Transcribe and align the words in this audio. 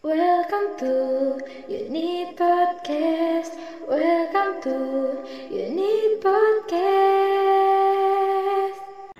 Welcome 0.00 0.80
to 0.80 0.96
Unit 1.68 2.32
Podcast. 2.32 3.52
Welcome 3.84 4.64
to 4.64 4.72
Unit 5.52 6.24
Podcast. 6.24 7.60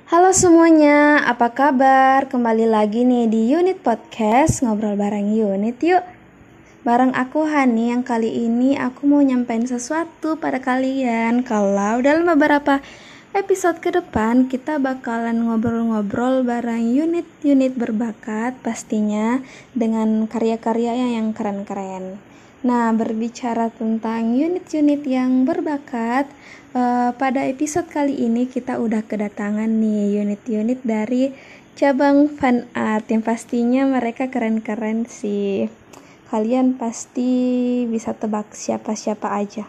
Halo 0.08 0.32
semuanya, 0.32 1.20
apa 1.28 1.52
kabar? 1.52 2.32
Kembali 2.32 2.64
lagi 2.64 3.04
nih 3.04 3.28
di 3.28 3.52
Unit 3.52 3.84
Podcast, 3.84 4.64
ngobrol 4.64 4.96
bareng 4.96 5.28
Unit 5.36 5.76
yuk. 5.84 6.00
Bareng 6.80 7.12
aku 7.12 7.44
Hani 7.44 7.92
yang 7.92 8.00
kali 8.00 8.48
ini 8.48 8.80
aku 8.80 9.04
mau 9.04 9.20
nyampein 9.20 9.68
sesuatu 9.68 10.40
pada 10.40 10.64
kalian 10.64 11.44
kalau 11.44 12.00
dalam 12.00 12.24
beberapa 12.24 12.80
episode 13.30 13.78
ke 13.78 13.94
depan 13.94 14.50
kita 14.50 14.82
bakalan 14.82 15.46
ngobrol-ngobrol 15.46 16.42
bareng 16.42 16.82
unit-unit 16.82 17.78
berbakat 17.78 18.58
pastinya 18.58 19.38
dengan 19.70 20.26
karya-karya 20.26 21.14
yang 21.14 21.30
keren-keren. 21.30 22.18
Nah, 22.66 22.90
berbicara 22.90 23.70
tentang 23.70 24.34
unit-unit 24.34 25.06
yang 25.06 25.46
berbakat, 25.46 26.26
uh, 26.74 27.14
pada 27.14 27.46
episode 27.46 27.86
kali 27.86 28.18
ini 28.18 28.50
kita 28.50 28.82
udah 28.82 29.06
kedatangan 29.06 29.70
nih 29.78 30.26
unit-unit 30.26 30.82
dari 30.82 31.30
cabang 31.78 32.26
fan 32.26 32.66
art 32.74 33.06
yang 33.08 33.22
pastinya 33.22 33.86
mereka 33.86 34.26
keren-keren 34.26 35.06
sih. 35.06 35.70
Kalian 36.34 36.74
pasti 36.74 37.30
bisa 37.86 38.10
tebak 38.10 38.50
siapa-siapa 38.52 39.38
aja. 39.38 39.64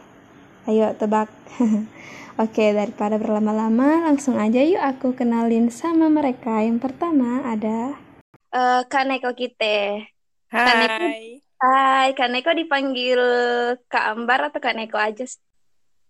Ayo 0.66 0.98
tebak. 0.98 1.30
Oke, 2.40 2.72
daripada 2.72 3.20
berlama-lama, 3.20 4.08
langsung 4.08 4.40
aja 4.40 4.64
yuk 4.64 4.80
aku 4.80 5.12
kenalin 5.12 5.68
sama 5.68 6.08
mereka. 6.08 6.64
Yang 6.64 6.88
pertama 6.88 7.44
ada 7.44 8.00
uh, 8.56 8.82
Kak 8.88 9.04
Neko 9.08 9.32
kita. 9.36 10.08
Hai. 10.52 10.64
Kak 10.64 10.76
Neko, 10.80 11.08
hai, 11.64 12.08
Kak 12.16 12.30
Neko 12.32 12.52
dipanggil 12.56 13.22
Kak 13.88 14.16
Ambar 14.16 14.52
atau 14.52 14.60
Kak 14.60 14.76
Neko 14.76 15.00
aja 15.00 15.28
sih? 15.28 15.42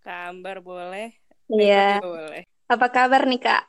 Kak 0.05 0.33
Ambar 0.33 0.61
boleh. 0.61 1.13
Iya. 1.49 2.01
boleh. 2.01 2.45
Apa 2.69 2.87
kabar 2.89 3.25
nih 3.25 3.41
Kak? 3.41 3.63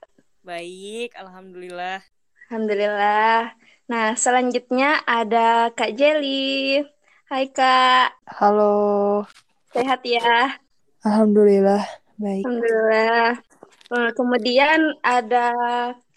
Baik, 0.45 1.17
alhamdulillah. 1.17 2.05
Alhamdulillah. 2.49 3.55
Nah, 3.89 4.15
selanjutnya 4.17 5.01
ada 5.05 5.73
Kak 5.73 5.97
Jelly. 5.97 6.85
Hai 7.29 7.49
Kak. 7.49 8.13
Halo. 8.29 9.25
Sehat 9.73 10.05
ya? 10.05 10.61
Alhamdulillah. 11.03 12.02
Baik. 12.21 12.45
Alhamdulillah. 12.45 13.31
Eh, 13.93 14.11
kemudian 14.17 14.81
ada 15.05 15.49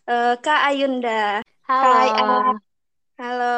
uh, 0.07 0.33
Kak 0.39 0.61
Ayunda. 0.71 1.43
Halo. 1.67 1.91
Hai, 1.91 2.09
Halo. 3.19 3.57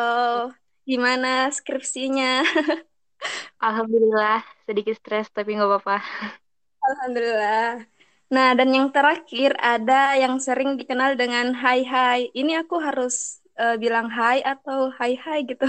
Gimana 0.86 1.50
skripsinya? 1.50 2.46
Alhamdulillah, 3.66 4.46
sedikit 4.70 4.96
stres 5.02 5.28
tapi 5.34 5.58
nggak 5.58 5.70
apa-apa. 5.70 5.98
Alhamdulillah. 6.82 7.84
Nah, 8.28 8.50
dan 8.54 8.70
yang 8.70 8.94
terakhir 8.94 9.56
ada 9.58 10.14
yang 10.20 10.38
sering 10.38 10.78
dikenal 10.78 11.18
dengan 11.18 11.58
Hai 11.58 11.82
Hai. 11.84 12.22
Ini 12.32 12.64
aku 12.64 12.78
harus 12.78 13.42
uh, 13.58 13.76
bilang 13.82 14.12
Hai 14.14 14.46
atau 14.46 14.94
Hai 14.94 15.18
Hai 15.18 15.48
gitu. 15.48 15.66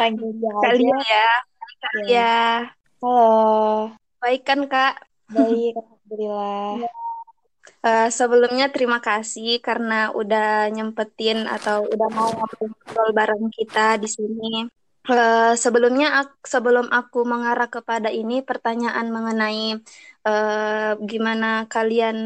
Panggil 0.00 0.36
Kalian 0.40 1.00
ya. 1.04 1.28
Kalian 1.80 2.06
ya. 2.08 2.40
Halo. 3.00 3.92
Baik 4.20 4.42
kan, 4.44 4.60
Kak? 4.68 5.15
Baik, 5.26 5.74
alhamdulillah. 5.74 6.86
Uh, 7.82 8.08
sebelumnya 8.14 8.70
terima 8.70 9.02
kasih 9.02 9.58
karena 9.58 10.14
udah 10.14 10.70
nyempetin 10.70 11.50
atau 11.50 11.86
udah 11.86 12.08
mau 12.14 12.30
ngobrol 12.30 13.10
bareng 13.10 13.50
kita 13.50 13.98
di 13.98 14.06
sini. 14.06 14.70
Uh, 15.06 15.54
sebelumnya 15.54 16.22
aku, 16.22 16.34
sebelum 16.46 16.86
aku 16.90 17.22
mengarah 17.26 17.70
kepada 17.70 18.10
ini 18.10 18.42
pertanyaan 18.42 19.06
mengenai 19.10 19.78
uh, 20.26 20.98
gimana 20.98 21.66
kalian 21.70 22.18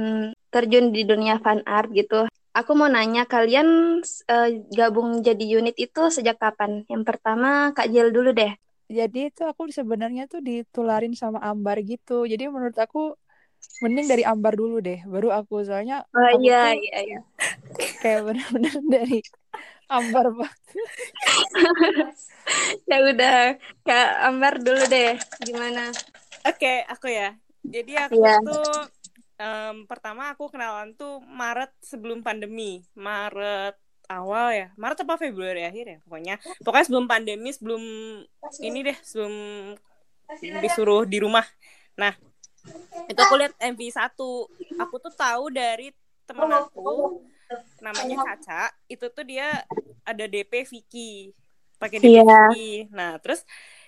terjun 0.48 0.92
di 0.92 1.04
dunia 1.04 1.40
fan 1.40 1.64
art 1.64 1.92
gitu. 1.92 2.28
Aku 2.52 2.72
mau 2.76 2.88
nanya 2.88 3.24
kalian 3.24 4.00
uh, 4.28 4.48
gabung 4.72 5.24
jadi 5.24 5.44
unit 5.60 5.76
itu 5.80 6.08
sejak 6.12 6.36
kapan? 6.40 6.84
Yang 6.88 7.04
pertama 7.08 7.72
Kak 7.72 7.88
Jel 7.92 8.12
dulu 8.12 8.32
deh 8.32 8.52
jadi 8.90 9.30
itu 9.30 9.46
aku 9.46 9.70
sebenarnya 9.70 10.26
tuh 10.26 10.42
ditularin 10.42 11.14
sama 11.14 11.38
Ambar 11.38 11.78
gitu. 11.86 12.26
Jadi 12.26 12.50
menurut 12.50 12.74
aku 12.74 13.14
mending 13.86 14.10
dari 14.10 14.24
Ambar 14.26 14.58
dulu 14.58 14.82
deh 14.82 15.06
baru 15.06 15.30
aku. 15.30 15.62
Soalnya 15.62 16.02
oh 16.10 16.18
aku 16.18 16.42
iya 16.42 16.74
iya 16.74 16.98
iya. 17.06 17.20
kayak 18.02 18.26
benar-benar 18.26 18.76
dari 18.90 19.22
Ambar 19.86 20.26
banget. 20.34 20.58
Ya 22.90 22.98
udah 23.06 23.38
kak 23.86 24.10
Ambar 24.26 24.58
dulu 24.58 24.82
deh 24.90 25.14
gimana? 25.46 25.94
Oke 26.42 26.58
okay, 26.58 26.76
aku 26.90 27.06
ya. 27.14 27.38
Jadi 27.62 27.94
aku 27.94 28.18
yeah. 28.18 28.42
tuh 28.42 28.70
um, 29.38 29.86
pertama 29.86 30.34
aku 30.34 30.50
kenalan 30.50 30.98
tuh 30.98 31.22
Maret 31.22 31.70
sebelum 31.78 32.26
pandemi. 32.26 32.82
Maret 32.98 33.78
awal 34.10 34.50
ya 34.50 34.68
Maret 34.74 35.06
apa 35.06 35.14
Februari 35.14 35.62
akhir 35.62 35.86
ya 35.86 35.98
pokoknya. 36.02 36.34
Pokoknya 36.66 36.86
sebelum 36.90 37.06
pandemi 37.06 37.50
sebelum 37.54 37.82
ini 38.58 38.78
deh 38.82 38.98
sebelum 39.06 39.34
disuruh 40.58 41.06
di 41.06 41.22
rumah. 41.22 41.46
Nah 41.94 42.12
itu 43.06 43.20
aku 43.22 43.34
lihat 43.38 43.54
MV 43.62 43.80
satu. 43.94 44.50
Aku 44.82 44.98
tuh 44.98 45.14
tahu 45.14 45.54
dari 45.54 45.94
temen 46.26 46.50
aku 46.50 47.22
namanya 47.82 48.22
Caca 48.22 48.70
itu 48.86 49.06
tuh 49.10 49.26
dia 49.26 49.66
ada 50.06 50.24
DP 50.30 50.62
Vicky 50.66 51.34
pakai 51.78 51.98
DP 51.98 52.22
yeah. 52.22 52.50
Vicky. 52.50 52.70
Nah 52.90 53.18
terus 53.18 53.42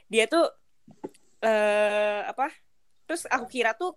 dia 0.06 0.26
tuh 0.26 0.46
uh, 1.42 2.20
apa 2.26 2.50
terus 3.06 3.26
aku 3.30 3.46
kira 3.50 3.74
tuh 3.74 3.94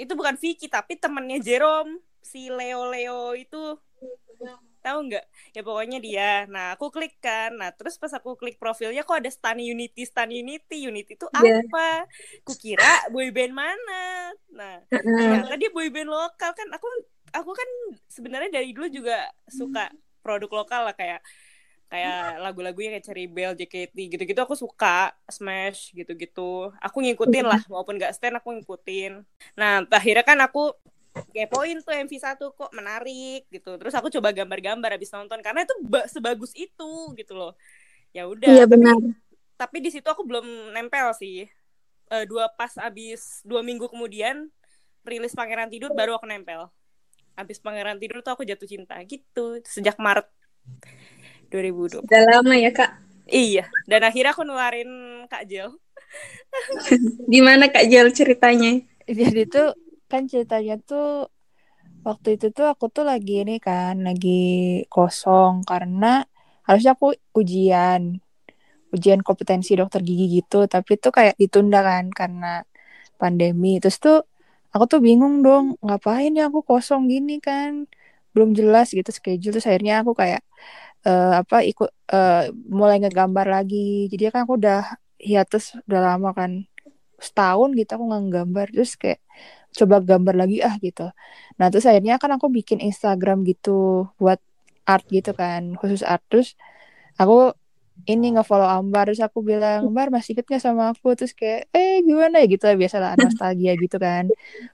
itu 0.00 0.12
bukan 0.16 0.36
Vicky 0.40 0.68
tapi 0.68 0.96
temennya 0.96 1.40
Jerome 1.42 2.00
si 2.24 2.48
Leo 2.48 2.88
Leo 2.88 3.36
itu 3.36 3.76
tahu 4.82 4.98
nggak? 5.08 5.24
Ya 5.54 5.62
pokoknya 5.62 5.98
dia. 6.02 6.44
Nah 6.50 6.74
aku 6.74 6.90
klik 6.90 7.16
kan. 7.22 7.54
Nah 7.54 7.70
terus 7.70 7.94
pas 7.96 8.10
aku 8.12 8.34
klik 8.34 8.58
profilnya 8.58 9.06
kok 9.06 9.22
ada 9.22 9.30
Stan 9.30 9.56
Unity 9.56 10.02
Stan 10.02 10.28
Unity? 10.28 10.90
Unity 10.90 11.14
itu 11.14 11.26
yeah. 11.38 11.62
apa? 11.62 12.10
Kukira 12.42 13.08
boyband 13.14 13.54
mana? 13.54 14.34
Nah 14.50 14.82
ternyata 14.90 15.54
dia 15.54 15.70
boyband 15.70 16.10
lokal 16.10 16.50
kan. 16.52 16.68
Aku 16.74 16.86
aku 17.32 17.50
kan 17.54 17.68
sebenarnya 18.10 18.50
dari 18.50 18.74
dulu 18.74 18.90
juga 18.90 19.30
suka 19.48 19.88
produk 20.20 20.50
lokal 20.62 20.90
lah 20.90 20.94
kayak 20.98 21.22
kayak 21.92 22.40
lagu-lagunya 22.40 22.96
kayak 22.96 23.04
Cherry 23.04 23.28
Bell, 23.28 23.52
JKT 23.52 24.16
gitu-gitu 24.16 24.40
aku 24.40 24.56
suka. 24.56 25.12
Smash 25.28 25.92
gitu-gitu. 25.92 26.72
Aku 26.80 27.04
ngikutin 27.04 27.44
lah 27.44 27.60
walaupun 27.68 28.00
gak 28.00 28.16
stand 28.16 28.40
aku 28.40 28.56
ngikutin. 28.56 29.20
Nah 29.60 29.84
akhirnya 29.92 30.24
kan 30.24 30.40
aku 30.40 30.72
kepoin 31.12 31.78
tuh 31.84 31.92
MV1 31.92 32.40
kok 32.40 32.72
menarik 32.72 33.44
gitu. 33.52 33.76
Terus 33.76 33.94
aku 33.96 34.08
coba 34.08 34.32
gambar-gambar 34.32 34.96
habis 34.96 35.12
nonton 35.12 35.38
karena 35.44 35.64
itu 35.64 35.74
sebagus 36.08 36.52
itu 36.56 36.92
gitu 37.16 37.32
loh. 37.36 37.52
Ya 38.16 38.28
udah. 38.28 38.48
Iya 38.48 38.64
benar. 38.64 38.96
Tapi, 38.96 39.12
tapi 39.56 39.76
di 39.84 39.90
situ 39.92 40.08
aku 40.08 40.24
belum 40.24 40.72
nempel 40.72 41.12
sih. 41.16 41.48
Uh, 42.12 42.28
dua 42.28 42.52
pas 42.52 42.72
abis 42.76 43.40
dua 43.40 43.64
minggu 43.64 43.88
kemudian 43.88 44.52
rilis 45.04 45.32
Pangeran 45.32 45.72
Tidur 45.72 45.92
baru 45.96 46.16
aku 46.16 46.28
nempel. 46.28 46.68
Abis 47.36 47.60
Pangeran 47.60 47.96
Tidur 47.96 48.20
tuh 48.20 48.36
aku 48.36 48.44
jatuh 48.44 48.68
cinta 48.68 49.00
gitu 49.08 49.60
sejak 49.64 49.96
Maret 49.96 50.28
2020. 51.48 52.04
Udah 52.04 52.22
lama 52.28 52.54
ya 52.56 52.70
kak? 52.72 53.00
Iya. 53.28 53.64
Dan 53.88 54.04
akhirnya 54.04 54.36
aku 54.36 54.44
nularin 54.44 55.24
Kak 55.28 55.48
Jel. 55.48 55.72
Gimana 57.32 57.72
Kak 57.72 57.88
Jel 57.88 58.12
ceritanya? 58.12 58.80
Jadi 59.08 59.42
tuh 59.48 59.72
kan 60.12 60.22
ceritanya 60.32 60.74
tuh 60.88 61.04
waktu 62.06 62.28
itu 62.36 62.46
tuh 62.56 62.66
aku 62.72 62.84
tuh 62.94 63.04
lagi 63.10 63.32
ini 63.42 63.52
kan 63.66 63.94
lagi 64.08 64.30
kosong 64.94 65.54
karena 65.70 66.06
harusnya 66.66 66.92
aku 66.96 67.06
ujian 67.40 68.02
ujian 68.94 69.20
kompetensi 69.28 69.72
dokter 69.80 70.00
gigi 70.08 70.26
gitu 70.38 70.56
tapi 70.74 70.92
tuh 71.02 71.12
kayak 71.16 71.34
ditunda 71.40 71.80
kan 71.88 72.04
karena 72.12 72.46
pandemi. 73.20 73.78
Terus 73.82 73.96
tuh 74.04 74.18
aku 74.74 74.84
tuh 74.92 75.00
bingung 75.06 75.34
dong 75.46 75.64
ngapain 75.86 76.32
ya 76.38 76.42
aku 76.50 76.60
kosong 76.70 77.02
gini 77.12 77.32
kan 77.48 77.70
belum 78.34 78.50
jelas 78.58 78.86
gitu 78.98 79.10
schedule. 79.14 79.52
Terus 79.54 79.66
akhirnya 79.70 79.94
aku 80.02 80.12
kayak 80.20 80.42
uh, 81.08 81.40
apa 81.42 81.56
ikut 81.70 81.90
uh, 82.12 82.52
mulai 82.78 82.96
ngegambar 83.02 83.46
lagi. 83.56 84.10
Jadi 84.12 84.22
kan 84.34 84.44
aku 84.46 84.54
udah 84.60 84.80
hiatus 85.22 85.78
udah 85.88 86.00
lama 86.08 86.30
kan 86.38 86.52
setahun 87.22 87.70
gitu 87.78 87.90
aku 87.96 88.04
nggak 88.10 88.24
gambar 88.34 88.66
terus 88.74 88.92
kayak 88.98 89.20
coba 89.72 89.96
gambar 90.04 90.34
lagi 90.36 90.60
ah 90.60 90.76
gitu. 90.78 91.08
Nah 91.58 91.66
terus 91.72 91.88
akhirnya 91.88 92.20
kan 92.22 92.30
aku 92.36 92.46
bikin 92.52 92.78
Instagram 92.84 93.44
gitu 93.48 94.08
buat 94.20 94.40
art 94.84 95.06
gitu 95.08 95.32
kan 95.32 95.74
khusus 95.80 96.04
art. 96.04 96.22
Terus 96.28 96.54
aku 97.16 97.56
ini 98.08 98.34
nge-follow 98.34 98.66
Ambar 98.66 99.06
terus 99.06 99.22
aku 99.22 99.44
bilang 99.44 99.86
Ambar 99.92 100.08
masih 100.10 100.34
inget 100.34 100.46
gak 100.48 100.62
sama 100.64 100.92
aku? 100.92 101.14
Terus 101.18 101.32
kayak 101.36 101.70
eh 101.76 102.02
gimana 102.02 102.42
ya? 102.42 102.46
Gitu 102.50 102.64
biasa 102.66 102.96
lah 103.02 103.12
nostalgia 103.24 103.72
gitu 103.78 103.96
kan. 104.00 104.24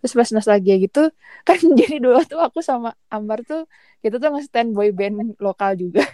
Terus 0.02 0.12
pas 0.18 0.28
nostalgia 0.34 0.74
gitu 0.80 1.00
kan 1.48 1.58
jadi 1.60 1.96
dulu 2.02 2.18
tuh 2.26 2.40
aku 2.40 2.58
sama 2.64 2.94
Ambar 3.12 3.42
tuh 3.46 3.66
kita 4.02 4.16
tuh 4.22 4.30
nge-stand 4.34 4.72
boy 4.76 4.90
band 4.94 5.38
lokal 5.42 5.74
juga. 5.78 6.02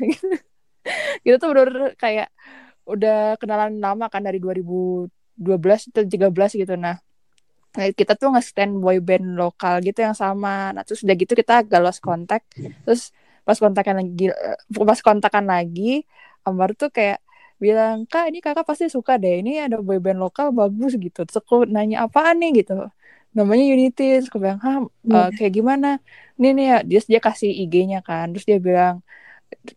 Gitu, 1.24 1.40
tuh 1.40 1.48
bener, 1.56 1.68
-bener 1.72 1.84
kayak 1.96 2.28
udah 2.84 3.40
kenalan 3.40 3.80
lama 3.80 4.12
kan 4.12 4.20
dari 4.20 4.36
2012 4.36 5.88
atau 5.88 6.04
13 6.04 6.60
gitu. 6.60 6.76
Nah 6.76 7.00
kita 7.74 8.14
tuh 8.14 8.30
nge-stand 8.34 8.78
boy 8.78 9.02
band 9.02 9.34
lokal 9.34 9.82
gitu 9.82 9.98
yang 10.06 10.14
sama. 10.14 10.70
Nah, 10.74 10.82
terus 10.86 11.02
udah 11.02 11.14
gitu 11.18 11.32
kita 11.34 11.66
agak 11.66 11.80
lost 11.82 12.00
kontak. 12.04 12.46
Terus 12.86 13.10
pas 13.44 13.58
kontakan 13.60 14.00
lagi 14.00 14.30
pas 14.88 15.00
kontakan 15.04 15.44
lagi 15.50 16.06
Ambar 16.44 16.76
tuh 16.76 16.92
kayak 16.92 17.24
bilang, 17.56 18.04
"Kak, 18.04 18.28
ini 18.28 18.38
Kakak 18.44 18.68
pasti 18.68 18.86
suka 18.92 19.16
deh. 19.16 19.40
Ini 19.40 19.66
ada 19.68 19.80
boy 19.80 19.96
band 19.96 20.20
lokal 20.20 20.52
bagus 20.52 20.94
gitu." 21.00 21.24
Terus 21.24 21.40
aku 21.40 21.64
nanya 21.64 22.04
apaan 22.04 22.36
nih 22.40 22.62
gitu. 22.64 22.76
Namanya 23.32 23.64
Unity. 23.64 24.20
Terus 24.20 24.28
aku 24.30 24.38
bilang, 24.44 24.60
"Hah, 24.60 24.84
uh, 24.84 25.28
kayak 25.34 25.52
gimana?" 25.58 25.98
Nih 26.40 26.52
nih 26.56 26.66
ya, 26.70 26.78
dia 26.84 27.00
dia 27.12 27.20
kasih 27.24 27.50
IG-nya 27.64 28.04
kan. 28.04 28.30
Terus 28.36 28.44
dia 28.46 28.58
bilang, 28.60 29.00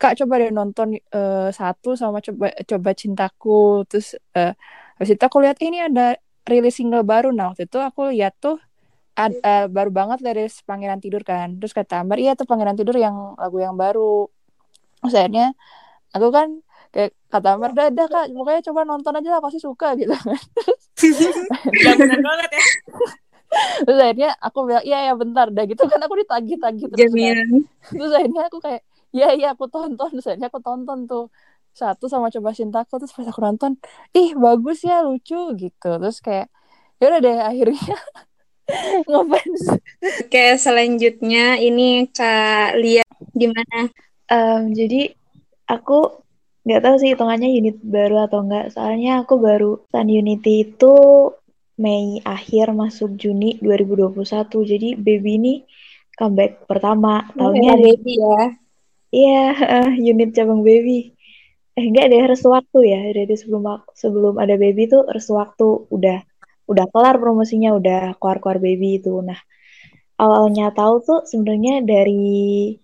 "Kak, 0.02 0.20
coba 0.20 0.34
deh 0.42 0.52
nonton 0.52 0.98
uh, 1.16 1.50
satu 1.54 1.96
sama 1.96 2.20
coba 2.26 2.52
coba 2.68 2.90
cintaku." 2.98 3.88
Terus 3.90 4.20
uh, 4.36 4.52
habis 4.98 5.12
itu 5.16 5.24
aku 5.24 5.38
lihat 5.44 5.58
ini 5.64 5.78
ada 5.88 6.18
rilis 6.48 6.80
single 6.80 7.04
baru. 7.04 7.30
Nah 7.36 7.52
waktu 7.54 7.68
itu 7.68 7.78
aku 7.78 8.16
lihat 8.16 8.40
tuh 8.40 8.58
ad, 9.14 9.36
uh, 9.44 9.66
baru 9.68 9.92
banget 9.92 10.20
dari 10.24 10.48
Pangeran 10.64 11.04
Tidur 11.04 11.22
kan. 11.28 11.60
Terus 11.60 11.76
kata 11.76 12.02
Ambar 12.02 12.18
iya 12.18 12.34
tuh 12.34 12.48
Pangeran 12.48 12.80
Tidur 12.80 12.96
yang 12.96 13.36
lagu 13.36 13.60
yang 13.60 13.76
baru. 13.76 14.32
Terus 15.04 15.14
akhirnya 15.14 15.54
aku 16.16 16.28
kan 16.32 16.48
kayak 16.96 17.12
kata 17.28 17.60
Ambar 17.60 17.76
dah 17.76 17.92
dah 17.92 18.08
kak 18.08 18.26
pokoknya 18.32 18.62
coba 18.72 18.82
nonton 18.88 19.14
aja 19.20 19.30
lah 19.38 19.42
pasti 19.44 19.60
suka 19.60 19.94
gitu 20.00 20.16
kan. 20.16 20.40
Benar 22.00 22.20
banget 22.24 22.50
ya. 22.56 22.66
Terus 23.84 24.00
akhirnya 24.00 24.30
aku 24.40 24.58
bilang 24.64 24.86
iya 24.88 24.98
ya 25.12 25.14
bentar. 25.20 25.52
Dah 25.52 25.66
gitu 25.68 25.84
kan 25.86 26.00
aku 26.00 26.16
ditagih-tagih 26.24 26.88
terus 26.96 27.12
kan. 27.12 27.48
terus 27.92 28.12
akhirnya 28.16 28.44
aku 28.48 28.58
kayak 28.64 28.82
iya 29.12 29.28
iya 29.36 29.48
aku 29.52 29.68
tonton. 29.68 30.10
Terus 30.16 30.28
akhirnya 30.32 30.48
aku 30.48 30.62
tonton 30.64 31.10
tuh 31.10 31.28
satu 31.78 32.10
sama 32.10 32.34
coba 32.34 32.50
cintaku 32.58 32.98
terus 32.98 33.14
pas 33.14 33.30
aku 33.30 33.40
nonton 33.46 33.78
ih 34.18 34.34
bagus 34.34 34.82
ya 34.82 35.06
lucu 35.06 35.54
gitu. 35.54 35.90
Terus 36.02 36.18
kayak 36.26 36.50
ya 36.98 37.06
udah 37.14 37.22
deh 37.22 37.38
akhirnya 37.38 37.96
ngefans. 39.10 39.64
Oke 40.26 40.46
selanjutnya 40.58 41.62
ini 41.62 42.10
kak 42.10 42.82
Lia 42.82 43.06
gimana? 43.38 43.94
Um, 44.28 44.74
jadi 44.74 45.16
aku 45.70 46.26
nggak 46.68 46.84
tahu 46.84 46.96
sih 47.00 47.10
hitungannya 47.16 47.48
unit 47.48 47.80
baru 47.80 48.28
atau 48.28 48.44
enggak 48.44 48.76
soalnya 48.76 49.24
aku 49.24 49.40
baru 49.40 49.88
Sun 49.88 50.12
Unity 50.12 50.68
itu 50.68 50.96
Mei 51.80 52.20
akhir 52.28 52.76
masuk 52.76 53.16
Juni 53.16 53.56
2021 53.64 54.20
jadi 54.68 54.90
baby 55.00 55.32
ini 55.40 55.54
comeback 56.20 56.68
pertama 56.68 57.24
tahunnya. 57.38 57.72
ya, 57.72 57.76
baby 57.80 58.14
ya? 58.20 58.42
Iya 59.08 59.44
uh, 59.56 59.92
unit 60.12 60.36
cabang 60.36 60.60
baby 60.68 61.16
eh 61.78 61.86
enggak 61.90 62.06
deh 62.12 62.22
restu 62.32 62.50
waktu 62.58 62.80
ya. 62.94 63.00
Dari 63.14 63.36
sebelum 63.38 63.64
sebelum 63.94 64.36
ada 64.44 64.56
baby 64.58 64.84
tuh 64.94 65.06
restu 65.14 65.34
waktu. 65.38 65.68
Udah 65.96 66.18
udah 66.68 66.86
kelar 66.92 67.16
promosinya 67.22 67.70
udah 67.80 68.00
keluar 68.20 68.38
keluar 68.42 68.60
baby 68.60 69.00
itu. 69.00 69.14
Nah 69.24 69.40
awalnya 70.20 70.74
tahu 70.74 70.96
tuh 71.06 71.20
sebenarnya 71.30 71.86
dari 71.86 72.76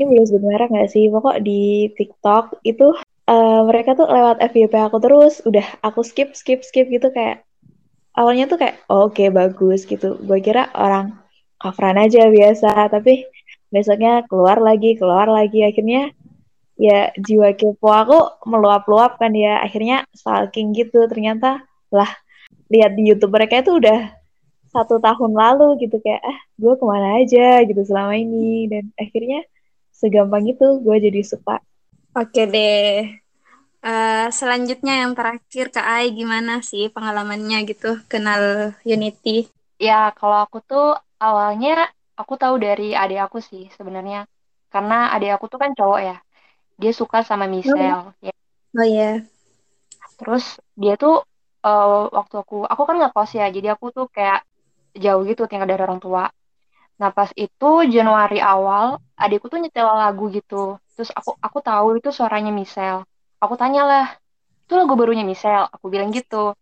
ini 0.00 0.24
sebut 0.26 0.42
merek 0.42 0.68
nggak 0.72 0.90
sih? 0.90 1.04
Pokok 1.12 1.36
di 1.44 1.92
TikTok 1.94 2.64
itu 2.66 2.96
uh, 3.30 3.60
mereka 3.68 3.94
tuh 3.94 4.08
lewat 4.10 4.42
FYP 4.50 4.74
aku 4.80 4.98
terus. 4.98 5.34
Udah 5.46 5.66
aku 5.84 6.00
skip 6.02 6.34
skip 6.34 6.66
skip 6.66 6.88
gitu 6.90 7.08
kayak 7.14 7.46
awalnya 8.18 8.44
tuh 8.50 8.58
kayak 8.60 8.82
oh, 8.90 9.08
oke 9.08 9.16
okay, 9.16 9.28
bagus 9.30 9.86
gitu. 9.86 10.18
Gue 10.18 10.42
kira 10.42 10.72
orang 10.74 11.20
coveran 11.62 11.98
aja 12.02 12.26
biasa. 12.26 12.90
Tapi 12.90 13.22
besoknya 13.70 14.26
keluar 14.26 14.58
lagi 14.58 14.98
keluar 14.98 15.30
lagi. 15.30 15.62
Akhirnya 15.62 16.10
ya 16.82 17.14
jiwa 17.14 17.54
kepo. 17.54 17.86
Aku 17.86 18.18
meluap-luap 18.50 19.22
kan 19.22 19.30
ya. 19.30 19.62
Akhirnya 19.62 20.02
stalking 20.10 20.74
gitu 20.74 21.06
ternyata. 21.06 21.62
Lah 21.94 22.10
lihat 22.66 22.98
di 22.98 23.06
YouTube 23.06 23.30
mereka 23.30 23.62
itu 23.62 23.78
udah 23.78 24.10
satu 24.74 24.98
tahun 24.98 25.32
lalu 25.38 25.86
gitu. 25.86 26.02
Kayak 26.02 26.26
ah 26.26 26.38
gue 26.58 26.74
ke 26.74 26.84
mana 26.84 27.22
aja 27.22 27.62
gitu 27.62 27.82
selama 27.86 28.18
ini. 28.18 28.66
Dan 28.66 28.90
akhirnya 28.98 29.46
segampang 29.94 30.50
itu 30.50 30.82
gue 30.82 30.96
jadi 30.98 31.22
suka. 31.22 31.62
Oke 32.18 32.50
deh. 32.50 33.22
Uh, 33.82 34.30
selanjutnya 34.30 35.02
yang 35.02 35.18
terakhir 35.18 35.74
kak 35.74 35.82
Ai 35.82 36.14
gimana 36.14 36.62
sih 36.62 36.86
pengalamannya 36.86 37.66
gitu 37.66 37.98
kenal 38.06 38.74
Unity? 38.86 39.50
Ya 39.82 40.14
kalau 40.14 40.46
aku 40.46 40.62
tuh 40.62 40.94
awalnya 41.18 41.90
aku 42.14 42.38
tahu 42.38 42.62
dari 42.62 42.94
adik 42.94 43.26
aku 43.26 43.38
sih 43.42 43.70
sebenarnya. 43.74 44.26
Karena 44.70 45.10
adik 45.10 45.34
aku 45.34 45.50
tuh 45.50 45.58
kan 45.58 45.74
cowok 45.74 46.00
ya 46.02 46.16
dia 46.80 46.92
suka 46.94 47.24
sama 47.26 47.48
Michelle 47.50 48.12
oh, 48.12 48.24
ya. 48.24 48.34
oh 48.76 48.86
ya 48.86 48.98
yeah. 48.98 49.14
terus 50.16 50.60
dia 50.78 50.94
tuh 50.96 51.24
uh, 51.62 52.10
waktu 52.10 52.34
aku 52.42 52.66
aku 52.66 52.82
kan 52.84 52.94
nggak 52.98 53.12
kos 53.14 53.32
ya 53.38 53.46
jadi 53.48 53.74
aku 53.74 53.94
tuh 53.94 54.06
kayak 54.10 54.44
jauh 54.96 55.22
gitu 55.24 55.48
tinggal 55.48 55.68
dari 55.68 55.82
orang 55.82 56.02
tua. 56.02 56.28
Nah 57.00 57.10
pas 57.10 57.30
itu 57.34 57.70
Januari 57.88 58.38
awal 58.38 59.00
adikku 59.16 59.48
tuh 59.48 59.58
nyetel 59.62 59.88
lagu 59.88 60.28
gitu. 60.28 60.76
Terus 60.94 61.10
aku 61.14 61.38
aku 61.40 61.58
tahu 61.64 61.86
itu 61.98 62.12
suaranya 62.12 62.52
Michelle. 62.52 63.08
Aku 63.40 63.54
tanya 63.56 63.82
lah 63.88 64.06
itu 64.68 64.72
lagu 64.76 64.92
barunya 64.94 65.24
Michelle? 65.24 65.66
Aku 65.72 65.88
bilang 65.88 66.12
gitu. 66.12 66.52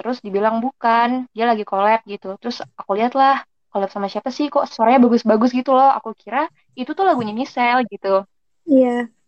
Terus 0.00 0.24
dibilang 0.24 0.64
bukan 0.64 1.28
dia 1.36 1.44
lagi 1.44 1.64
collab 1.68 2.00
gitu. 2.08 2.40
Terus 2.40 2.64
aku 2.80 2.96
lihat 2.96 3.12
lah 3.12 3.44
collab 3.70 3.92
sama 3.92 4.08
siapa 4.08 4.32
sih? 4.32 4.48
Kok 4.48 4.64
suaranya 4.64 5.04
bagus-bagus 5.04 5.52
gitu 5.52 5.76
loh. 5.76 5.92
Aku 6.00 6.16
kira 6.16 6.48
itu 6.72 6.90
tuh 6.96 7.04
lagunya 7.04 7.36
Michelle 7.36 7.84
gitu. 7.92 8.24
Iya. 8.64 8.88
yeah. 8.88 9.19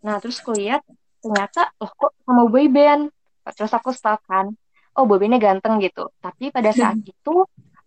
Nah, 0.00 0.16
terus 0.20 0.40
aku 0.40 0.56
lihat 0.56 0.80
ternyata 1.20 1.72
loh 1.76 1.92
kok 1.92 2.16
sama 2.24 2.48
boy 2.48 2.66
band. 2.72 3.12
Terus 3.56 3.72
aku 3.72 3.90
stalk 3.90 4.22
kan, 4.28 4.52
oh 4.96 5.04
boy 5.04 5.20
bandnya 5.20 5.40
ganteng 5.40 5.80
gitu. 5.82 6.08
Tapi 6.20 6.52
pada 6.52 6.70
saat 6.72 6.96
itu 7.04 7.34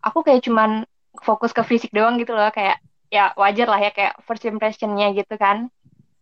aku 0.01 0.19
kayak 0.25 0.43
cuman 0.45 0.83
fokus 1.21 1.53
ke 1.53 1.61
fisik 1.63 1.93
doang 1.93 2.17
gitu 2.19 2.33
loh, 2.33 2.49
kayak 2.51 2.81
ya 3.13 3.31
wajar 3.37 3.69
lah 3.69 3.79
ya 3.79 3.91
kayak 3.93 4.17
first 4.25 4.43
impressionnya 4.45 5.13
gitu 5.13 5.37
kan. 5.37 5.69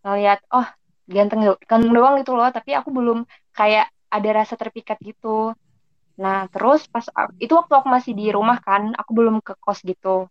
Ngeliat, 0.04 0.44
oh 0.52 0.66
ganteng 1.08 1.56
ganteng 1.66 1.92
doang 1.92 2.14
gitu 2.20 2.32
loh, 2.36 2.48
tapi 2.52 2.76
aku 2.76 2.92
belum 2.92 3.24
kayak 3.56 3.90
ada 4.12 4.30
rasa 4.32 4.54
terpikat 4.56 5.00
gitu. 5.00 5.56
Nah, 6.20 6.46
terus 6.52 6.84
pas 6.86 7.08
itu 7.40 7.52
waktu 7.56 7.72
aku 7.72 7.88
masih 7.88 8.12
di 8.12 8.28
rumah 8.30 8.60
kan, 8.60 8.92
aku 8.94 9.10
belum 9.16 9.40
ke 9.40 9.56
kos 9.58 9.80
gitu. 9.82 10.28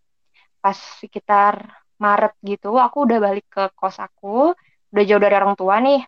Pas 0.62 0.78
sekitar 1.02 1.82
Maret 1.98 2.38
gitu, 2.46 2.78
aku 2.78 3.06
udah 3.06 3.18
balik 3.18 3.46
ke 3.50 3.64
kos 3.74 3.98
aku 3.98 4.54
udah 4.92 5.04
jauh 5.08 5.22
dari 5.22 5.34
orang 5.34 5.56
tua 5.56 5.80
nih. 5.80 6.04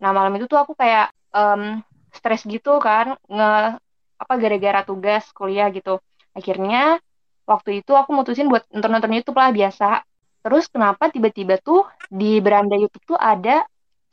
Nah 0.00 0.10
malam 0.10 0.32
itu 0.40 0.48
tuh 0.48 0.58
aku 0.58 0.72
kayak 0.74 1.12
um, 1.30 1.84
stres 2.10 2.42
gitu 2.48 2.80
kan 2.80 3.20
nge 3.28 3.78
apa 4.16 4.32
gara-gara 4.40 4.80
tugas 4.82 5.28
kuliah 5.36 5.68
gitu. 5.70 6.00
Akhirnya 6.32 6.98
waktu 7.44 7.84
itu 7.84 7.92
aku 7.92 8.10
mutusin 8.16 8.48
buat 8.48 8.64
nonton-nonton 8.72 9.12
YouTube 9.12 9.36
lah 9.36 9.52
biasa. 9.52 10.02
Terus 10.44 10.68
kenapa 10.68 11.08
tiba-tiba 11.12 11.60
tuh 11.60 11.84
di 12.08 12.40
beranda 12.40 12.76
YouTube 12.76 13.16
tuh 13.16 13.18
ada 13.20 13.64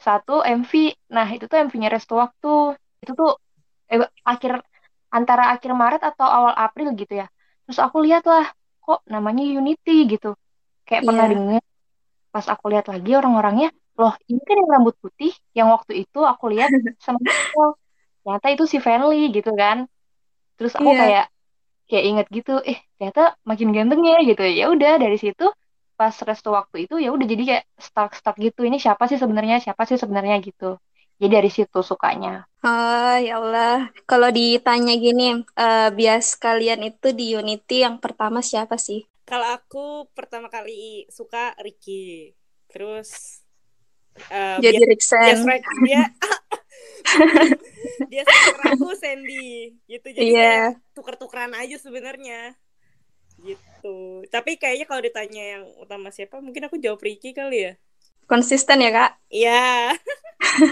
satu 0.02 0.42
MV 0.42 0.72
nah 1.14 1.28
itu 1.30 1.46
tuh 1.48 1.58
MV-nya 1.64 1.90
Resto 1.92 2.20
Waktu. 2.20 2.76
Itu 3.00 3.12
tuh 3.16 3.32
eh, 3.88 4.04
akhir 4.28 4.60
antara 5.12 5.56
akhir 5.56 5.72
Maret 5.72 6.04
atau 6.04 6.28
awal 6.28 6.54
April 6.56 6.96
gitu 7.00 7.24
ya. 7.24 7.28
Terus 7.68 7.80
aku 7.80 8.04
lihat 8.04 8.28
lah 8.28 8.52
kok 8.84 9.08
namanya 9.08 9.44
Unity 9.48 10.08
gitu. 10.08 10.36
Kayak 10.84 11.02
yeah. 11.04 11.08
pernah 11.08 11.26
iya. 11.28 11.32
dengar 11.32 11.64
pas 12.32 12.48
aku 12.48 12.72
lihat 12.72 12.88
lagi 12.88 13.12
orang-orangnya 13.12 13.76
loh 14.00 14.14
ini 14.28 14.42
kan 14.44 14.56
yang 14.56 14.70
rambut 14.70 14.96
putih 15.04 15.34
yang 15.52 15.68
waktu 15.72 16.08
itu 16.08 16.20
aku 16.24 16.52
lihat 16.52 16.72
sama 17.06 17.20
Michelle. 17.20 17.76
Ternyata 18.22 18.48
itu 18.54 18.64
si 18.70 18.78
Fanly 18.78 19.34
gitu 19.34 19.52
kan. 19.58 19.90
Terus 20.56 20.78
aku 20.78 20.94
yeah. 20.94 21.00
kayak 21.02 21.26
kayak 21.92 22.06
inget 22.08 22.28
gitu 22.32 22.54
eh 22.64 22.80
ternyata 22.96 23.36
makin 23.44 23.70
ganteng 23.76 24.02
ya 24.06 24.18
gitu. 24.24 24.42
Ya 24.48 24.66
udah 24.72 25.02
dari 25.02 25.18
situ 25.20 25.50
pas 26.00 26.16
restu 26.26 26.50
waktu 26.50 26.90
itu 26.90 26.98
ya 26.98 27.14
udah 27.14 27.26
jadi 27.30 27.44
kayak 27.46 27.66
stuck 27.78 28.12
stuck 28.18 28.36
gitu 28.42 28.66
ini 28.66 28.78
siapa 28.78 29.06
sih 29.10 29.18
sebenarnya? 29.20 29.62
Siapa 29.62 29.84
sih 29.86 29.98
sebenarnya? 30.00 30.40
gitu. 30.42 30.78
Jadi 31.22 31.38
dari 31.38 31.50
situ 31.54 31.86
sukanya. 31.86 32.50
Oh 32.66 33.18
ya 33.22 33.38
Allah. 33.38 33.94
Kalau 34.10 34.34
ditanya 34.34 34.98
gini 34.98 35.38
uh, 35.38 35.90
bias 35.94 36.34
kalian 36.42 36.82
itu 36.82 37.14
di 37.14 37.38
Unity 37.38 37.86
yang 37.86 38.02
pertama 38.02 38.42
siapa 38.42 38.82
sih? 38.82 39.06
Kalau 39.30 39.46
aku 39.54 40.10
pertama 40.18 40.50
kali 40.50 41.06
suka 41.14 41.54
Ricky. 41.62 42.34
Terus 42.74 43.41
uh, 44.32 44.58
jadi 44.60 44.80
Riksen 44.88 45.48
dia 45.86 46.04
dia 48.12 48.24
aku 48.66 48.94
Sandy. 48.98 49.78
Gitu 49.88 50.08
jadi 50.14 50.32
yeah. 50.32 50.68
tuker-tukeran 50.96 51.54
aja 51.58 51.78
sebenarnya. 51.78 52.56
Gitu. 53.42 54.26
Tapi 54.30 54.58
kayaknya 54.58 54.86
kalau 54.86 55.02
ditanya 55.02 55.44
yang 55.58 55.64
utama 55.82 56.14
siapa 56.14 56.38
mungkin 56.40 56.70
aku 56.70 56.78
jawab 56.78 57.02
Ricky 57.02 57.34
kali 57.34 57.72
ya. 57.72 57.74
Konsisten 58.30 58.80
ya 58.80 58.92
kak? 58.94 59.12
Iya. 59.28 59.98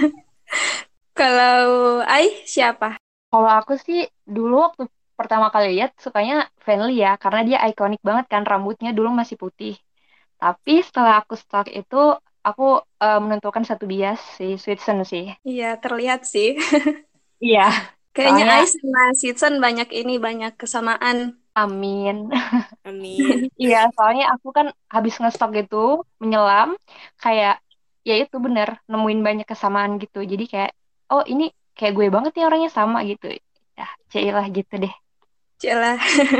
Kalau 1.19 1.99
Ai 2.07 2.45
siapa? 2.47 2.95
Kalau 3.29 3.49
aku 3.51 3.75
sih 3.75 4.07
dulu 4.23 4.63
waktu 4.69 4.87
pertama 5.19 5.51
kali 5.51 5.75
lihat 5.75 5.91
sukanya 5.99 6.47
Fanly 6.63 7.03
ya 7.03 7.19
karena 7.19 7.41
dia 7.43 7.59
ikonik 7.67 7.99
banget 7.99 8.31
kan 8.31 8.47
rambutnya 8.47 8.95
dulu 8.95 9.11
masih 9.11 9.35
putih. 9.35 9.75
Tapi 10.39 10.79
setelah 10.79 11.19
aku 11.19 11.35
stalk 11.35 11.67
itu 11.67 12.15
aku 12.43 12.81
uh, 12.81 13.19
menentukan 13.19 13.63
satu 13.67 13.85
bias 13.85 14.19
si 14.39 14.55
Sweetson 14.55 15.03
sih. 15.03 15.33
Iya, 15.43 15.79
terlihat 15.79 16.25
sih. 16.27 16.55
Iya. 17.39 17.71
Kayaknya 18.11 18.45
Soalnya... 18.51 18.63
Ais 18.67 18.73
sama 18.75 19.03
Sweetson 19.15 19.53
banyak 19.63 19.89
ini, 19.95 20.19
banyak 20.19 20.59
kesamaan. 20.59 21.39
Amin. 21.55 22.27
Amin. 22.87 23.47
Iya, 23.55 23.87
soalnya 23.95 24.35
aku 24.35 24.51
kan 24.51 24.75
habis 24.91 25.15
ngestok 25.23 25.55
gitu, 25.55 26.03
menyelam, 26.19 26.75
kayak 27.15 27.63
ya 28.03 28.15
itu 28.19 28.35
bener, 28.43 28.83
nemuin 28.91 29.23
banyak 29.23 29.47
kesamaan 29.47 30.03
gitu. 30.03 30.19
Jadi 30.19 30.51
kayak, 30.51 30.71
oh 31.15 31.23
ini 31.23 31.47
kayak 31.79 31.95
gue 31.95 32.11
banget 32.11 32.35
nih 32.35 32.43
orangnya 32.43 32.71
sama 32.75 33.07
gitu. 33.07 33.31
Ya, 33.79 33.87
cailah 34.11 34.45
gitu 34.51 34.73
deh. 34.75 34.93
Cailah. 35.63 35.95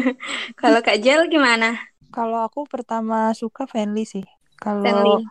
Kalau 0.60 0.84
Kak 0.84 1.00
Jel 1.00 1.32
gimana? 1.32 1.80
Kalau 2.12 2.44
aku 2.44 2.68
pertama 2.68 3.32
suka 3.32 3.64
Fanly 3.64 4.04
sih. 4.04 4.28
Kalau 4.60 5.24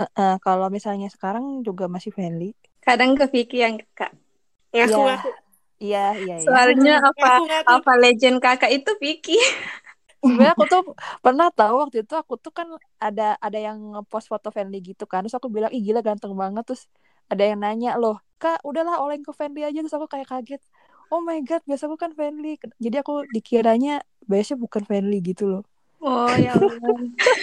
uh, 0.00 0.10
uh, 0.16 0.34
kalau 0.40 0.68
misalnya 0.68 1.08
sekarang 1.08 1.64
juga 1.64 1.88
masih 1.88 2.12
Fanly. 2.12 2.52
Kadang 2.84 3.16
ke 3.18 3.26
Vicky 3.28 3.64
yang 3.64 3.80
Kak. 3.96 4.12
Ya. 4.70 4.86
ngaku. 4.86 5.30
Iya, 5.76 6.16
iya, 6.16 6.34
iya. 6.40 6.44
Soalnya 6.44 7.04
apa 7.04 7.44
apa 7.68 7.92
legend 8.00 8.40
kakak 8.40 8.72
itu 8.72 8.90
Vicky. 8.96 9.36
Sebenarnya 10.24 10.56
aku 10.56 10.64
tuh 10.66 10.82
pernah 11.20 11.52
tahu 11.52 11.86
waktu 11.86 12.02
itu 12.02 12.14
aku 12.16 12.40
tuh 12.40 12.50
kan 12.50 12.66
ada 12.98 13.36
ada 13.38 13.58
yang 13.60 13.78
ngepost 13.94 14.26
foto 14.32 14.48
Fendi 14.48 14.80
gitu 14.80 15.04
kan. 15.04 15.22
Terus 15.22 15.36
aku 15.36 15.52
bilang, 15.52 15.70
"Ih, 15.70 15.84
gila 15.84 16.00
ganteng 16.00 16.32
banget." 16.34 16.64
Terus 16.66 16.88
ada 17.28 17.44
yang 17.44 17.60
nanya, 17.62 17.94
"Loh, 18.00 18.18
Kak, 18.40 18.64
udahlah 18.64 18.98
oleng 19.04 19.22
ke 19.22 19.30
Fendi 19.36 19.62
aja." 19.62 19.78
Terus 19.84 19.94
aku 19.94 20.08
kayak 20.08 20.26
kaget. 20.32 20.62
Oh 21.12 21.22
my 21.22 21.38
god, 21.46 21.62
biasa 21.68 21.86
aku 21.86 22.00
kan 22.00 22.10
Fendi. 22.16 22.58
Jadi 22.80 22.96
aku 22.98 23.22
dikiranya 23.30 24.02
biasanya 24.26 24.58
bukan 24.58 24.82
Fendi 24.82 25.18
gitu 25.22 25.44
loh. 25.46 25.62
Oh, 26.02 26.32
ya 26.34 26.56
Allah. 26.56 26.96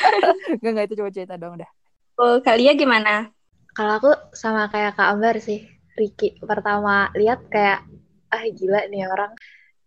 Gak, 0.62 0.72
gak 0.78 0.86
itu 0.88 0.96
coba 1.00 1.10
cerita 1.10 1.36
dong 1.40 1.58
dah. 1.60 1.72
Oh, 2.18 2.38
kalian 2.46 2.78
gimana? 2.78 3.34
Kalau 3.74 3.98
aku 3.98 4.12
sama 4.38 4.70
kayak 4.70 4.94
Kak 4.98 5.10
Ambar 5.18 5.42
sih. 5.42 5.66
Ricky 5.94 6.42
pertama 6.42 7.14
lihat 7.14 7.46
kayak 7.54 7.86
ah 8.34 8.44
gila 8.50 8.82
nih 8.90 9.06
orang 9.06 9.30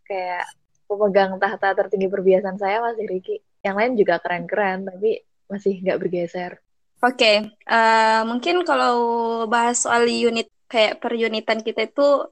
kayak 0.06 0.46
pemegang 0.86 1.34
tahta 1.42 1.74
tertinggi 1.74 2.06
perbiasaan 2.06 2.58
saya 2.62 2.78
masih 2.78 3.06
Ricky. 3.10 3.36
Yang 3.66 3.74
lain 3.74 3.92
juga 3.98 4.14
keren-keren 4.22 4.86
tapi 4.86 5.26
masih 5.50 5.82
nggak 5.82 5.98
bergeser. 5.98 6.62
Oke, 7.02 7.18
okay. 7.18 7.36
uh, 7.68 7.76
eh, 7.76 8.20
mungkin 8.24 8.64
kalau 8.64 8.96
bahas 9.50 9.84
soal 9.84 10.08
unit 10.08 10.48
kayak 10.66 10.98
per 11.02 11.12
unitan 11.12 11.60
kita 11.60 11.86
itu 11.86 12.24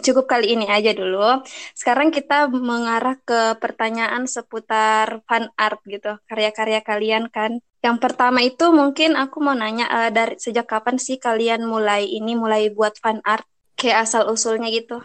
cukup 0.00 0.24
kali 0.28 0.56
ini 0.56 0.66
aja 0.68 0.92
dulu. 0.96 1.44
Sekarang 1.76 2.08
kita 2.08 2.48
mengarah 2.48 3.16
ke 3.20 3.60
pertanyaan 3.60 4.24
seputar 4.24 5.20
fan 5.28 5.52
art 5.56 5.80
gitu, 5.84 6.16
karya-karya 6.28 6.80
kalian 6.80 7.28
kan. 7.28 7.60
Yang 7.84 7.96
pertama 8.02 8.42
itu 8.42 8.64
mungkin 8.72 9.14
aku 9.14 9.36
mau 9.42 9.54
nanya 9.54 9.86
uh, 9.88 10.10
dari 10.10 10.36
sejak 10.40 10.66
kapan 10.66 10.96
sih 10.96 11.16
kalian 11.20 11.64
mulai 11.64 12.06
ini 12.08 12.34
mulai 12.34 12.72
buat 12.72 12.96
fan 12.98 13.20
art? 13.22 13.46
Kayak 13.76 14.08
asal 14.08 14.32
usulnya 14.32 14.72
gitu? 14.72 15.04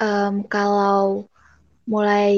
um, 0.00 0.46
kalau 0.46 1.26
mulai 1.84 2.32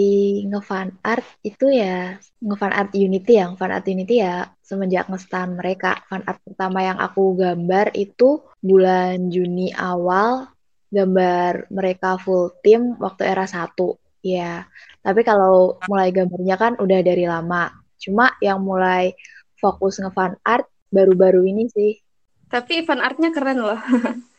ngefan 0.50 0.90
art 1.06 1.23
itu 1.46 1.70
ya 1.70 2.18
ngefan 2.42 2.73
art 2.75 2.90
Unity 2.99 3.38
yang 3.38 3.54
fan 3.54 3.70
art 3.70 3.87
Unity 3.87 4.18
ya 4.18 4.50
semenjak 4.61 5.06
ngestan 5.06 5.54
mereka. 5.54 6.02
Fan 6.11 6.26
art 6.26 6.42
pertama 6.42 6.82
yang 6.82 6.99
aku 6.99 7.38
gambar 7.38 7.94
itu 7.94 8.42
bulan 8.58 9.30
Juni 9.30 9.70
awal 9.73 10.50
gambar 10.90 11.70
mereka 11.70 12.18
full 12.18 12.58
tim 12.62 12.99
waktu 12.99 13.23
era 13.26 13.46
satu 13.46 13.94
ya. 14.23 14.66
Tapi 15.02 15.23
kalau 15.23 15.78
mulai 15.87 16.11
gambarnya 16.11 16.56
kan 16.58 16.73
udah 16.82 17.00
dari 17.06 17.25
lama. 17.30 17.70
Cuma 17.96 18.35
yang 18.42 18.61
mulai 18.61 19.14
fokus 19.58 19.98
ngefan 19.98 20.38
art 20.44 20.68
baru-baru 20.92 21.44
ini 21.48 21.68
sih 21.72 21.92
tapi 22.46 22.86
fan 22.86 23.02
artnya 23.02 23.34
keren 23.34 23.58
loh 23.60 23.80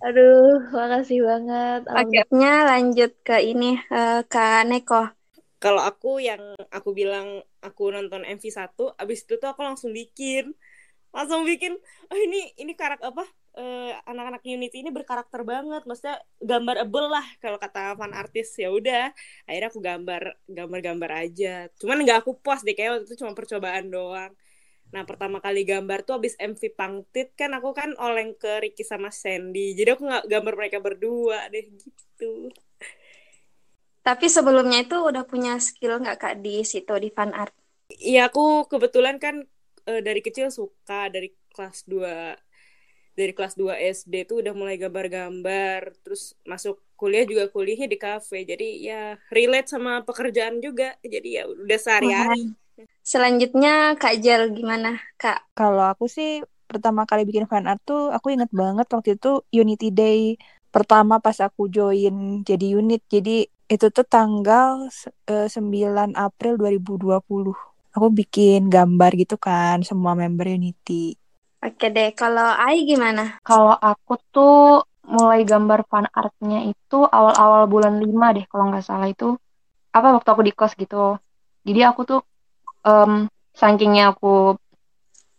Aduh, 0.00 0.72
makasih 0.72 1.20
banget. 1.28 1.84
Akhirnya 1.92 2.64
lanjut 2.64 3.12
ke 3.20 3.36
ini 3.44 3.76
uh, 3.92 4.24
ke 4.24 4.64
Neko. 4.64 5.12
Kalau 5.60 5.84
aku 5.84 6.24
yang 6.24 6.40
aku 6.72 6.96
bilang 6.96 7.44
aku 7.60 7.92
nonton 7.92 8.24
MV1, 8.24 8.72
abis 8.96 9.28
itu 9.28 9.36
tuh 9.36 9.52
aku 9.52 9.60
langsung 9.60 9.92
bikin. 9.92 10.56
Langsung 11.12 11.44
bikin, 11.44 11.76
oh 12.08 12.16
ini 12.16 12.48
ini 12.56 12.72
karakter 12.72 13.12
apa? 13.12 13.28
Uh, 13.50 13.92
anak-anak 14.08 14.40
Unity 14.48 14.80
ini 14.80 14.88
berkarakter 14.88 15.44
banget. 15.44 15.84
Maksudnya 15.84 16.16
gambarable 16.40 17.12
lah 17.12 17.26
kalau 17.36 17.60
kata 17.60 17.92
fan 18.00 18.16
artis 18.16 18.56
ya 18.56 18.72
udah. 18.72 19.12
Akhirnya 19.44 19.68
aku 19.68 19.84
gambar 19.84 20.22
gambar-gambar 20.48 21.10
aja. 21.28 21.68
Cuman 21.76 22.08
nggak 22.08 22.24
aku 22.24 22.40
post 22.40 22.64
deh 22.64 22.72
kayak 22.72 22.96
waktu 22.96 23.04
itu 23.04 23.20
cuma 23.20 23.36
percobaan 23.36 23.92
doang. 23.92 24.32
Nah 24.90 25.06
pertama 25.06 25.38
kali 25.38 25.62
gambar 25.62 26.02
tuh 26.02 26.18
abis 26.18 26.34
MV 26.38 26.62
Pangtit 26.74 27.30
kan 27.38 27.54
aku 27.54 27.70
kan 27.70 27.94
oleng 28.02 28.34
ke 28.34 28.58
Ricky 28.58 28.82
sama 28.82 29.14
Sandy. 29.14 29.78
Jadi 29.78 29.94
aku 29.94 30.02
nggak 30.06 30.26
gambar 30.26 30.54
mereka 30.58 30.78
berdua 30.82 31.46
deh 31.50 31.70
gitu. 31.70 32.50
Tapi 34.02 34.26
sebelumnya 34.26 34.82
itu 34.82 34.98
udah 34.98 35.22
punya 35.22 35.60
skill 35.62 36.02
nggak 36.02 36.18
kak 36.18 36.34
di 36.42 36.66
situ 36.66 36.90
di 36.98 37.12
fan 37.14 37.30
art? 37.30 37.54
Iya 37.90 38.32
aku 38.32 38.66
kebetulan 38.66 39.22
kan 39.22 39.46
e, 39.86 39.92
dari 40.02 40.22
kecil 40.24 40.50
suka 40.50 41.06
dari 41.10 41.30
kelas 41.54 41.86
2 41.86 42.34
dari 43.14 43.32
kelas 43.34 43.54
2 43.58 43.76
SD 43.76 44.24
tuh 44.24 44.40
udah 44.40 44.54
mulai 44.56 44.80
gambar-gambar 44.80 45.92
terus 46.00 46.32
masuk 46.46 46.80
kuliah 46.96 47.26
juga 47.26 47.50
kuliahnya 47.52 47.88
di 47.90 47.98
kafe 47.98 48.46
jadi 48.48 48.68
ya 48.80 49.02
relate 49.28 49.68
sama 49.68 50.00
pekerjaan 50.06 50.62
juga 50.62 50.96
jadi 51.04 51.28
ya 51.28 51.44
udah 51.50 51.78
sehari-hari 51.80 52.54
Selanjutnya 53.00 53.98
Kak 53.98 54.20
Jel 54.22 54.52
gimana 54.54 55.00
Kak? 55.18 55.56
Kalau 55.58 55.84
aku 55.90 56.06
sih 56.06 56.44
pertama 56.70 57.02
kali 57.02 57.26
bikin 57.26 57.50
fan 57.50 57.66
art 57.66 57.82
tuh 57.82 58.14
aku 58.14 58.30
inget 58.30 58.50
banget 58.54 58.86
waktu 58.86 59.18
itu 59.18 59.42
Unity 59.50 59.90
Day 59.90 60.38
pertama 60.70 61.18
pas 61.18 61.36
aku 61.42 61.66
join 61.66 62.46
jadi 62.46 62.78
unit. 62.78 63.02
Jadi 63.10 63.44
itu 63.70 63.86
tuh 63.90 64.06
tanggal 64.06 64.86
uh, 65.30 65.46
eh, 65.46 65.48
9 65.50 66.14
April 66.14 66.52
2020. 66.58 67.54
Aku 67.90 68.06
bikin 68.14 68.70
gambar 68.70 69.10
gitu 69.18 69.34
kan 69.34 69.82
semua 69.82 70.14
member 70.14 70.46
Unity. 70.46 71.18
Oke 71.60 71.92
deh, 71.92 72.14
kalau 72.16 72.56
Ai 72.56 72.86
gimana? 72.86 73.42
Kalau 73.42 73.74
aku 73.74 74.16
tuh 74.30 74.86
mulai 75.10 75.42
gambar 75.42 75.84
fan 75.90 76.06
artnya 76.14 76.70
itu 76.70 76.98
awal-awal 77.02 77.66
bulan 77.66 77.98
5 77.98 78.30
deh 78.30 78.46
kalau 78.46 78.70
nggak 78.70 78.86
salah 78.86 79.10
itu 79.10 79.34
apa 79.90 80.14
waktu 80.14 80.28
aku 80.30 80.42
di 80.46 80.52
kos 80.54 80.72
gitu. 80.78 81.18
Jadi 81.66 81.80
aku 81.82 82.00
tuh 82.06 82.20
um, 82.86 83.26
sakingnya 83.54 84.14
aku 84.16 84.56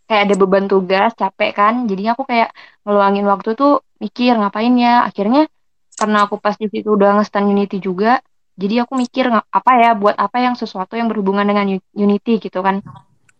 kayak 0.06 0.22
ada 0.28 0.34
beban 0.36 0.66
tugas 0.68 1.16
capek 1.16 1.50
kan 1.56 1.74
jadinya 1.88 2.12
aku 2.12 2.28
kayak 2.28 2.52
ngeluangin 2.84 3.24
waktu 3.24 3.56
tuh 3.56 3.80
mikir 4.02 4.36
ngapain 4.36 4.74
ya? 4.76 5.06
Akhirnya 5.08 5.48
karena 5.96 6.26
aku 6.26 6.40
pas 6.40 6.56
di 6.58 6.66
situ 6.68 6.88
udah 6.98 7.20
ngestan 7.20 7.46
Unity 7.48 7.78
juga 7.78 8.20
jadi 8.52 8.84
aku 8.84 9.00
mikir 9.00 9.32
apa 9.32 9.70
ya 9.80 9.96
buat 9.96 10.12
apa 10.20 10.36
yang 10.44 10.54
sesuatu 10.54 10.94
yang 10.94 11.08
berhubungan 11.08 11.48
dengan 11.48 11.66
Unity 11.96 12.36
gitu 12.36 12.60
kan. 12.60 12.84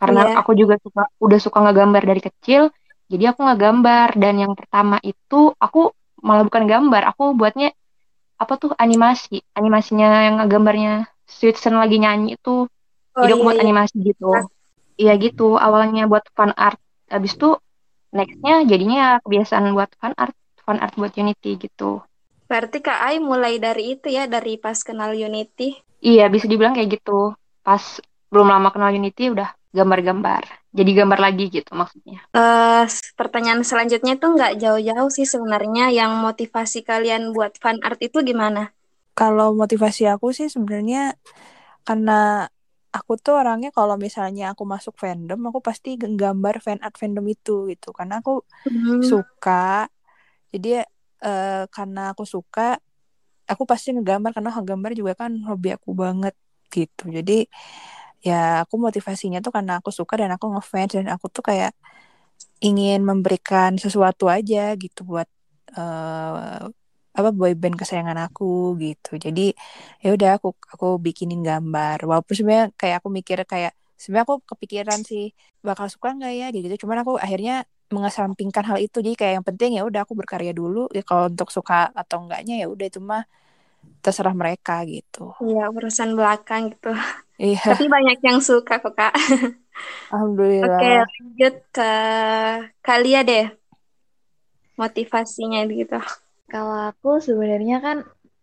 Karena 0.01 0.35
yeah. 0.35 0.41
aku 0.41 0.57
juga 0.57 0.81
suka 0.81 1.07
udah 1.21 1.39
suka 1.39 1.59
ngegambar 1.63 2.03
dari 2.03 2.23
kecil 2.25 2.73
jadi 3.13 3.37
aku 3.37 3.45
ngegambar. 3.45 4.17
Dan 4.17 4.41
yang 4.41 4.53
pertama 4.57 4.97
itu 5.05 5.53
aku 5.61 5.93
malah 6.25 6.49
bukan 6.49 6.65
gambar 6.65 7.13
aku 7.13 7.37
buatnya 7.37 7.77
apa 8.41 8.57
tuh 8.57 8.73
animasi. 8.81 9.45
Animasinya 9.53 10.33
yang 10.33 10.35
ngegambarnya 10.41 11.13
Sweetson 11.29 11.77
lagi 11.77 12.01
nyanyi 12.01 12.41
itu 12.41 12.67
Oh, 13.17 13.23
jadi 13.25 13.33
aku 13.37 13.41
iya, 13.41 13.47
buat 13.49 13.59
iya. 13.59 13.65
animasi 13.65 13.95
gitu. 14.01 14.29
Iya 14.97 15.13
gitu 15.19 15.49
awalnya 15.57 16.05
buat 16.09 16.25
fan 16.37 16.53
art. 16.57 16.81
Habis 17.09 17.37
itu 17.37 17.57
nextnya 18.13 18.55
jadinya 18.69 19.03
kebiasaan 19.25 19.73
buat 19.73 19.91
fan 20.01 20.15
art 20.17 20.37
fan 20.63 20.79
art 20.79 20.95
buat 20.97 21.13
Unity 21.17 21.59
gitu. 21.59 22.01
Berarti 22.47 22.85
Kak 22.85 23.01
Ai 23.01 23.17
mulai 23.17 23.57
dari 23.57 23.97
itu 23.97 24.13
ya 24.13 24.29
dari 24.29 24.61
pas 24.61 24.77
kenal 24.85 25.17
Unity? 25.17 25.81
Iya 26.05 26.29
bisa 26.29 26.45
dibilang 26.49 26.77
kayak 26.77 27.01
gitu. 27.01 27.33
Pas 27.65 28.01
belum 28.29 28.49
lama 28.49 28.69
kenal 28.73 28.93
Unity 28.93 29.33
udah 29.33 29.53
gambar-gambar. 29.73 30.45
Jadi 30.73 30.91
gambar 30.93 31.19
lagi 31.21 31.45
gitu 31.53 31.73
maksudnya. 31.73 32.21
Uh, 32.33 32.85
pertanyaan 33.17 33.65
selanjutnya 33.65 34.17
tuh 34.17 34.37
nggak 34.37 34.61
jauh-jauh 34.61 35.11
sih 35.13 35.29
sebenarnya 35.29 35.93
yang 35.93 36.17
motivasi 36.21 36.85
kalian 36.85 37.33
buat 37.33 37.57
fan 37.61 37.81
art 37.85 38.01
itu 38.01 38.21
gimana? 38.25 38.73
Kalau 39.13 39.53
motivasi 39.53 40.09
aku 40.09 40.33
sih 40.33 40.49
sebenarnya 40.49 41.17
karena 41.85 42.49
aku 42.93 43.17
tuh 43.17 43.41
orangnya 43.41 43.73
kalau 43.73 43.97
misalnya 43.97 44.53
aku 44.53 44.69
masuk 44.69 44.95
fandom 45.01 45.41
aku 45.49 45.65
pasti 45.65 45.97
gambar 45.97 46.61
fan 46.61 46.79
art 46.85 46.97
fandom 47.01 47.25
itu 47.25 47.73
gitu 47.73 47.89
karena 47.97 48.21
aku 48.21 48.45
hmm. 48.69 49.01
suka 49.01 49.89
jadi 50.53 50.85
uh, 51.25 51.65
karena 51.73 52.13
aku 52.13 52.29
suka 52.29 52.77
aku 53.49 53.65
pasti 53.65 53.97
ngegambar 53.97 54.37
karena 54.37 54.53
gambar 54.53 54.93
juga 54.93 55.13
kan 55.17 55.33
hobi 55.49 55.73
aku 55.73 55.97
banget 55.97 56.37
gitu 56.69 57.09
jadi 57.09 57.49
ya 58.23 58.69
aku 58.69 58.79
motivasinya 58.79 59.41
tuh 59.41 59.51
karena 59.57 59.81
aku 59.81 59.91
suka 59.91 60.15
dan 60.21 60.31
aku 60.37 60.53
ngefans 60.53 60.93
dan 60.95 61.09
aku 61.11 61.27
tuh 61.33 61.43
kayak 61.43 61.73
ingin 62.63 63.03
memberikan 63.03 63.75
sesuatu 63.81 64.31
aja 64.31 64.77
gitu 64.79 65.03
buat 65.03 65.27
uh, 65.75 66.71
apa 67.19 67.31
boyband 67.41 67.75
kesayangan 67.81 68.19
aku 68.27 68.45
gitu 68.85 69.11
jadi 69.25 69.41
ya 70.05 70.09
udah 70.17 70.29
aku 70.37 70.49
aku 70.73 70.87
bikinin 71.07 71.41
gambar 71.49 71.97
walaupun 72.09 72.35
sebenarnya 72.39 72.67
kayak 72.81 72.97
aku 73.01 73.09
mikir 73.19 73.39
kayak 73.53 73.73
sebenarnya 74.01 74.27
aku 74.29 74.37
kepikiran 74.51 75.01
sih 75.11 75.23
bakal 75.67 75.87
suka 75.95 76.09
nggak 76.17 76.33
ya 76.41 76.45
gitu 76.55 76.67
cuman 76.85 76.97
aku 77.03 77.13
akhirnya 77.25 77.53
mengesampingkan 77.95 78.65
hal 78.71 78.79
itu 78.85 78.97
jadi 79.05 79.17
kayak 79.21 79.33
yang 79.37 79.47
penting 79.49 79.71
ya 79.77 79.83
udah 79.89 80.01
aku 80.05 80.15
berkarya 80.21 80.53
dulu 80.61 80.79
ya 80.97 81.03
kalau 81.09 81.25
untuk 81.33 81.49
suka 81.57 81.75
atau 82.01 82.17
enggaknya 82.25 82.55
ya 82.63 82.67
udah 82.73 82.87
itu 82.91 83.01
mah 83.11 83.23
terserah 84.05 84.35
mereka 84.43 84.73
gitu 84.93 85.21
Iya, 85.45 85.61
urusan 85.77 86.11
belakang 86.19 86.63
gitu. 86.73 86.89
iya 87.39 87.61
Tapi 87.69 87.85
banyak 87.95 88.17
yang 88.27 88.39
suka 88.49 88.75
kok, 88.83 88.93
Kak. 88.99 89.13
alhamdulillah 90.13 90.63
Oke, 90.65 90.87
lanjut 91.19 91.55
ke 91.75 91.83
Kalia 92.85 93.21
deh. 93.29 93.45
Motivasinya 94.81 95.61
gitu. 95.73 95.97
Kalau 96.49 96.77
aku 96.91 97.23
sebenarnya 97.23 97.79
kan 97.85 97.97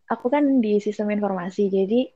aku 0.10 0.25
kan 0.34 0.44
di 0.63 0.79
sistem 0.82 1.13
informasi, 1.13 1.70
jadi 1.70 2.10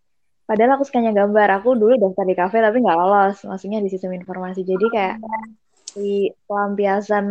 padahal 0.48 0.80
aku 0.80 0.84
sukanya 0.88 1.12
gambar. 1.14 1.48
Aku 1.62 1.76
dulu 1.78 1.94
daftar 2.00 2.26
di 2.28 2.36
kafe 2.38 2.58
tapi 2.64 2.78
nggak 2.84 2.98
lolos, 2.98 3.38
maksudnya 3.50 3.80
di 3.84 3.90
sistem 3.92 4.12
informasi. 4.18 4.62
Jadi 4.66 4.86
kayak 4.90 5.16
di 5.94 6.32
pelampiasan 6.48 7.26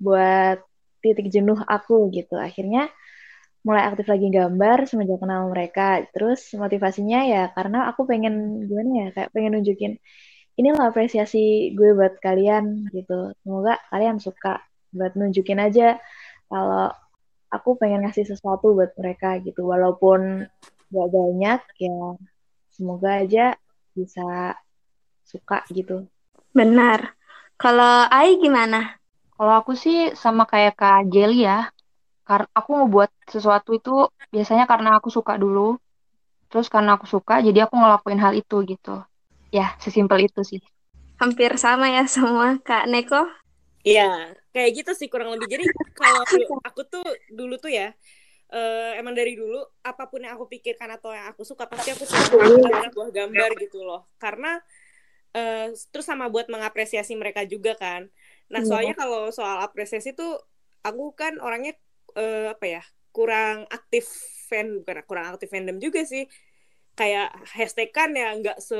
buat 0.00 0.58
titik 1.04 1.28
jenuh 1.34 1.60
aku 1.66 2.08
gitu. 2.16 2.34
Akhirnya 2.40 2.88
mulai 3.66 3.82
aktif 3.90 4.06
lagi 4.06 4.30
gambar 4.30 4.78
semenjak 4.88 5.18
kenal 5.22 5.50
mereka. 5.52 6.06
Terus 6.14 6.40
motivasinya 6.56 7.18
ya 7.26 7.42
karena 7.56 7.90
aku 7.90 8.06
pengen 8.10 8.64
gimana 8.68 8.90
ya, 9.02 9.06
kayak 9.14 9.30
pengen 9.34 9.58
nunjukin 9.58 9.92
ini 10.56 10.72
loh 10.72 10.88
apresiasi 10.88 11.72
gue 11.76 11.92
buat 11.92 12.16
kalian 12.24 12.88
gitu. 12.96 13.36
Semoga 13.44 13.76
kalian 13.92 14.16
suka 14.22 14.64
buat 14.96 15.12
nunjukin 15.18 15.60
aja 15.60 16.00
kalau 16.48 16.88
aku 17.56 17.80
pengen 17.80 18.04
ngasih 18.04 18.28
sesuatu 18.28 18.76
buat 18.76 18.92
mereka 19.00 19.40
gitu 19.40 19.66
walaupun 19.66 20.44
gak 20.92 21.08
banyak 21.10 21.60
ya 21.80 21.98
semoga 22.70 23.24
aja 23.24 23.56
bisa 23.96 24.54
suka 25.26 25.64
gitu 25.72 26.06
Benar. 26.56 27.12
Kalau 27.60 28.08
Ai 28.08 28.40
gimana? 28.40 28.96
Kalau 29.36 29.52
aku 29.60 29.76
sih 29.76 30.16
sama 30.16 30.48
kayak 30.48 30.80
Kak 30.80 31.12
Jelly 31.12 31.44
ya. 31.44 31.68
Karena 32.24 32.48
aku 32.56 32.70
ngebuat 32.80 33.12
sesuatu 33.28 33.76
itu 33.76 34.08
biasanya 34.32 34.64
karena 34.64 34.96
aku 34.96 35.12
suka 35.12 35.36
dulu. 35.36 35.76
Terus 36.48 36.72
karena 36.72 36.96
aku 36.96 37.04
suka, 37.04 37.44
jadi 37.44 37.68
aku 37.68 37.76
ngelakuin 37.76 38.22
hal 38.22 38.32
itu 38.32 38.64
gitu. 38.64 39.04
Ya, 39.52 39.76
sesimpel 39.76 40.24
itu 40.24 40.40
sih. 40.40 40.64
Hampir 41.20 41.60
sama 41.60 41.92
ya 41.92 42.08
semua, 42.08 42.56
Kak 42.64 42.88
Neko. 42.88 43.28
Iya, 43.86 44.02
kayak 44.50 44.70
gitu 44.82 44.90
sih 44.98 45.08
kurang 45.12 45.30
lebih. 45.34 45.46
Jadi 45.54 45.64
kalau 45.94 46.22
aku 46.68 46.80
tuh 46.90 47.06
dulu 47.30 47.54
tuh 47.62 47.70
ya, 47.70 47.94
eh, 48.50 48.90
emang 49.00 49.14
dari 49.14 49.38
dulu 49.38 49.62
apa 49.86 50.10
pun 50.10 50.20
yang 50.24 50.34
aku 50.36 50.46
pikirkan 50.50 50.90
atau 50.98 51.14
yang 51.14 51.26
aku 51.30 51.42
suka 51.46 51.64
pasti 51.70 51.94
aku 51.94 52.04
suka 52.04 52.34
membuat 52.34 52.90
sebuah 52.90 53.08
gambar 53.14 53.50
gitu 53.62 53.78
loh. 53.86 54.00
Karena 54.18 54.58
eh, 55.36 55.70
terus 55.92 56.06
sama 56.06 56.26
buat 56.32 56.46
mengapresiasi 56.50 57.14
mereka 57.14 57.46
juga 57.46 57.72
kan. 57.78 58.08
Nah 58.52 58.60
Iya. 58.62 58.68
soalnya 58.68 58.94
kalau 58.98 59.30
soal 59.34 59.62
apresiasi 59.62 60.14
tuh 60.14 60.38
aku 60.82 61.14
kan 61.14 61.38
orangnya 61.42 61.74
eh, 62.18 62.50
apa 62.54 62.66
ya 62.66 62.82
kurang 63.14 63.64
aktif 63.72 64.04
fan 64.50 64.84
bukan 64.84 65.02
kurang 65.08 65.26
aktif 65.34 65.48
fandom 65.50 65.80
juga 65.80 66.04
sih 66.04 66.28
kayak 66.96 67.28
hashtag 67.52 67.92
kan 67.92 68.10
ya 68.16 68.32
nggak 68.32 68.58
se 68.58 68.76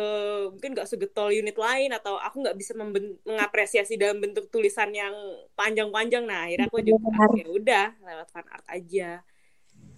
mungkin 0.49 0.73
nggak 0.73 0.89
segetol 0.89 1.29
unit 1.29 1.55
lain 1.55 1.93
atau 1.93 2.17
aku 2.17 2.43
nggak 2.43 2.57
bisa 2.57 2.73
mengapresiasi 2.73 4.01
dalam 4.01 4.19
bentuk 4.25 4.49
tulisan 4.49 4.89
yang 4.91 5.13
panjang-panjang. 5.53 6.25
Nah 6.25 6.49
akhirnya 6.49 6.67
aku 6.67 6.81
juga 6.81 7.07
ya 7.37 7.47
udah 7.47 7.87
lewat 8.01 8.29
fan 8.33 8.47
art 8.49 8.67
aja. 8.73 9.21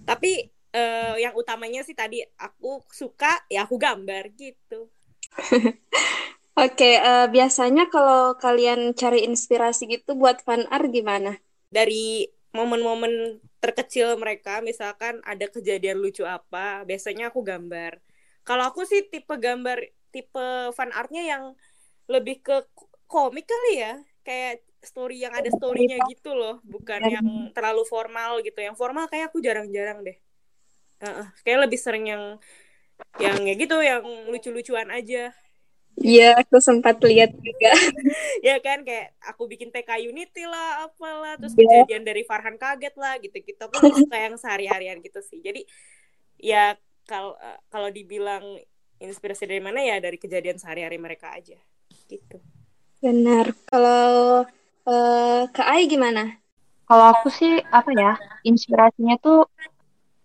Tapi 0.03 0.51
eh, 0.75 1.15
yang 1.23 1.39
utamanya 1.39 1.87
sih 1.87 1.95
tadi 1.95 2.19
aku 2.37 2.83
suka 2.91 3.47
ya 3.47 3.65
aku 3.65 3.79
gambar 3.79 4.35
gitu. 4.35 4.91
Oke, 6.59 6.99
eh, 6.99 7.27
biasanya 7.31 7.87
kalau 7.87 8.35
kalian 8.35 8.99
cari 8.99 9.23
inspirasi 9.23 9.87
gitu 9.87 10.19
buat 10.19 10.43
fan 10.43 10.67
art 10.67 10.91
gimana? 10.91 11.39
dari 11.69 12.29
momen-momen 12.57 13.39
terkecil 13.61 14.17
mereka 14.17 14.65
misalkan 14.65 15.21
ada 15.23 15.47
kejadian 15.53 16.01
lucu 16.01 16.25
apa 16.25 16.83
biasanya 16.89 17.29
aku 17.29 17.45
gambar 17.45 18.01
kalau 18.49 18.65
aku 18.73 18.89
sih 18.89 19.05
tipe 19.13 19.37
gambar 19.37 19.79
tipe 20.09 20.73
fan 20.73 20.89
artnya 20.97 21.21
yang 21.37 21.43
lebih 22.09 22.41
ke 22.41 22.57
komik 23.05 23.45
kali 23.45 23.85
ya. 23.85 24.01
Kayak 24.25 24.65
story 24.81 25.21
yang 25.21 25.35
ada 25.37 25.51
storynya 25.53 26.01
gitu 26.09 26.33
loh 26.33 26.65
bukan 26.65 27.01
yang 27.05 27.27
terlalu 27.53 27.85
formal 27.85 28.41
gitu. 28.41 28.57
Yang 28.65 28.81
formal 28.81 29.05
kayak 29.13 29.29
aku 29.29 29.45
jarang-jarang 29.45 30.01
deh. 30.01 30.17
Heeh, 31.05 31.27
kayak 31.45 31.69
lebih 31.69 31.77
sering 31.77 32.09
yang 32.09 32.25
yang 33.21 33.37
ya 33.45 33.55
gitu 33.55 33.77
yang 33.85 34.03
lucu-lucuan 34.33 34.89
aja. 34.89 35.31
Iya, 35.99 36.39
aku 36.39 36.63
sempat 36.63 37.03
lihat 37.03 37.35
juga. 37.35 37.71
ya 38.47 38.63
kan 38.63 38.87
kayak 38.87 39.19
aku 39.19 39.51
bikin 39.51 39.75
TK 39.75 39.99
Unity 40.07 40.47
lah 40.47 40.87
apalah 40.87 41.35
terus 41.35 41.59
Iya. 41.59 41.83
kejadian 41.85 42.03
dari 42.07 42.23
Farhan 42.23 42.55
kaget 42.55 42.95
lah 42.95 43.19
gitu 43.19 43.35
gitu 43.43 43.63
aku 43.67 44.07
suka 44.07 44.17
yang 44.17 44.35
sehari-harian 44.39 45.03
gitu 45.03 45.19
sih. 45.27 45.43
Jadi 45.43 45.67
ya 46.39 46.79
kalau 47.09 47.33
eh, 47.41 47.59
kalau 47.73 47.89
dibilang 47.89 48.45
inspirasi 49.01 49.49
dari 49.49 49.65
mana 49.65 49.81
ya 49.81 49.97
dari 49.99 50.21
kejadian 50.21 50.61
sehari-hari 50.61 51.01
mereka 51.01 51.33
aja 51.33 51.57
gitu 52.07 52.39
Benar. 52.99 53.55
Kalau 53.71 54.43
eh, 54.87 55.43
Kak 55.55 55.69
Ai 55.71 55.87
gimana? 55.87 56.35
Kalau 56.89 57.05
aku 57.15 57.29
sih 57.31 57.61
apa 57.69 57.91
ya, 57.93 58.13
inspirasinya 58.43 59.21
tuh 59.21 59.47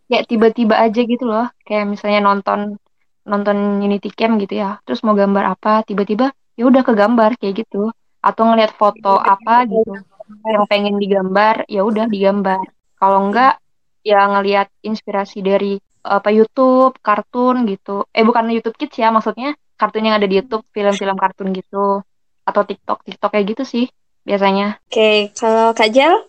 kayak 0.07 0.25
tiba-tiba 0.31 0.79
aja 0.79 1.01
gitu 1.03 1.25
loh. 1.27 1.51
Kayak 1.67 1.93
misalnya 1.93 2.23
nonton 2.23 2.79
nonton 3.27 3.83
Unity 3.83 4.09
Cam 4.15 4.41
gitu 4.41 4.57
ya. 4.57 4.79
Terus 4.87 5.05
mau 5.05 5.13
gambar 5.13 5.53
apa, 5.53 5.85
tiba-tiba 5.85 6.33
ya 6.57 6.63
udah 6.65 6.81
kegambar 6.81 7.37
kayak 7.37 7.67
gitu. 7.67 7.93
Atau 8.23 8.47
ngeliat 8.47 8.73
foto 8.73 9.19
apa 9.19 9.67
gitu 9.67 10.01
yang 10.47 10.65
pengen 10.71 10.95
digambar, 10.97 11.67
ya 11.67 11.83
udah 11.83 12.07
digambar. 12.07 12.63
Kalau 12.97 13.27
enggak 13.27 13.59
ya 14.01 14.23
ngeliat 14.23 14.71
inspirasi 14.81 15.43
dari 15.43 15.77
apa 16.03 16.29
YouTube, 16.35 16.99
kartun 16.99 17.63
gitu. 17.65 18.03
Eh 18.11 18.27
bukan 18.27 18.51
YouTube 18.51 18.75
Kids 18.75 18.99
ya, 18.99 19.09
maksudnya 19.09 19.55
kartun 19.79 20.03
yang 20.03 20.19
ada 20.19 20.27
di 20.27 20.43
YouTube, 20.43 20.67
film-film 20.75 21.15
kartun 21.15 21.55
gitu. 21.55 22.03
Atau 22.43 22.61
TikTok, 22.67 23.07
TikTok 23.07 23.31
kayak 23.31 23.55
gitu 23.55 23.63
sih 23.63 23.85
biasanya. 24.27 24.83
Oke, 24.91 25.31
kalau 25.39 25.71
Kak 25.71 25.89
Jel? 25.95 26.27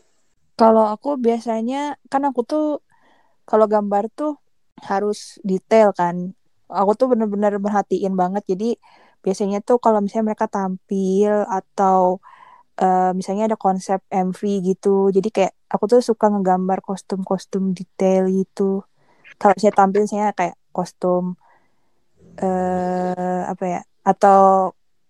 Kalau 0.54 0.86
aku 0.86 1.18
biasanya 1.18 1.98
kan 2.06 2.22
aku 2.22 2.46
tuh 2.46 2.66
kalau 3.42 3.66
gambar 3.66 4.06
tuh 4.14 4.38
harus 4.86 5.42
detail 5.42 5.90
kan. 5.90 6.38
Aku 6.70 6.94
tuh 6.94 7.10
bener-bener 7.10 7.58
merhatiin 7.58 8.14
banget. 8.14 8.46
Jadi 8.54 8.78
biasanya 9.26 9.58
tuh 9.58 9.82
kalau 9.82 9.98
misalnya 9.98 10.34
mereka 10.34 10.46
tampil 10.46 11.42
atau 11.50 12.22
eh, 12.78 13.10
misalnya 13.18 13.50
ada 13.50 13.58
konsep 13.58 13.98
MV 14.10 14.40
gitu. 14.62 15.10
Jadi 15.10 15.28
kayak 15.34 15.52
aku 15.66 15.84
tuh 15.90 16.00
suka 16.02 16.30
ngegambar 16.30 16.78
kostum-kostum 16.86 17.74
detail 17.74 18.30
gitu. 18.30 18.86
Kalau 19.40 19.56
saya 19.60 19.74
tampil 19.78 20.00
misalnya 20.04 20.32
kayak 20.38 20.56
kostum 20.76 21.24
eh 22.42 23.42
apa 23.52 23.64
ya? 23.74 23.80
Atau 24.10 24.40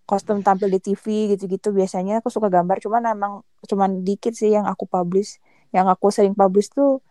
kostum 0.09 0.37
tampil 0.45 0.69
di 0.73 0.79
TV 0.85 1.05
gitu-gitu 1.33 1.67
biasanya 1.79 2.21
aku 2.21 2.29
suka 2.35 2.47
gambar. 2.55 2.77
Cuman 2.83 3.03
emang 3.15 3.33
cuman 3.69 3.91
dikit 4.07 4.33
sih 4.39 4.49
yang 4.55 4.65
aku 4.71 4.85
publish. 4.89 5.29
Yang 5.75 5.87
aku 5.97 6.07
sering 6.15 6.35
publish 6.37 6.69
tuh 6.77 7.01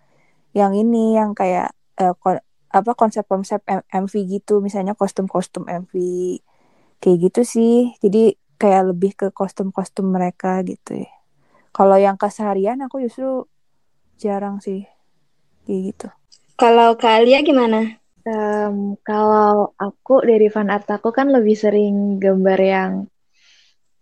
yang 0.58 0.72
ini 0.76 1.18
yang 1.18 1.30
kayak 1.40 1.74
eh, 2.00 2.14
ko- 2.22 2.42
apa 2.78 2.92
konsep-konsep 3.00 3.60
MV 3.92 4.14
gitu. 4.34 4.52
Misalnya 4.66 4.94
kostum-kostum 4.98 5.64
MV 5.70 5.94
kayak 7.02 7.18
gitu 7.30 7.40
sih. 7.46 7.74
Jadi 8.04 8.36
kayak 8.60 8.82
lebih 8.94 9.12
ke 9.18 9.26
kostum-kostum 9.34 10.06
mereka 10.16 10.62
gitu. 10.66 11.04
Ya 11.04 11.10
kalau 11.76 11.96
yang 12.00 12.16
keseharian 12.20 12.80
aku 12.86 13.02
justru 13.04 13.46
jarang 14.22 14.58
sih 14.64 14.86
kayak 15.66 15.80
gitu 15.94 16.08
Kalau 16.54 16.94
Kak 16.94 17.22
Alia 17.22 17.42
gimana? 17.42 17.98
Em, 18.24 18.96
kalau 19.02 19.74
aku 19.74 20.22
dari 20.22 20.46
fan 20.48 20.70
art 20.70 20.86
aku 20.86 21.10
kan 21.10 21.28
lebih 21.28 21.58
sering 21.58 22.16
gambar 22.22 22.58
yang 22.62 22.92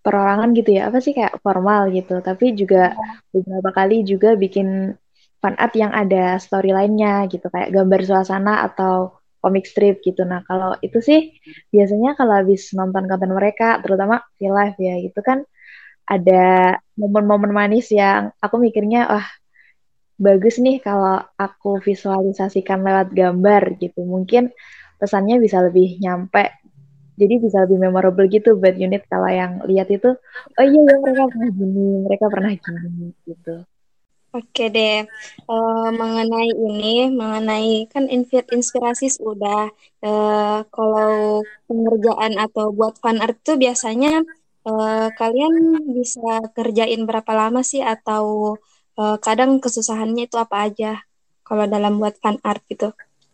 perorangan 0.05 0.51
gitu 0.53 0.71
ya, 0.77 0.93
apa 0.93 0.99
sih 1.01 1.17
kayak 1.17 1.41
formal 1.41 1.88
gitu. 1.97 2.21
Tapi 2.21 2.53
juga 2.53 2.93
beberapa 3.33 3.71
kali 3.73 4.05
juga 4.05 4.37
bikin 4.37 4.93
fan 5.43 5.55
art 5.59 5.75
yang 5.75 5.91
ada 5.97 6.37
storyline-nya 6.38 7.27
gitu, 7.33 7.49
kayak 7.49 7.73
gambar 7.73 8.01
suasana 8.05 8.62
atau 8.69 9.17
comic 9.43 9.65
strip 9.67 9.99
gitu. 10.05 10.23
Nah, 10.23 10.45
kalau 10.47 10.77
itu 10.85 11.03
sih 11.03 11.35
biasanya 11.75 12.15
kalau 12.15 12.37
habis 12.37 12.71
nonton 12.79 13.09
konten 13.11 13.33
mereka, 13.35 13.81
terutama 13.83 14.23
di 14.38 14.47
live 14.47 14.79
ya, 14.79 14.95
gitu 15.03 15.19
kan 15.25 15.43
ada 16.07 16.77
momen-momen 17.01 17.51
manis 17.51 17.88
yang 17.91 18.31
aku 18.45 18.61
mikirnya, 18.61 19.09
wah 19.11 19.27
bagus 20.27 20.55
nih 20.65 20.77
kalau 20.87 21.19
aku 21.47 21.71
visualisasikan 21.89 22.79
lewat 22.87 23.09
gambar 23.21 23.63
gitu. 23.83 24.01
Mungkin 24.15 24.43
pesannya 25.01 25.37
bisa 25.45 25.59
lebih 25.67 25.99
nyampe. 26.05 26.45
Jadi 27.21 27.35
bisa 27.45 27.59
lebih 27.65 27.79
memorable 27.85 28.27
gitu 28.33 28.57
buat 28.61 28.75
unit 28.87 29.03
kalau 29.13 29.29
yang 29.29 29.53
lihat 29.69 29.89
itu, 29.93 30.11
oh 30.59 30.65
iya 30.65 30.81
ya 30.89 30.95
mereka 31.05 31.23
pernah 31.31 31.49
gini, 31.59 31.85
mereka 32.07 32.27
pernah 32.35 32.53
gini 32.57 33.07
gitu. 33.29 33.55
Oke 34.37 34.63
deh, 34.77 35.05
Eh, 35.53 35.89
mengenai 36.01 36.51
ini, 36.67 36.87
mengenai 37.21 37.71
kan 37.93 38.05
inspirasi 38.57 39.07
sudah. 39.19 39.69
Eh, 40.05 40.59
kalau 40.75 41.45
pengerjaan 41.69 42.33
atau 42.45 42.65
buat 42.79 42.95
fan 43.03 43.19
art 43.25 43.37
tuh 43.47 43.57
biasanya 43.65 44.09
uh, 44.69 45.07
kalian 45.19 45.55
bisa 45.99 46.21
kerjain 46.57 47.03
berapa 47.09 47.33
lama 47.41 47.61
sih 47.71 47.83
atau 47.95 48.25
uh, 49.03 49.17
kadang 49.27 49.51
kesusahannya 49.65 50.23
itu 50.29 50.37
apa 50.45 50.57
aja 50.67 50.93
kalau 51.49 51.65
dalam 51.75 51.99
buat 52.01 52.15
fan 52.23 52.37
art 52.51 52.62
gitu? 52.71 52.88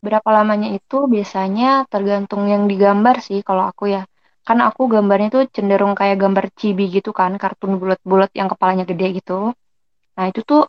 Berapa 0.04 0.28
lamanya 0.36 0.68
itu 0.78 0.98
biasanya 1.14 1.84
tergantung 1.92 2.42
yang 2.52 2.64
digambar 2.70 3.16
sih 3.26 3.38
kalau 3.48 3.64
aku 3.70 3.84
ya. 3.94 4.02
Kan 4.48 4.58
aku 4.68 4.82
gambarnya 4.94 5.28
tuh 5.34 5.42
cenderung 5.54 5.92
kayak 5.98 6.16
gambar 6.22 6.44
cibi 6.56 6.88
gitu 6.96 7.10
kan, 7.12 7.36
kartun 7.42 7.76
bulat-bulat 7.80 8.30
yang 8.32 8.48
kepalanya 8.52 8.84
gede 8.90 9.06
gitu. 9.20 9.52
Nah, 10.16 10.24
itu 10.30 10.40
tuh 10.50 10.62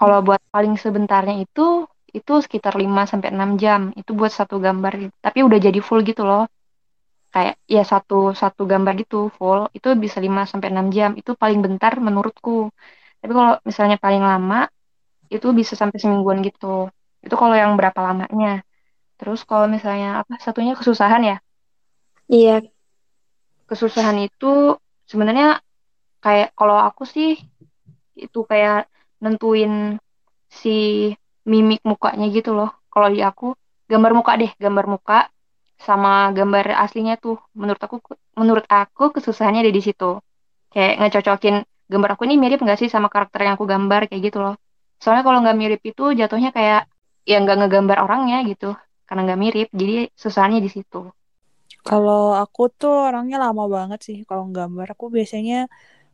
kalau 0.00 0.18
buat 0.26 0.40
paling 0.54 0.74
sebentarnya 0.78 1.36
itu 1.44 1.84
itu 2.18 2.32
sekitar 2.44 2.78
5 2.78 3.02
sampai 3.10 3.28
6 3.34 3.50
jam. 3.62 3.80
Itu 4.00 4.10
buat 4.18 4.32
satu 4.32 4.56
gambar. 4.62 4.92
Tapi 5.24 5.38
udah 5.46 5.58
jadi 5.66 5.78
full 5.82 6.00
gitu 6.06 6.22
loh. 6.22 6.46
Kayak 7.34 7.54
ya 7.68 7.82
satu 7.84 8.32
satu 8.32 8.62
gambar 8.64 8.92
gitu 9.02 9.28
full 9.36 9.68
itu 9.76 9.88
bisa 10.04 10.18
5 10.22 10.46
sampai 10.50 10.68
6 10.72 10.86
jam. 10.96 11.10
Itu 11.20 11.34
paling 11.36 11.60
bentar 11.66 11.92
menurutku. 12.00 12.70
Tapi 13.20 13.32
kalau 13.32 13.52
misalnya 13.66 13.96
paling 13.98 14.22
lama 14.22 14.68
itu 15.32 15.46
bisa 15.50 15.74
sampai 15.74 15.98
semingguan 15.98 16.42
gitu. 16.46 16.90
Itu 17.24 17.34
kalau 17.34 17.54
yang 17.58 17.74
berapa 17.74 17.98
lamanya. 17.98 18.62
Terus 19.18 19.42
kalau 19.48 19.66
misalnya 19.66 20.22
apa 20.22 20.38
satunya 20.38 20.76
kesusahan 20.78 21.22
ya? 21.24 21.36
Iya. 22.30 22.62
Kesusahan 23.66 24.18
itu 24.22 24.78
sebenarnya 25.10 25.58
kayak 26.22 26.54
kalau 26.58 26.78
aku 26.78 27.02
sih 27.06 27.38
itu 28.16 28.38
kayak 28.50 28.88
nentuin 29.22 29.98
si 30.50 31.10
mimik 31.46 31.80
mukanya 31.86 32.26
gitu 32.30 32.54
loh. 32.56 32.70
Kalau 32.92 33.08
di 33.12 33.20
aku 33.22 33.54
gambar 33.90 34.12
muka 34.18 34.32
deh, 34.40 34.50
gambar 34.58 34.86
muka 34.86 35.18
sama 35.76 36.32
gambar 36.32 36.72
aslinya 36.84 37.20
tuh 37.20 37.36
menurut 37.52 37.80
aku 37.82 37.96
menurut 38.40 38.64
aku 38.66 39.12
kesusahannya 39.14 39.62
ada 39.66 39.72
di 39.74 39.82
situ. 39.84 40.18
Kayak 40.72 40.92
ngecocokin 41.00 41.56
gambar 41.86 42.18
aku 42.18 42.22
ini 42.26 42.36
mirip 42.36 42.58
nggak 42.62 42.78
sih 42.82 42.90
sama 42.90 43.06
karakter 43.06 43.46
yang 43.46 43.54
aku 43.54 43.66
gambar 43.66 44.10
kayak 44.10 44.22
gitu 44.32 44.38
loh. 44.42 44.54
Soalnya 44.98 45.22
kalau 45.26 45.38
nggak 45.44 45.56
mirip 45.56 45.80
itu 45.86 46.04
jatuhnya 46.16 46.50
kayak 46.50 46.90
ya 47.26 47.36
nggak 47.42 47.56
ngegambar 47.66 47.98
orangnya 48.06 48.42
gitu 48.46 48.74
karena 49.06 49.20
nggak 49.26 49.40
mirip 49.40 49.68
jadi 49.70 50.10
susahnya 50.14 50.58
di 50.58 50.70
situ. 50.70 51.10
Kalau 51.86 52.34
aku 52.34 52.66
tuh 52.66 53.06
orangnya 53.10 53.38
lama 53.38 53.70
banget 53.70 54.02
sih 54.02 54.18
kalau 54.26 54.50
nggambar. 54.50 54.98
Aku 54.98 55.06
biasanya 55.06 55.70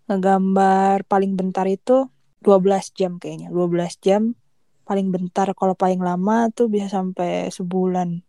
ngegambar 0.09 1.09
paling 1.09 1.33
bentar 1.33 1.65
itu 1.65 2.13
12 2.45 2.93
jam 2.93 3.17
kayaknya. 3.17 3.49
12 3.49 3.97
jam 4.05 4.37
paling 4.85 5.09
bentar. 5.09 5.49
Kalau 5.57 5.73
paling 5.73 6.05
lama 6.05 6.53
tuh 6.53 6.69
bisa 6.69 6.93
sampai 6.93 7.49
sebulan. 7.49 8.21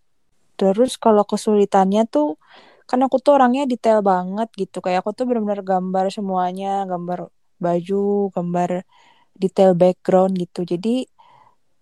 Terus 0.56 0.96
kalau 0.96 1.28
kesulitannya 1.28 2.08
tuh 2.08 2.40
kan 2.94 3.02
aku 3.02 3.18
tuh 3.18 3.42
orangnya 3.42 3.66
detail 3.66 4.06
banget 4.06 4.54
gitu. 4.54 4.78
Kayak 4.86 5.02
aku 5.02 5.18
tuh 5.18 5.26
benar-benar 5.26 5.66
gambar 5.66 6.14
semuanya, 6.14 6.86
gambar 6.86 7.26
baju, 7.58 8.30
gambar 8.30 8.70
detail 9.34 9.74
background 9.74 10.38
gitu. 10.38 10.62
Jadi 10.62 11.10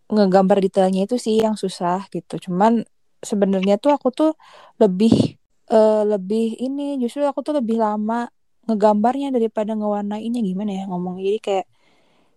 ngegambar 0.08 0.64
detailnya 0.64 1.04
itu 1.04 1.20
sih 1.20 1.44
yang 1.44 1.60
susah 1.60 2.08
gitu. 2.16 2.48
Cuman 2.48 2.88
sebenarnya 3.20 3.76
tuh 3.76 3.92
aku 3.92 4.08
tuh 4.16 4.32
lebih 4.80 5.36
uh, 5.68 6.08
lebih 6.08 6.56
ini 6.64 6.96
justru 7.04 7.28
aku 7.28 7.44
tuh 7.44 7.60
lebih 7.60 7.76
lama 7.84 8.32
ngegambarnya 8.72 9.36
daripada 9.36 9.76
ngewarnainnya 9.76 10.40
gimana 10.40 10.72
ya 10.80 10.84
ngomong? 10.88 11.20
Jadi 11.20 11.40
kayak 11.44 11.68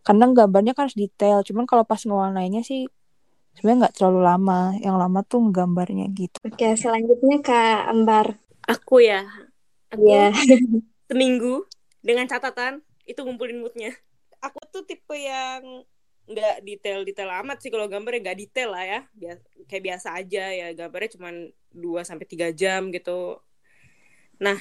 karena 0.03 0.35
gambarnya 0.35 0.75
kan 0.75 0.91
harus 0.91 0.99
detail. 0.99 1.47
Cuman 1.47 1.63
kalau 1.71 1.87
pas 1.87 2.03
ngewarnainnya 2.03 2.67
sih 2.67 2.91
sebenarnya 3.55 3.87
nggak 3.87 3.95
terlalu 4.03 4.21
lama. 4.27 4.75
Yang 4.83 4.97
lama 4.99 5.21
tuh 5.23 5.41
nggambarnya 5.47 6.11
gitu. 6.11 6.43
Oke 6.43 6.75
selanjutnya 6.75 7.39
kak 7.39 7.87
Ambar 7.87 8.44
aku 8.69 9.05
ya. 9.05 9.25
Aku 9.93 10.09
yeah. 10.09 10.33
seminggu 11.11 11.65
dengan 12.01 12.27
catatan 12.29 12.81
itu 13.05 13.21
ngumpulin 13.21 13.61
moodnya. 13.61 13.93
Aku 14.41 14.61
tuh 14.73 14.85
tipe 14.85 15.17
yang 15.17 15.85
nggak 16.25 16.65
detail-detail 16.65 17.31
amat 17.45 17.61
sih. 17.61 17.71
Kalau 17.73 17.89
gambarnya 17.89 18.31
nggak 18.31 18.39
detail 18.41 18.73
lah 18.73 18.85
ya. 18.85 19.01
Bias 19.13 19.41
kayak 19.69 19.85
biasa 19.95 20.09
aja 20.17 20.45
ya. 20.53 20.69
Gambarnya 20.73 21.11
cuma 21.17 21.29
2 21.73 22.03
sampai 22.05 22.27
tiga 22.29 22.49
jam 22.53 22.89
gitu. 22.93 23.41
Nah 24.41 24.59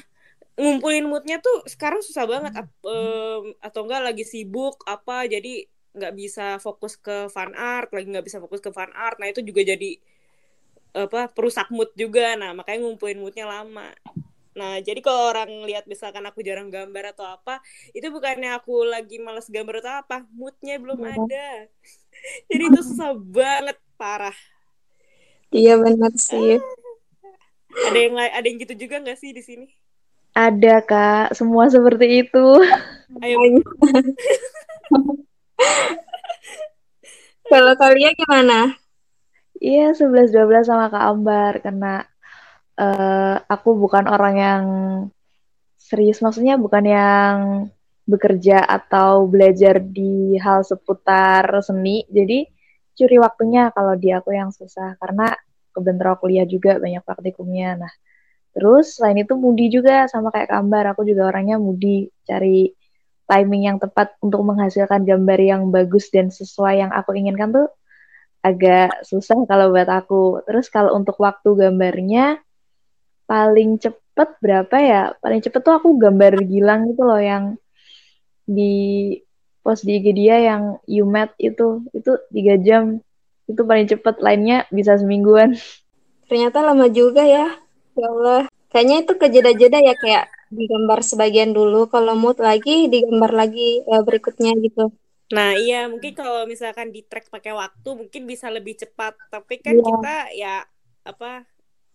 ngumpulin 0.54 1.10
moodnya 1.10 1.42
tuh 1.42 1.66
sekarang 1.66 2.04
susah 2.04 2.28
banget. 2.28 2.54
Um, 2.84 3.56
atau 3.64 3.88
enggak 3.88 4.04
lagi 4.14 4.24
sibuk 4.28 4.84
apa. 4.88 5.28
Jadi 5.28 5.68
nggak 5.94 6.14
bisa 6.18 6.58
fokus 6.58 6.98
ke 6.98 7.30
fan 7.30 7.54
art 7.54 7.94
lagi 7.94 8.10
nggak 8.10 8.26
bisa 8.26 8.42
fokus 8.44 8.60
ke 8.60 8.72
fan 8.72 8.92
art. 8.94 9.18
Nah 9.22 9.30
itu 9.32 9.46
juga 9.46 9.64
jadi 9.64 10.00
apa 10.94 11.28
perusak 11.34 11.68
mood 11.74 11.90
juga 11.98 12.38
nah 12.38 12.54
makanya 12.54 12.86
ngumpulin 12.86 13.18
moodnya 13.18 13.50
lama 13.50 13.90
Nah, 14.54 14.78
jadi 14.86 15.02
kalau 15.02 15.34
orang 15.34 15.66
lihat 15.66 15.90
misalkan 15.90 16.22
aku 16.30 16.46
jarang 16.46 16.70
gambar 16.70 17.18
atau 17.18 17.26
apa, 17.26 17.58
itu 17.90 18.06
bukannya 18.14 18.54
aku 18.54 18.86
lagi 18.86 19.18
males 19.18 19.50
gambar 19.50 19.82
atau 19.82 19.94
apa, 20.06 20.18
moodnya 20.30 20.78
belum 20.78 21.02
ya. 21.02 21.18
ada. 21.18 21.48
jadi 22.50 22.64
itu 22.70 22.80
susah 22.86 23.18
banget, 23.18 23.78
parah. 23.98 24.38
Iya 25.50 25.78
benar 25.78 26.14
sih. 26.18 26.58
ada 27.74 27.98
yang 27.98 28.14
ada 28.18 28.46
yang 28.46 28.58
gitu 28.62 28.86
juga 28.86 29.02
nggak 29.02 29.18
sih 29.18 29.34
di 29.34 29.42
sini? 29.42 29.66
Ada 30.34 30.82
kak, 30.86 31.34
semua 31.38 31.70
seperti 31.70 32.26
itu. 32.26 32.46
Ayo. 33.22 33.38
kalau 37.54 37.74
kalian 37.78 38.14
gimana? 38.18 38.78
Iya, 39.64 39.96
11-12 40.00 40.68
sama 40.70 40.86
Kak 40.94 41.04
Ambar, 41.12 41.54
karena 41.66 42.04
uh, 42.84 43.36
aku 43.54 43.70
bukan 43.84 44.06
orang 44.16 44.36
yang 44.46 44.64
serius. 45.80 46.20
Maksudnya 46.26 46.56
bukan 46.60 46.84
yang 46.98 47.38
bekerja 48.04 48.60
atau 48.68 49.24
belajar 49.34 49.80
di 49.80 50.36
hal 50.44 50.60
seputar 50.68 51.48
seni. 51.64 52.04
Jadi 52.12 52.44
curi 52.98 53.18
waktunya 53.26 53.72
kalau 53.76 53.94
di 53.96 54.10
aku 54.12 54.36
yang 54.36 54.52
susah 54.52 55.00
karena 55.02 55.32
kebentar 55.74 56.20
kuliah 56.22 56.46
juga 56.46 56.78
banyak 56.84 57.04
praktikumnya. 57.08 57.80
Nah 57.80 57.94
terus 58.54 59.00
selain 59.00 59.18
itu 59.24 59.34
mudi 59.34 59.66
juga 59.74 60.06
sama 60.12 60.30
kayak 60.30 60.50
gambar 60.54 60.94
aku 60.94 61.02
juga 61.10 61.32
orangnya 61.32 61.58
mudi 61.58 62.06
cari 62.28 62.70
timing 63.26 63.64
yang 63.66 63.78
tepat 63.82 64.14
untuk 64.22 64.46
menghasilkan 64.46 65.02
gambar 65.10 65.40
yang 65.42 65.62
bagus 65.74 66.14
dan 66.14 66.30
sesuai 66.30 66.86
yang 66.86 66.92
aku 66.94 67.18
inginkan 67.18 67.50
tuh 67.50 67.68
agak 68.44 69.08
susah 69.08 69.48
kalau 69.48 69.72
buat 69.72 69.88
aku. 69.88 70.44
Terus 70.44 70.68
kalau 70.68 70.92
untuk 71.00 71.16
waktu 71.24 71.48
gambarnya 71.56 72.44
paling 73.24 73.80
cepet 73.80 74.30
berapa 74.44 74.76
ya? 74.78 75.02
Paling 75.24 75.40
cepet 75.40 75.62
tuh 75.64 75.74
aku 75.80 75.96
gambar 75.96 76.44
Gilang 76.44 76.92
gitu 76.92 77.08
loh 77.08 77.18
yang 77.24 77.56
di 78.44 79.16
post 79.64 79.88
di 79.88 79.96
IG 79.96 80.12
dia 80.12 80.38
yang 80.44 80.78
you 80.86 81.08
met 81.08 81.32
itu. 81.40 81.88
Itu 81.96 82.20
tiga 82.36 82.60
jam. 82.60 83.00
Itu 83.48 83.64
paling 83.64 83.88
cepet. 83.88 84.20
Lainnya 84.20 84.68
bisa 84.70 85.00
semingguan. 85.00 85.56
Ternyata 86.30 86.60
lama 86.60 86.92
juga 86.92 87.24
ya. 87.24 87.48
Ya 87.96 88.08
Allah. 88.12 88.44
Kayaknya 88.74 88.96
itu 89.06 89.14
kejeda-jeda 89.22 89.78
ya 89.80 89.94
kayak 89.96 90.26
digambar 90.52 91.00
sebagian 91.00 91.56
dulu. 91.56 91.88
Kalau 91.88 92.20
mood 92.20 92.42
lagi 92.44 92.92
digambar 92.92 93.32
lagi 93.32 93.86
ya, 93.86 94.02
berikutnya 94.04 94.52
gitu 94.60 94.92
nah 95.32 95.56
iya 95.56 95.88
mungkin 95.88 96.14
kalau 96.18 96.44
misalkan 96.44 96.92
di 96.92 97.06
track 97.08 97.32
pakai 97.32 97.56
waktu 97.56 97.90
mungkin 97.96 98.28
bisa 98.28 98.52
lebih 98.52 98.76
cepat 98.76 99.16
tapi 99.32 99.64
kan 99.64 99.80
yeah. 99.80 99.86
kita 99.88 100.16
ya 100.36 100.56
apa 101.04 101.48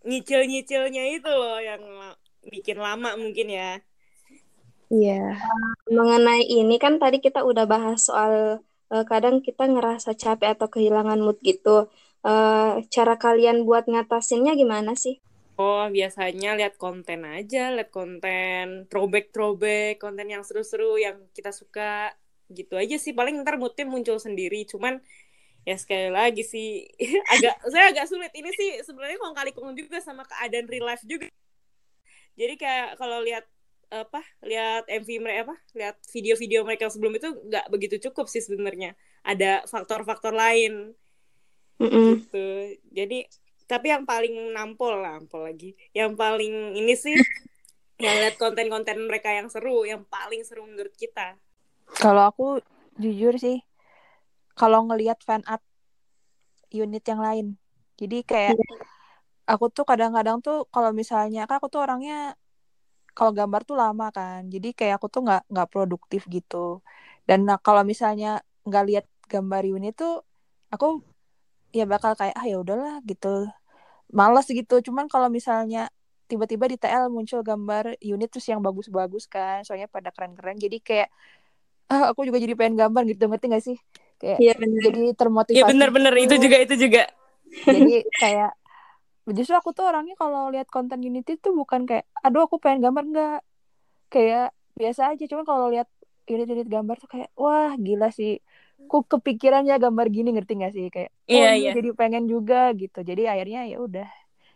nyicil-nyicilnya 0.05 1.03
itu 1.19 1.31
loh 1.31 1.59
yang 1.59 1.83
bikin 2.47 2.79
lama 2.79 3.19
mungkin 3.19 3.51
ya. 3.51 3.83
Iya. 4.89 5.37
Mengenai 5.91 6.47
ini 6.47 6.79
kan 6.81 6.97
tadi 6.97 7.21
kita 7.21 7.43
udah 7.45 7.67
bahas 7.69 8.09
soal 8.09 8.63
uh, 8.89 9.05
kadang 9.05 9.43
kita 9.43 9.67
ngerasa 9.69 10.15
capek 10.15 10.57
atau 10.57 10.67
kehilangan 10.71 11.19
mood 11.19 11.37
gitu. 11.43 11.91
Uh, 12.19 12.83
cara 12.91 13.15
kalian 13.15 13.63
buat 13.63 13.87
ngatasinnya 13.87 14.57
gimana 14.57 14.95
sih? 14.97 15.21
Oh, 15.59 15.83
biasanya 15.91 16.55
lihat 16.55 16.79
konten 16.79 17.27
aja, 17.27 17.75
lihat 17.75 17.91
konten 17.91 18.87
throwback-throwback, 18.87 19.99
konten 19.99 20.31
yang 20.31 20.43
seru-seru 20.47 20.95
yang 20.95 21.19
kita 21.35 21.51
suka 21.51 22.15
gitu 22.51 22.75
aja 22.75 22.97
sih. 22.97 23.13
Paling 23.13 23.41
ntar 23.45 23.55
moodnya 23.61 23.85
muncul 23.85 24.17
sendiri. 24.17 24.65
Cuman 24.65 24.99
ya 25.67 25.75
sekali 25.75 26.09
lagi 26.09 26.43
sih 26.43 26.87
agak 27.33 27.55
saya 27.69 27.85
agak 27.93 28.05
sulit. 28.09 28.31
Ini 28.33 28.49
sih 28.53 28.69
sebenarnya 28.83 29.17
kong 29.21 29.35
kali 29.35 29.51
kong 29.53 29.77
juga 29.77 30.01
sama 30.01 30.25
keadaan 30.25 30.67
real 30.67 30.85
life 30.89 31.05
juga. 31.05 31.29
Jadi 32.39 32.55
kayak 32.55 32.97
kalau 32.97 33.19
lihat 33.23 33.45
apa 33.89 34.21
lihat 34.45 34.85
MV 34.85 35.09
mereka 35.17 35.49
apa 35.49 35.55
lihat 35.73 35.97
video-video 36.13 36.61
mereka 36.61 36.93
sebelum 36.93 37.17
itu 37.17 37.25
nggak 37.49 37.65
begitu 37.73 37.95
cukup 38.09 38.29
sih 38.29 38.41
sebenarnya. 38.41 38.93
Ada 39.25 39.65
faktor-faktor 39.65 40.33
lain. 40.33 40.93
Mm 41.79 41.87
-mm. 41.87 42.07
gitu. 42.19 42.47
Jadi 42.91 43.25
tapi 43.69 43.93
yang 43.93 44.03
paling 44.03 44.53
nampol 44.53 44.99
lah 44.99 45.21
nampol 45.21 45.45
lagi. 45.45 45.77
Yang 45.93 46.11
paling 46.17 46.77
ini 46.77 46.93
sih 46.97 47.15
yang 47.99 48.15
lihat 48.23 48.39
konten-konten 48.39 48.95
mereka 49.03 49.29
yang 49.35 49.51
seru 49.51 49.83
yang 49.83 50.07
paling 50.07 50.41
seru 50.47 50.63
menurut 50.63 50.95
kita 50.95 51.35
kalau 51.97 52.29
aku 52.29 52.45
jujur 52.99 53.39
sih 53.39 53.63
kalau 54.59 54.85
ngelihat 54.91 55.23
fan 55.23 55.41
art 55.47 55.63
unit 56.69 57.01
yang 57.07 57.23
lain. 57.23 57.55
Jadi 57.95 58.23
kayak 58.27 58.55
yeah. 58.59 58.79
aku 59.49 59.71
tuh 59.71 59.87
kadang-kadang 59.87 60.43
tuh 60.43 60.67
kalau 60.69 60.91
misalnya 60.91 61.47
kan 61.49 61.63
aku 61.63 61.71
tuh 61.71 61.81
orangnya 61.83 62.37
kalau 63.17 63.31
gambar 63.35 63.61
tuh 63.65 63.75
lama 63.79 64.11
kan. 64.13 64.47
Jadi 64.47 64.75
kayak 64.75 65.01
aku 65.01 65.07
tuh 65.11 65.25
nggak 65.25 65.49
nggak 65.49 65.69
produktif 65.71 66.27
gitu. 66.29 66.83
Dan 67.25 67.47
nah, 67.47 67.59
kalau 67.59 67.83
misalnya 67.87 68.43
nggak 68.67 68.83
lihat 68.89 69.05
gambar 69.31 69.63
ini 69.65 69.89
tuh 69.95 70.23
aku 70.73 71.01
ya 71.73 71.85
bakal 71.85 72.13
kayak 72.17 72.35
ah 72.37 72.45
ya 72.45 72.57
udahlah 72.61 73.01
gitu. 73.07 73.49
Malas 74.11 74.47
gitu. 74.49 74.75
Cuman 74.83 75.07
kalau 75.11 75.27
misalnya 75.31 75.89
tiba-tiba 76.29 76.69
di 76.69 76.77
TL 76.77 77.09
muncul 77.09 77.41
gambar 77.41 77.97
unit 78.05 78.29
terus 78.29 78.45
yang 78.51 78.61
bagus-bagus 78.61 79.25
kan 79.25 79.65
soalnya 79.65 79.89
pada 79.89 80.13
keren-keren. 80.13 80.61
Jadi 80.61 80.77
kayak 80.79 81.09
ah, 81.89 82.13
aku 82.13 82.25
juga 82.29 82.37
jadi 82.37 82.53
pengen 82.53 82.77
gambar 82.77 83.03
gitu 83.09 83.23
ngerti 83.25 83.45
gak 83.49 83.63
sih? 83.65 83.77
Kayak 84.19 84.37
Iya 84.39 84.53
benar. 84.59 84.81
jadi 84.85 85.01
termotivasi 85.17 85.57
Iya 85.57 85.63
bener-bener 85.65 86.13
gitu. 86.15 86.23
itu 86.25 86.35
juga 86.47 86.57
itu 86.61 86.75
juga. 86.77 87.03
jadi 87.65 87.93
kayak 88.21 88.51
justru 89.29 89.53
aku 89.57 89.69
tuh 89.77 89.85
orangnya 89.89 90.17
kalau 90.17 90.49
lihat 90.53 90.69
konten 90.69 91.01
Unity 91.05 91.37
tuh 91.37 91.53
bukan 91.53 91.85
kayak 91.89 92.05
aduh 92.21 92.45
aku 92.45 92.57
pengen 92.61 92.85
gambar. 92.85 93.03
Enggak 93.09 93.37
kayak 94.13 94.53
biasa 94.77 95.13
aja. 95.15 95.23
Cuma 95.29 95.43
kalau 95.45 95.69
lihat 95.73 95.89
unit-unit 96.29 96.69
gambar 96.69 96.95
tuh 97.01 97.09
kayak 97.09 97.29
wah 97.33 97.73
gila 97.77 98.09
sih. 98.13 98.37
Kok 98.89 99.09
kepikirannya 99.17 99.75
gambar 99.81 100.07
gini. 100.13 100.29
Ngerti 100.33 100.53
gak 100.61 100.73
sih? 100.77 100.87
Kayak 100.93 101.11
oh 101.29 101.33
iya, 101.33 101.51
iya. 101.57 101.71
jadi 101.73 101.89
pengen 101.97 102.25
juga 102.29 102.69
gitu. 102.77 103.01
Jadi 103.01 103.25
akhirnya 103.25 103.65
ya 103.69 103.77
udah. 103.81 104.09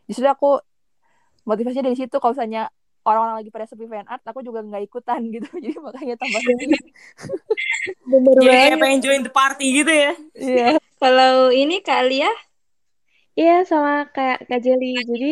Justru 0.10 0.26
aku 0.30 0.62
motivasinya 1.50 1.90
dari 1.92 1.98
situ. 1.98 2.16
Kalau 2.22 2.34
misalnya 2.36 2.70
orang-orang 3.04 3.36
lagi 3.44 3.52
pada 3.52 3.66
sepi 3.68 3.86
fan 3.88 4.08
art 4.08 4.24
aku 4.24 4.40
juga 4.44 4.64
nggak 4.64 4.84
ikutan 4.88 5.22
gitu 5.32 5.48
jadi 5.64 5.78
makanya 5.80 6.16
tambah 6.20 6.42
Bener 8.08 8.36
Jadi 8.40 8.48
kayak 8.48 8.80
pengen 8.80 9.00
join 9.04 9.22
the 9.24 9.34
party 9.34 9.84
gitu 9.84 9.92
ya. 9.92 10.14
iya 10.40 10.70
Kalau 11.02 11.52
ini 11.52 11.84
Kak 11.84 12.08
Lia 12.08 12.32
Iya, 13.34 13.66
sama 13.66 14.06
kayak 14.14 14.46
Kak 14.46 14.62
Jeli. 14.62 14.94
Jadi 15.10 15.30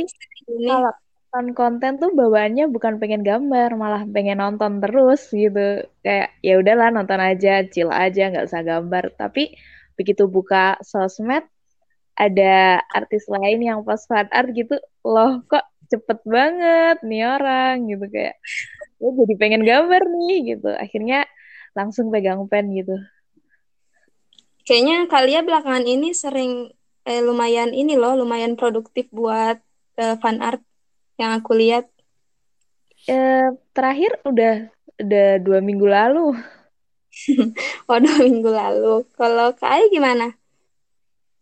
ini 0.50 0.66
kalau 0.66 0.92
nonton 1.32 1.48
konten 1.54 1.92
tuh 2.02 2.10
bawaannya 2.18 2.66
bukan 2.74 2.94
pengen 2.98 3.22
gambar, 3.22 3.70
malah 3.78 4.04
pengen 4.10 4.42
nonton 4.42 4.82
terus 4.82 5.22
gitu. 5.30 5.86
Kayak 6.04 6.34
ya 6.42 6.54
udahlah 6.62 6.90
nonton 6.90 7.22
aja, 7.22 7.62
chill 7.72 7.94
aja, 7.94 8.22
nggak 8.34 8.46
usah 8.50 8.62
gambar. 8.66 9.04
Tapi 9.22 9.54
begitu 9.98 10.26
buka 10.26 10.82
sosmed, 10.82 11.46
ada 12.18 12.82
artis 12.90 13.24
lain 13.30 13.60
yang 13.62 13.80
post 13.86 14.10
fan 14.10 14.28
art 14.34 14.50
gitu, 14.58 14.76
loh 15.06 15.46
kok 15.46 15.64
cepet 15.92 16.20
banget 16.36 16.98
nih 17.10 17.24
orang 17.36 17.76
gitu 17.92 18.06
kayak, 18.08 18.36
ya 19.02 19.10
jadi 19.20 19.34
pengen 19.42 19.64
gambar 19.70 20.02
nih 20.08 20.36
gitu. 20.56 20.70
Akhirnya 20.84 21.28
langsung 21.78 22.08
pegang 22.14 22.42
pen 22.52 22.66
gitu. 22.80 22.96
kayaknya 24.66 25.10
Kak 25.12 25.24
Lia 25.28 25.42
belakangan 25.44 25.86
ini 25.86 26.14
sering 26.16 26.72
eh, 27.04 27.22
lumayan 27.22 27.74
ini 27.74 27.98
loh, 27.98 28.14
lumayan 28.16 28.54
produktif 28.56 29.10
buat 29.12 29.58
eh, 29.98 30.16
fan 30.22 30.38
art 30.40 30.62
yang 31.18 31.36
aku 31.38 31.52
lihat. 31.58 31.86
Eh, 33.10 33.52
terakhir 33.74 34.22
udah 34.24 34.70
udah 35.02 35.28
dua 35.42 35.60
minggu 35.60 35.88
lalu. 35.90 36.38
Waduh 37.90 38.16
minggu 38.22 38.50
lalu. 38.50 39.04
Kalau 39.18 39.52
Kak 39.58 39.70
Ai 39.70 39.90
gimana? 39.92 40.32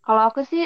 Kalau 0.01 0.21
aku 0.25 0.41
sih 0.47 0.65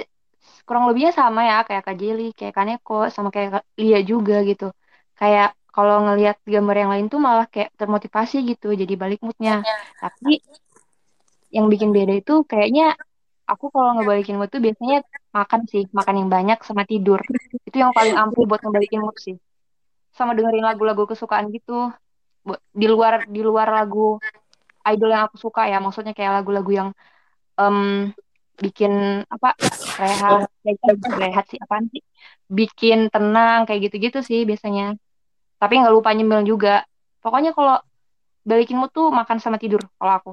kurang 0.63 0.87
lebihnya 0.87 1.11
sama 1.11 1.43
ya 1.43 1.57
kayak 1.67 1.83
Kak 1.83 1.95
Jelly, 1.99 2.31
kayak 2.37 2.53
Kaneko, 2.55 3.07
sama 3.11 3.29
kayak 3.33 3.63
Lia 3.75 3.99
juga 4.03 4.41
gitu. 4.47 4.71
Kayak 5.19 5.55
kalau 5.73 6.05
ngelihat 6.05 6.37
gambar 6.45 6.75
yang 6.85 6.91
lain 6.93 7.05
tuh 7.09 7.17
malah 7.17 7.49
kayak 7.49 7.73
termotivasi 7.75 8.45
gitu, 8.45 8.71
jadi 8.77 8.93
balik 8.93 9.19
moodnya. 9.25 9.65
Tapi 9.97 10.39
yang 11.53 11.69
bikin 11.69 11.93
beda 11.93 12.13
itu 12.17 12.41
kayaknya 12.49 12.97
aku 13.45 13.69
kalau 13.69 13.93
ngebalikin 13.97 14.37
mood 14.39 14.49
tuh 14.49 14.61
biasanya 14.63 15.05
makan 15.33 15.61
sih, 15.69 15.83
makan 15.93 16.25
yang 16.25 16.29
banyak 16.29 16.59
sama 16.65 16.83
tidur. 16.85 17.19
Itu 17.65 17.77
yang 17.77 17.91
paling 17.93 18.15
ampuh 18.17 18.45
buat 18.49 18.61
ngebalikin 18.63 19.01
mood 19.01 19.17
sih. 19.17 19.37
Sama 20.13 20.37
dengerin 20.37 20.65
lagu-lagu 20.65 21.09
kesukaan 21.09 21.49
gitu. 21.49 21.89
Di 22.73 22.87
luar 22.89 23.25
di 23.25 23.41
luar 23.41 23.69
lagu 23.73 24.19
idol 24.83 25.09
yang 25.09 25.23
aku 25.31 25.37
suka 25.39 25.65
ya, 25.71 25.79
maksudnya 25.79 26.13
kayak 26.13 26.43
lagu-lagu 26.43 26.71
yang 26.71 26.89
em, 27.57 28.11
bikin 28.59 29.23
apa 29.29 29.57
rehat, 29.97 30.49
eh, 30.65 30.95
bukan 30.97 31.17
rehat 31.19 31.45
sih 31.49 31.59
apaan 31.61 31.85
sih? 31.89 32.01
Bikin 32.49 33.09
tenang 33.13 33.65
kayak 33.69 33.89
gitu-gitu 33.89 34.19
sih 34.25 34.43
biasanya. 34.45 34.97
Tapi 35.61 35.73
nggak 35.79 35.93
lupa 35.93 36.09
nyemil 36.11 36.43
juga. 36.43 36.83
Pokoknya 37.23 37.55
kalau 37.55 37.79
balikin 38.43 38.77
mood 38.77 38.91
tuh 38.91 39.07
makan 39.09 39.39
sama 39.39 39.57
tidur 39.57 39.81
kalau 39.97 40.13
aku. 40.13 40.31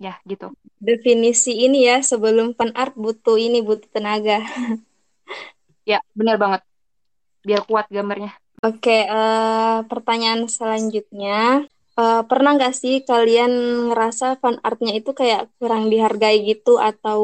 Ya, 0.00 0.16
gitu. 0.24 0.48
Definisi 0.80 1.52
ini 1.60 1.84
ya, 1.84 2.00
sebelum 2.00 2.56
fan 2.56 2.72
art 2.72 2.96
butuh 2.96 3.36
ini, 3.36 3.60
butuh 3.60 3.88
tenaga. 3.92 4.40
Ya, 5.88 5.98
bener 6.14 6.36
banget. 6.36 6.60
Biar 7.42 7.64
kuat 7.64 7.88
gambarnya. 7.88 8.36
Oke, 8.62 9.08
eh, 9.08 9.78
pertanyaan 9.88 10.44
selanjutnya. 10.46 11.66
Eh, 12.00 12.20
pernah 12.30 12.50
nggak 12.56 12.74
sih 12.82 12.94
kalian 13.10 13.52
ngerasa 13.88 14.26
fan 14.40 14.56
artnya 14.68 14.92
itu 14.98 15.10
kayak 15.20 15.42
kurang 15.58 15.84
dihargai 15.92 16.36
gitu 16.50 16.70
atau 16.90 17.20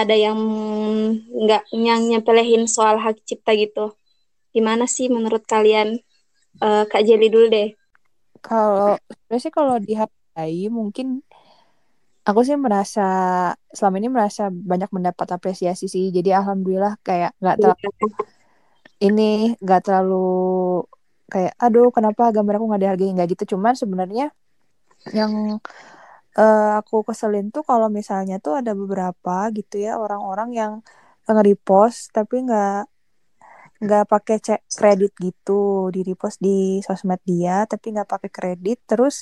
ada 0.00 0.14
yang 0.26 0.38
nggak 1.42 1.62
yang 1.88 2.00
nyepelehin 2.10 2.64
soal 2.74 2.96
hak 3.04 3.16
cipta 3.28 3.52
gitu? 3.62 3.84
Gimana 4.54 4.84
sih 4.96 5.06
menurut 5.16 5.44
kalian? 5.52 5.88
Eh, 6.66 6.84
Kak 6.90 7.02
Jeli 7.08 7.28
dulu 7.34 7.46
deh. 7.56 7.68
kalau 8.46 8.86
sebenarnya 9.10 9.42
sih 9.44 9.52
kalau 9.58 9.74
dihargai 9.86 10.60
mungkin 10.78 11.06
aku 12.28 12.40
sih 12.46 12.56
merasa 12.64 13.00
selama 13.76 13.96
ini 14.00 14.08
merasa 14.16 14.42
banyak 14.70 14.90
mendapat 14.96 15.28
apresiasi 15.36 15.84
sih 15.94 16.04
jadi 16.16 16.28
alhamdulillah 16.40 16.92
kayak 17.06 17.30
nggak 17.40 17.56
terlalu 17.62 17.80
ini 19.06 19.22
nggak 19.62 19.80
terlalu 19.86 20.14
kayak 21.32 21.52
aduh 21.64 21.86
kenapa 21.96 22.22
gambar 22.36 22.54
aku 22.56 22.66
nggak 22.68 22.82
dihargai? 22.84 23.10
Nggak 23.14 23.28
gitu. 23.32 23.44
Cuman 23.54 23.74
sebenarnya 23.82 24.24
yang 25.18 25.32
eh, 26.38 26.60
aku 26.80 26.94
keselin 27.08 27.46
tuh 27.54 27.62
kalau 27.70 27.88
misalnya 27.98 28.34
tuh 28.44 28.52
ada 28.60 28.72
beberapa 28.80 29.30
gitu 29.56 29.74
ya 29.86 29.90
orang-orang 30.04 30.48
yang 30.60 30.72
nge-repost 31.28 31.98
tapi 32.16 32.34
nggak 32.46 32.70
nggak 33.84 34.02
pakai 34.12 34.36
cek 34.46 34.60
kredit 34.78 35.10
gitu. 35.24 35.52
Di 35.94 35.98
repost 36.08 36.36
di 36.46 36.50
sosmed 36.86 37.20
dia 37.30 37.52
tapi 37.70 37.86
nggak 37.94 38.08
pakai 38.12 38.30
kredit 38.36 38.76
terus 38.90 39.14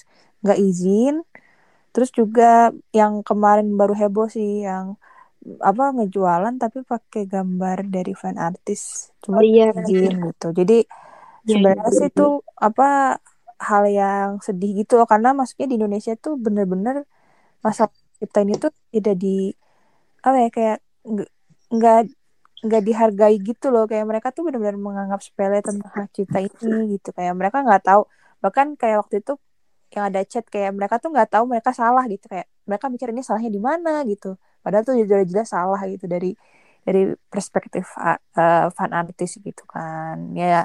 nggak 0.42 0.59
izin. 0.66 1.14
Terus 1.92 2.11
juga 2.20 2.44
yang 2.99 3.14
kemarin 3.29 3.68
baru 3.81 3.94
heboh 4.01 4.27
sih 4.37 4.51
yang 4.68 4.87
apa 5.70 5.83
ngejualan 5.96 6.55
tapi 6.62 6.79
pakai 6.92 7.23
gambar 7.35 7.79
dari 7.94 8.12
fan 8.23 8.37
artis. 8.49 8.81
Cuma 9.25 9.38
Oh 9.38 9.42
iya. 9.42 9.73
izin 9.79 10.12
gitu. 10.29 10.46
Jadi 10.61 10.75
sebenarnya 11.48 11.88
iya, 11.88 11.98
sih 11.98 12.09
itu 12.12 12.26
apa 12.61 13.18
hal 13.61 13.85
yang 13.88 14.29
sedih 14.46 14.70
gitu 14.85 14.96
loh. 14.98 15.07
Karena 15.09 15.37
maksudnya 15.37 15.66
di 15.70 15.76
Indonesia 15.81 16.12
tuh 16.16 16.35
bener-bener 16.40 17.05
masa 17.64 17.88
cipta 18.20 18.40
ini 18.44 18.57
tuh 18.57 18.72
tidak 18.94 19.14
di 19.20 19.53
apa 20.24 20.37
ya 20.44 20.48
kayak 20.53 20.79
nggak- 21.72 22.12
nggak 22.66 22.83
dihargai 22.88 23.37
gitu 23.40 23.66
loh. 23.74 23.85
Kayak 23.90 24.05
mereka 24.11 24.29
tuh 24.37 24.42
benar-benar 24.48 24.76
menganggap 24.81 25.20
sepele 25.24 25.59
tentang 25.64 25.90
hak 25.96 26.09
cipta 26.16 26.38
ini 26.44 26.96
gitu. 26.98 27.09
Kayak 27.16 27.35
mereka 27.40 27.59
nggak 27.66 27.83
tahu. 27.88 28.03
Bahkan 28.44 28.66
kayak 28.81 28.96
waktu 29.05 29.16
itu 29.24 29.33
yang 29.94 30.05
ada 30.11 30.20
chat 30.22 30.44
kayak 30.46 30.70
mereka 30.79 31.03
tuh 31.03 31.11
nggak 31.14 31.29
tahu 31.35 31.44
mereka 31.50 31.70
salah 31.74 32.05
gitu. 32.09 32.24
Kayak 32.33 32.46
mereka 32.68 32.87
mikir 32.92 33.09
ini 33.12 33.22
salahnya 33.26 33.50
di 33.53 33.62
mana 33.62 34.05
gitu. 34.07 34.37
Padahal 34.64 34.85
tuh 34.88 34.94
jelas-jelas 35.00 35.48
salah 35.50 35.81
gitu 35.88 36.05
dari 36.07 36.37
dari 36.87 37.12
perspektif 37.33 37.85
uh, 38.00 38.16
uh, 38.40 38.72
fan 38.72 38.92
artis 38.96 39.37
gitu 39.40 39.62
kan. 39.68 40.16
Ya 40.37 40.64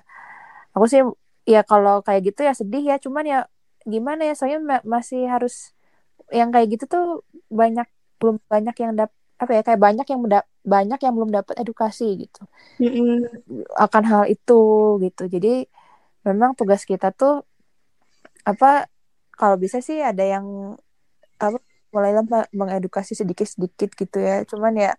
aku 0.76 0.86
sih 0.92 1.02
ya 1.54 1.60
kalau 1.70 1.94
kayak 2.06 2.22
gitu 2.28 2.40
ya 2.48 2.54
sedih 2.60 2.84
ya. 2.92 2.96
Cuman 3.06 3.24
ya 3.34 3.38
gimana 3.94 4.22
ya 4.30 4.34
soalnya 4.38 4.60
ma- 4.72 4.88
masih 4.96 5.20
harus 5.34 5.54
yang 6.40 6.50
kayak 6.54 6.68
gitu 6.74 6.86
tuh 6.94 7.04
banyak 7.62 7.88
belum 8.20 8.36
banyak 8.54 8.76
yang 8.84 8.92
dap 9.00 9.12
apa 9.42 9.52
ya 9.58 9.62
kayak 9.68 9.82
banyak 9.88 10.06
yang 10.12 10.22
banyak 10.74 11.00
yang 11.06 11.14
belum 11.18 11.32
dapat 11.38 11.56
edukasi 11.64 12.06
gitu. 12.24 12.40
Mm-mm. 12.80 13.46
akan 13.86 14.04
hal 14.12 14.24
itu 14.34 14.54
gitu. 15.04 15.22
Jadi 15.34 15.48
memang 16.28 16.52
tugas 16.60 16.84
kita 16.92 17.08
tuh 17.20 17.34
apa 18.50 18.66
kalau 19.40 19.58
bisa 19.64 19.78
sih 19.88 19.98
ada 20.10 20.24
yang 20.34 20.46
apa 21.44 21.58
mulailah 21.94 22.24
mengedukasi 22.60 23.14
sedikit 23.22 23.48
sedikit 23.54 23.90
gitu 24.02 24.18
ya. 24.30 24.34
Cuman 24.52 24.74
ya 24.86 24.92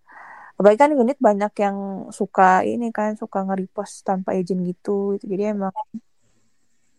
apalagi 0.57 0.79
kan 0.83 0.93
unit 0.97 1.19
banyak 1.21 1.53
yang 1.65 1.77
suka 2.19 2.65
ini 2.65 2.89
kan 2.97 3.13
suka 3.21 3.39
nge-repost 3.47 3.95
tanpa 4.09 4.33
izin 4.39 4.59
gitu, 4.65 5.15
gitu. 5.15 5.25
jadi 5.33 5.43
emang 5.55 5.73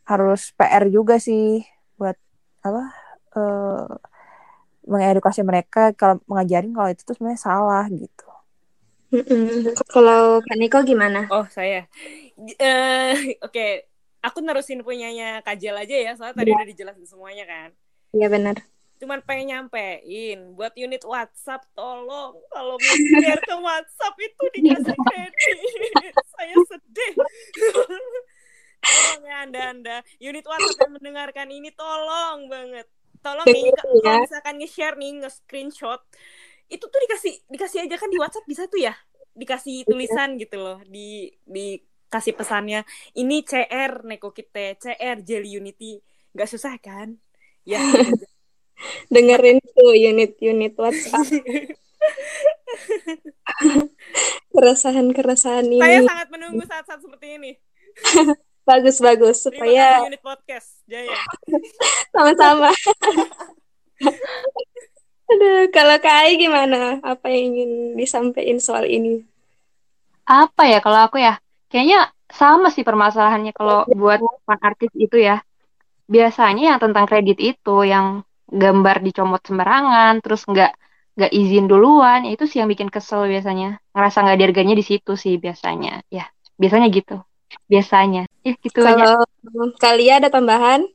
harus 0.08 0.56
PR 0.58 0.86
juga 0.88 1.16
sih 1.20 1.66
buat 2.00 2.18
apa 2.64 2.84
eh 3.38 3.86
mengedukasi 4.88 5.44
mereka 5.44 5.92
kalau 6.00 6.24
mengajarin 6.32 6.72
kalau 6.72 6.90
itu 6.94 7.04
tuh 7.04 7.14
sebenarnya 7.20 7.42
salah 7.44 7.86
gitu 7.92 8.24
Mm-mm. 9.08 9.72
Kalau 9.88 10.44
Kak 10.44 10.58
Niko 10.60 10.84
gimana? 10.84 11.32
Oh, 11.32 11.48
saya. 11.48 11.88
Eh, 12.60 13.40
oke. 13.40 13.88
Aku 14.20 14.44
nerusin 14.44 14.84
punyanya 14.84 15.40
Kajel 15.48 15.80
aja 15.80 15.96
ya, 15.96 16.12
soalnya 16.20 16.44
tadi 16.44 16.52
udah 16.52 16.68
dijelasin 16.68 17.08
semuanya 17.08 17.48
kan. 17.48 17.70
Iya 18.12 18.28
benar. 18.28 18.77
Cuman 18.98 19.22
pengen 19.22 19.54
nyampein 19.54 20.58
buat 20.58 20.74
unit 20.74 21.06
WhatsApp 21.06 21.70
tolong 21.78 22.34
kalau 22.50 22.76
mau 22.82 22.96
share 22.98 23.42
ke 23.46 23.56
WhatsApp 23.62 24.16
itu 24.18 24.44
dikasih 24.58 24.98
kredit. 25.14 25.58
Saya 26.34 26.56
sedih. 26.66 27.14
tolong 28.82 29.22
ya 29.22 29.36
Anda 29.46 29.62
Anda. 29.70 29.98
Unit 30.18 30.46
WhatsApp 30.50 30.90
yang 30.90 30.94
mendengarkan 30.98 31.48
ini 31.54 31.70
tolong 31.78 32.50
banget. 32.50 32.90
Tolong 33.22 33.46
nih 33.46 33.70
kalau 33.78 34.02
ya. 34.02 34.22
misalkan 34.26 34.56
nge-share 34.62 34.98
nih, 34.98 35.12
nge-screenshot 35.22 36.02
itu 36.68 36.84
tuh 36.84 37.00
dikasih 37.08 37.34
dikasih 37.48 37.80
aja 37.88 37.96
kan 37.96 38.10
di 38.12 38.18
WhatsApp 38.18 38.50
bisa 38.50 38.66
tuh 38.66 38.82
ya. 38.82 38.98
Dikasih 39.38 39.86
tulisan 39.86 40.42
gitu 40.42 40.58
loh 40.58 40.82
di 40.90 41.30
dikasih 41.46 42.34
pesannya 42.34 42.82
ini 43.14 43.46
CR 43.46 44.02
Neko 44.10 44.34
kita, 44.34 44.74
CR 44.82 45.22
Jelly 45.22 45.62
Unity. 45.62 46.02
Nggak 46.34 46.50
susah 46.50 46.74
kan? 46.82 47.14
Ya. 47.62 47.78
Dengerin 49.10 49.58
tuh 49.74 49.94
unit-unit 49.94 50.74
WhatsApp. 50.78 51.28
Keresahan-keresahan 54.54 55.66
Saya 55.70 56.02
ini. 56.02 56.08
sangat 56.08 56.28
menunggu 56.34 56.64
saat-saat 56.66 57.02
seperti 57.02 57.28
ini. 57.38 57.52
Bagus-bagus. 58.68 59.48
Terima 59.48 59.64
Supaya 59.64 60.04
unit 60.04 60.20
podcast. 60.20 60.84
Jaya. 60.84 61.16
sama-sama. 62.14 62.68
Aduh, 65.28 65.68
kalau 65.72 65.96
Kak 66.00 66.16
Ai 66.28 66.40
gimana? 66.40 67.00
Apa 67.04 67.28
yang 67.32 67.56
ingin 67.56 67.72
disampaikan 68.00 68.60
soal 68.60 68.88
ini? 68.88 69.24
Apa 70.28 70.68
ya 70.68 70.80
kalau 70.84 71.08
aku 71.08 71.20
ya? 71.20 71.40
Kayaknya 71.68 72.12
sama 72.28 72.72
sih 72.72 72.84
permasalahannya 72.84 73.52
kalau 73.56 73.88
buat 73.92 74.20
fan 74.48 74.60
artis 74.60 74.92
itu 74.96 75.20
ya. 75.20 75.44
Biasanya 76.08 76.76
yang 76.76 76.80
tentang 76.80 77.08
kredit 77.08 77.40
itu 77.40 77.76
yang 77.84 78.24
gambar 78.48 79.04
dicomot 79.04 79.44
sembarangan, 79.44 80.24
terus 80.24 80.48
nggak 80.48 80.72
nggak 81.18 81.32
izin 81.34 81.66
duluan, 81.66 82.24
ya 82.24 82.32
itu 82.38 82.46
sih 82.46 82.62
yang 82.64 82.70
bikin 82.72 82.88
kesel 82.88 83.28
biasanya. 83.28 83.82
Ngerasa 83.92 84.18
nggak 84.24 84.38
dihargainya 84.38 84.76
di 84.78 84.86
situ 84.86 85.14
sih 85.20 85.36
biasanya. 85.42 86.06
Ya, 86.08 86.30
biasanya 86.56 86.88
gitu. 86.94 87.20
Biasanya. 87.68 88.30
Ya, 88.46 88.54
gitu 88.60 88.80
aja. 88.84 89.18
Kalau 89.18 89.20
kalian 89.82 90.22
ada 90.24 90.30
tambahan? 90.30 90.86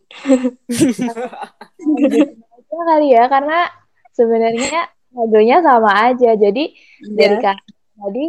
Aja 1.83 2.79
kali 2.89 3.09
ya 3.13 3.25
karena 3.29 3.69
sebenarnya 4.17 4.89
lagunya 5.13 5.61
sama 5.61 6.13
aja 6.13 6.33
jadi 6.37 6.65
dari 7.05 7.37
Iya. 7.37 7.45
kan 7.45 7.57
tadi 8.01 8.25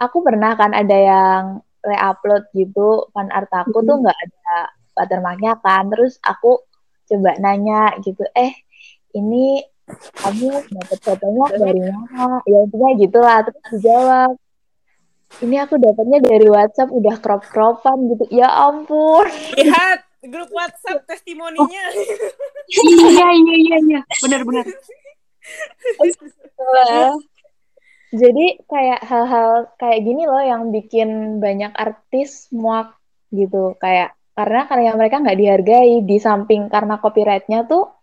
aku 0.00 0.24
pernah 0.24 0.56
kan 0.56 0.72
ada 0.72 0.96
yang 0.96 1.42
re-upload 1.84 2.48
gitu 2.56 3.12
fan 3.12 3.28
art 3.28 3.52
aku 3.52 3.84
tuh 3.84 4.00
nggak 4.00 4.16
ada 4.16 4.72
watermarknya 4.96 5.60
kan 5.60 5.92
terus 5.92 6.16
aku 6.24 6.64
coba 7.04 7.36
nanya 7.40 7.96
gitu 8.00 8.24
eh 8.32 8.52
ini 9.14 9.60
kamu 10.16 10.64
dapat 10.72 10.98
fotonya 11.04 11.44
dari 11.60 11.80
mana 11.84 12.40
ya 12.48 12.58
intinya 12.64 12.90
gitulah 12.96 13.38
terus 13.44 13.64
dijawab 13.76 14.32
ini 15.42 15.56
aku 15.58 15.74
dapatnya 15.76 16.18
dari 16.24 16.46
WhatsApp 16.46 16.94
udah 16.94 17.14
crop 17.20 17.42
cropan 17.50 17.98
gitu 18.08 18.24
ya 18.32 18.48
ampun 18.48 19.26
Lihat 19.58 20.14
grup 20.28 20.50
WhatsApp 20.52 21.04
testimoninya. 21.04 21.84
iya, 22.72 23.28
iya, 23.28 23.56
iya, 23.60 23.76
iya. 23.84 24.00
Benar-benar. 24.24 24.64
Wah, 26.56 27.12
Jadi 28.14 28.62
kayak 28.70 29.00
hal-hal 29.04 29.74
kayak 29.74 30.00
gini 30.06 30.22
loh 30.24 30.40
yang 30.40 30.70
bikin 30.70 31.42
banyak 31.42 31.74
artis 31.74 32.46
muak 32.54 32.94
gitu 33.34 33.74
kayak 33.82 34.14
karena 34.34 34.66
karya 34.66 34.92
mereka 34.98 35.22
nggak 35.22 35.38
dihargai 35.38 36.02
di 36.02 36.16
samping 36.18 36.66
karena 36.66 36.98
copyrightnya 36.98 37.64
tuh 37.70 37.94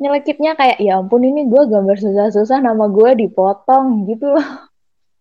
nyelekipnya 0.00 0.56
kayak 0.56 0.80
ya 0.80 0.96
ampun 0.96 1.20
ini 1.20 1.44
gue 1.44 1.62
gambar 1.68 1.96
susah-susah 2.00 2.64
nama 2.64 2.88
gue 2.88 3.20
dipotong 3.20 4.08
gitu 4.08 4.32
loh. 4.32 4.48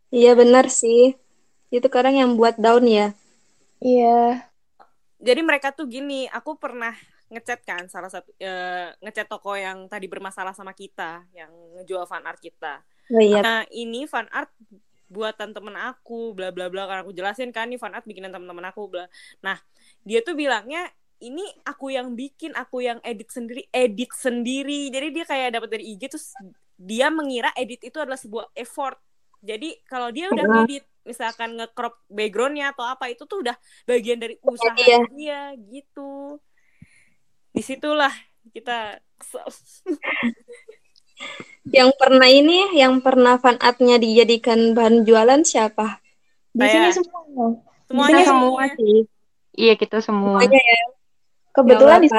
iya 0.09 0.31
benar 0.39 0.71
sih. 0.71 1.19
Itu 1.67 1.91
kadang 1.91 2.15
yang 2.15 2.39
buat 2.39 2.55
down 2.55 2.87
ya. 2.87 3.11
Iya. 3.83 4.47
Jadi 5.19 5.41
mereka 5.43 5.75
tuh 5.75 5.85
gini, 5.91 6.31
aku 6.31 6.55
pernah 6.55 6.95
ngechat 7.29 7.61
kan 7.61 7.85
salah 7.91 8.09
satu 8.09 8.31
eh, 8.41 8.89
ngechat 9.03 9.27
toko 9.29 9.53
yang 9.53 9.85
tadi 9.91 10.07
bermasalah 10.07 10.55
sama 10.55 10.71
kita, 10.71 11.27
yang 11.35 11.51
ngejual 11.77 12.07
fan 12.07 12.23
art 12.23 12.39
kita. 12.39 12.79
Oh 13.11 13.19
iya. 13.19 13.43
Nah, 13.43 13.61
ini 13.75 14.07
fan 14.07 14.31
art 14.31 14.49
buatan 15.11 15.51
temen 15.51 15.75
aku, 15.75 16.31
bla 16.31 16.55
bla 16.55 16.71
bla. 16.71 16.87
Karena 16.87 17.01
aku 17.03 17.11
jelasin 17.11 17.51
kan, 17.51 17.67
ini 17.67 17.75
fan 17.75 17.91
art 17.91 18.07
bikinan 18.07 18.31
teman-teman 18.31 18.71
aku, 18.71 18.87
bla. 18.87 19.05
Nah, 19.43 19.59
dia 20.03 20.19
tuh 20.21 20.33
bilangnya 20.33 20.87
ini 21.19 21.43
aku 21.67 21.91
yang 21.91 22.15
bikin, 22.15 22.55
aku 22.55 22.79
yang 22.79 23.03
edit 23.03 23.27
sendiri, 23.27 23.67
edit 23.69 24.11
sendiri. 24.15 24.87
Jadi 24.87 25.07
dia 25.11 25.25
kayak 25.27 25.59
dapat 25.59 25.69
dari 25.75 25.83
IG 25.93 26.07
terus 26.07 26.31
dia 26.79 27.11
mengira 27.11 27.51
edit 27.59 27.83
itu 27.83 27.99
adalah 27.99 28.15
sebuah 28.15 28.55
effort. 28.55 28.95
Jadi 29.43 29.83
kalau 29.83 30.11
dia 30.15 30.31
udah 30.31 30.43
Heeh. 30.47 30.55
ngedit, 30.63 30.85
misalkan 31.03 31.59
nge-crop 31.59 31.95
backgroundnya 32.07 32.71
atau 32.71 32.87
apa 32.87 33.11
itu 33.11 33.27
tuh 33.27 33.43
udah 33.43 33.55
bagian 33.83 34.19
dari 34.19 34.39
usaha 34.39 34.71
Iya. 34.75 34.99
dia 35.11 35.41
gitu. 35.67 36.39
Di 37.51 37.61
situlah 37.63 38.11
kita. 38.55 39.03
Yang 41.69 41.91
pernah 41.99 42.29
ini, 42.31 42.79
yang 42.79 43.03
pernah 43.03 43.35
fan 43.37 43.59
art-nya 43.59 43.99
dijadikan 43.99 44.71
bahan 44.71 45.03
jualan 45.03 45.43
siapa? 45.43 45.99
Di 46.55 46.63
Saya- 46.65 46.89
sini 46.89 47.03
semua. 47.03 47.45
semuanya 47.85 48.23
semua 48.23 48.63
sih. 48.73 48.97
Iya, 49.55 49.73
kita 49.77 50.03
semua. 50.03 50.41
Semuanya 50.41 50.61
ya. 50.61 50.83
Kebetulan 51.49 51.99
di 52.05 52.09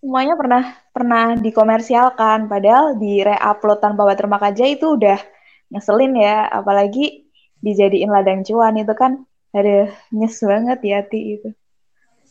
semuanya 0.00 0.34
pernah 0.40 0.62
pernah 0.90 1.24
dikomersialkan 1.36 2.48
padahal 2.48 2.96
di 2.96 3.20
re-upload 3.20 3.78
tanpa 3.78 4.08
watermark 4.08 4.50
aja 4.50 4.64
itu 4.64 4.96
udah 4.96 5.20
ngeselin 5.68 6.16
ya 6.16 6.48
apalagi 6.48 7.28
dijadiin 7.60 8.08
ladang 8.08 8.40
cuan 8.44 8.76
itu 8.76 8.92
kan 8.96 9.20
ada 9.54 9.92
nyes 10.10 10.36
banget 10.42 10.78
ya 10.82 11.04
hati 11.04 11.20
itu. 11.38 11.48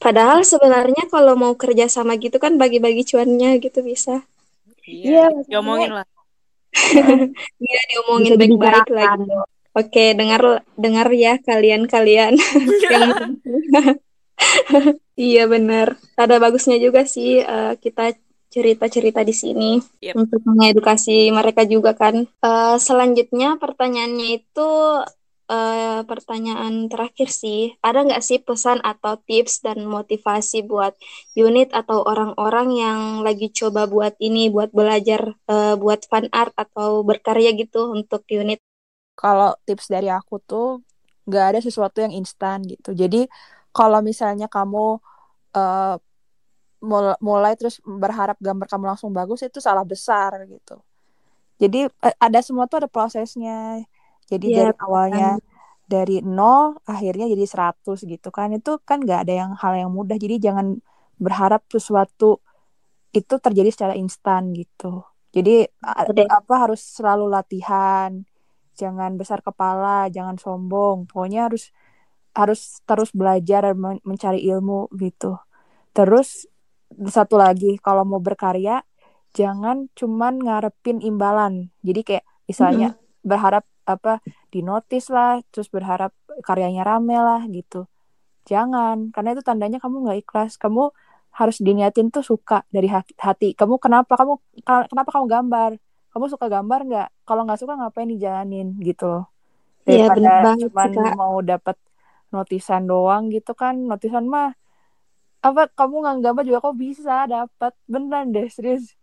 Padahal 0.02 0.44
sebenarnya 0.44 1.08
kalau 1.08 1.38
mau 1.40 1.54
kerja 1.56 1.88
sama 1.88 2.20
gitu 2.20 2.36
kan 2.42 2.60
bagi-bagi 2.60 3.08
cuannya 3.08 3.62
gitu 3.64 3.80
bisa. 3.86 4.26
Iya, 4.84 5.32
Iya, 5.32 5.48
diomongin 5.48 5.92
lah. 5.96 6.08
Iya 7.64 7.82
diomongin 7.94 8.32
baik-baik 8.36 8.90
lagi. 8.92 9.32
Oke, 9.74 10.14
dengar 10.14 10.62
dengar 10.78 11.08
ya 11.10 11.40
kalian-kalian 11.42 12.38
yang 12.38 13.06
Iya 15.14 15.42
benar. 15.54 15.88
Ada 16.18 16.36
bagusnya 16.44 16.78
juga 16.86 17.02
sih 17.06 17.30
eh, 17.42 17.74
kita 17.84 18.04
cerita-cerita 18.54 19.22
di 19.26 19.34
sini 19.34 19.70
Yep. 20.06 20.16
untuk 20.22 20.42
mengedukasi 20.46 21.30
mereka 21.34 21.62
juga 21.74 21.92
kan. 22.02 22.16
Eh, 22.26 22.76
selanjutnya 22.88 23.58
pertanyaannya 23.64 24.28
itu 24.38 24.70
eh, 25.54 26.02
pertanyaan 26.10 26.74
terakhir 26.92 27.30
sih. 27.42 27.60
Ada 27.88 28.00
nggak 28.08 28.24
sih 28.28 28.40
pesan 28.48 28.80
atau 28.92 29.14
tips 29.28 29.54
dan 29.66 29.78
motivasi 29.96 30.58
buat 30.72 30.94
unit 31.38 31.70
atau 31.80 31.98
orang-orang 32.12 32.68
yang 32.84 33.00
lagi 33.26 33.48
coba 33.60 33.82
buat 33.94 34.14
ini, 34.28 34.50
buat 34.56 34.70
belajar, 34.80 35.22
eh, 35.54 35.76
buat 35.82 36.00
fan 36.10 36.26
art 36.34 36.54
atau 36.58 36.90
berkarya 37.10 37.50
gitu 37.62 37.80
untuk 37.98 38.24
unit? 38.32 38.60
kalau 39.14 39.54
tips 39.66 39.86
dari 39.94 40.10
aku 40.10 40.36
tuh 40.50 40.82
nggak 41.28 41.46
ada 41.56 41.60
sesuatu 41.64 41.98
yang 42.04 42.14
instan 42.20 42.58
gitu. 42.68 42.92
Jadi 43.02 43.30
kalau 43.78 44.00
misalnya 44.10 44.46
kamu 44.56 44.78
mul- 46.90 47.20
mulai 47.28 47.54
terus 47.60 47.76
berharap 48.04 48.38
gambar 48.46 48.68
kamu 48.72 48.84
langsung 48.92 49.12
bagus 49.18 49.40
itu 49.48 49.60
salah 49.68 49.86
besar 49.92 50.32
gitu. 50.52 50.74
Jadi 51.62 51.78
eh, 52.08 52.16
ada 52.26 52.40
semua 52.48 52.66
tuh 52.72 52.78
ada 52.86 52.90
prosesnya. 52.92 53.82
Jadi 54.32 54.48
Iya, 54.48 54.58
dari 54.58 54.74
awalnya 54.84 55.26
dari 55.92 56.14
nol 56.26 56.80
akhirnya 56.92 57.26
jadi 57.34 57.46
100 57.52 58.00
gitu 58.12 58.30
kan. 58.38 58.50
Itu 58.58 58.70
kan 58.90 58.98
nggak 59.06 59.20
ada 59.28 59.34
yang 59.42 59.52
hal 59.62 59.74
yang 59.82 59.92
mudah. 59.98 60.18
Jadi 60.24 60.36
jangan 60.48 60.68
berharap 61.24 61.62
sesuatu 61.76 62.26
itu 63.18 63.34
terjadi 63.46 63.70
secara 63.76 63.94
instan 64.04 64.44
gitu. 64.60 65.04
Jadi 65.36 65.52
apa 66.38 66.54
harus 66.64 66.82
selalu 66.98 67.26
latihan 67.36 68.12
jangan 68.80 69.12
besar 69.22 69.40
kepala, 69.48 70.10
jangan 70.16 70.36
sombong. 70.44 70.98
Pokoknya 71.10 71.40
harus 71.50 71.64
harus 72.34 72.82
terus 72.90 73.10
belajar 73.14 73.62
dan 73.68 73.78
men- 73.80 74.04
mencari 74.06 74.40
ilmu 74.52 74.90
gitu. 74.98 75.38
Terus 75.96 76.48
satu 77.10 77.36
lagi, 77.42 77.78
kalau 77.82 78.04
mau 78.06 78.22
berkarya 78.22 78.82
jangan 79.34 79.90
cuman 79.98 80.34
ngarepin 80.46 81.02
imbalan. 81.02 81.54
Jadi 81.88 82.02
kayak 82.08 82.26
misalnya 82.50 82.88
berharap 83.26 83.66
apa 83.90 84.22
di 84.54 84.62
notice 84.64 85.10
lah, 85.14 85.42
terus 85.52 85.68
berharap 85.74 86.14
karyanya 86.46 86.84
rame 86.86 87.18
lah 87.18 87.42
gitu. 87.50 87.90
Jangan, 88.50 89.10
karena 89.16 89.30
itu 89.36 89.44
tandanya 89.46 89.78
kamu 89.84 89.96
nggak 90.06 90.20
ikhlas. 90.28 90.52
Kamu 90.60 90.92
harus 91.40 91.58
diniatin 91.66 92.08
tuh 92.14 92.22
suka 92.26 92.62
dari 92.76 92.88
hati. 93.26 93.56
Kamu 93.60 93.76
kenapa 93.82 94.14
kamu 94.20 94.34
kenapa 94.92 95.10
kamu 95.16 95.26
gambar? 95.36 95.72
Kamu 96.14 96.26
suka 96.34 96.46
gambar 96.52 96.80
nggak? 96.88 97.08
Kalau 97.28 97.42
nggak 97.48 97.60
suka 97.62 97.74
ngapain 97.80 98.10
dijalanin 98.14 98.68
gitu 98.84 99.04
loh. 99.10 99.24
Iya, 99.90 100.04
Daripada 100.14 100.30
banget 100.46 100.72
sih, 100.82 100.90
cuman 100.92 100.92
mau 101.20 101.36
dapat 101.44 101.76
notisan 102.36 102.84
doang 102.90 103.30
gitu 103.30 103.54
kan. 103.54 103.78
Notisan 103.78 104.26
mah 104.28 104.52
apa 105.44 105.70
kamu 105.78 105.96
nggak 106.04 106.18
gambar 106.26 106.44
juga 106.50 106.60
kok 106.66 106.78
bisa 106.78 107.16
dapat. 107.30 107.74
Beneran 107.88 108.34
deh 108.36 108.48
serius. 108.50 108.98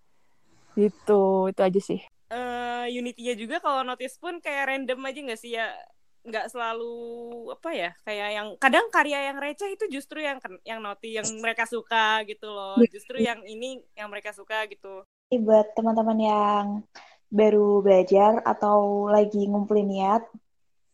Gitu, 0.75 1.23
itu 1.51 1.61
aja 1.61 1.81
sih. 1.83 2.01
eh 2.31 2.87
Unity-nya 2.91 3.35
juga 3.35 3.57
kalau 3.59 3.83
notice 3.83 4.17
pun 4.23 4.39
kayak 4.39 4.71
random 4.71 5.01
aja 5.03 5.21
nggak 5.27 5.41
sih 5.41 5.53
ya 5.59 5.67
nggak 6.21 6.53
selalu 6.53 6.95
apa 7.49 7.71
ya 7.73 7.91
kayak 8.05 8.29
yang 8.37 8.49
kadang 8.61 8.87
karya 8.93 9.33
yang 9.33 9.41
receh 9.41 9.73
itu 9.73 9.89
justru 9.89 10.21
yang 10.21 10.37
yang 10.69 10.85
noti 10.85 11.17
yang 11.17 11.25
mereka 11.41 11.65
suka 11.65 12.21
gitu 12.29 12.45
loh 12.53 12.77
justru 12.93 13.25
yang 13.25 13.41
ini 13.49 13.81
yang 13.97 14.13
mereka 14.13 14.37
suka 14.37 14.69
gitu 14.69 15.01
buat 15.33 15.73
teman-teman 15.73 16.19
yang 16.21 16.65
baru 17.33 17.81
belajar 17.81 18.45
atau 18.45 19.09
lagi 19.09 19.49
ngumpulin 19.49 19.89
niat 19.89 20.23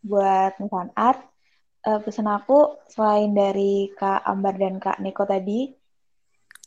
buat 0.07 0.55
fan 0.63 0.95
art 0.95 1.21
uh, 1.87 2.01
pesan 2.03 2.27
aku 2.27 2.83
selain 2.91 3.31
dari 3.33 3.95
Kak 3.95 4.27
Ambar 4.27 4.59
dan 4.59 4.83
Kak 4.83 4.99
Neko 4.99 5.23
tadi 5.25 5.71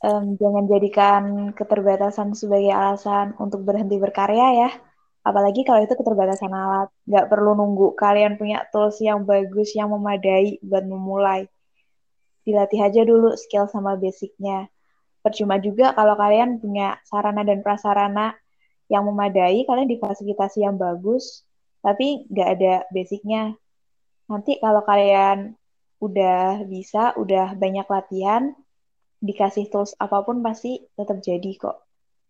um, 0.07 0.39
jangan 0.39 0.65
jadikan 0.71 1.23
keterbatasan 1.51 2.33
sebagai 2.33 2.71
alasan 2.71 3.35
untuk 3.37 3.67
berhenti 3.67 3.99
berkarya 3.99 4.47
ya 4.65 4.71
Apalagi 5.19 5.67
kalau 5.67 5.83
itu 5.83 5.93
keterbatasan 5.93 6.51
alat. 6.51 6.89
Nggak 7.03 7.27
perlu 7.27 7.51
nunggu 7.53 7.93
kalian 7.99 8.39
punya 8.39 8.63
tools 8.71 8.97
yang 9.03 9.27
bagus, 9.27 9.75
yang 9.75 9.91
memadai 9.91 10.57
buat 10.63 10.85
memulai. 10.87 11.45
Dilatih 12.47 12.79
aja 12.79 13.01
dulu 13.03 13.35
skill 13.35 13.67
sama 13.67 13.99
basicnya. 13.99 14.71
Percuma 15.19 15.59
juga 15.59 15.91
kalau 15.91 16.15
kalian 16.15 16.63
punya 16.63 16.95
sarana 17.03 17.43
dan 17.43 17.59
prasarana 17.59 18.33
yang 18.87 19.05
memadai, 19.05 19.67
kalian 19.67 19.91
difasilitasi 19.91 20.65
yang 20.65 20.79
bagus, 20.79 21.43
tapi 21.83 22.25
nggak 22.31 22.49
ada 22.57 22.73
basicnya. 22.89 23.53
Nanti 24.29 24.61
kalau 24.61 24.85
kalian 24.85 25.57
udah 25.99 26.63
bisa, 26.69 27.17
udah 27.17 27.57
banyak 27.57 27.89
latihan, 27.89 28.53
dikasih 29.19 29.67
tools 29.67 29.97
apa 29.99 30.23
pun 30.23 30.39
pasti 30.45 30.79
tetap 30.95 31.19
jadi 31.19 31.51
kok. 31.59 31.83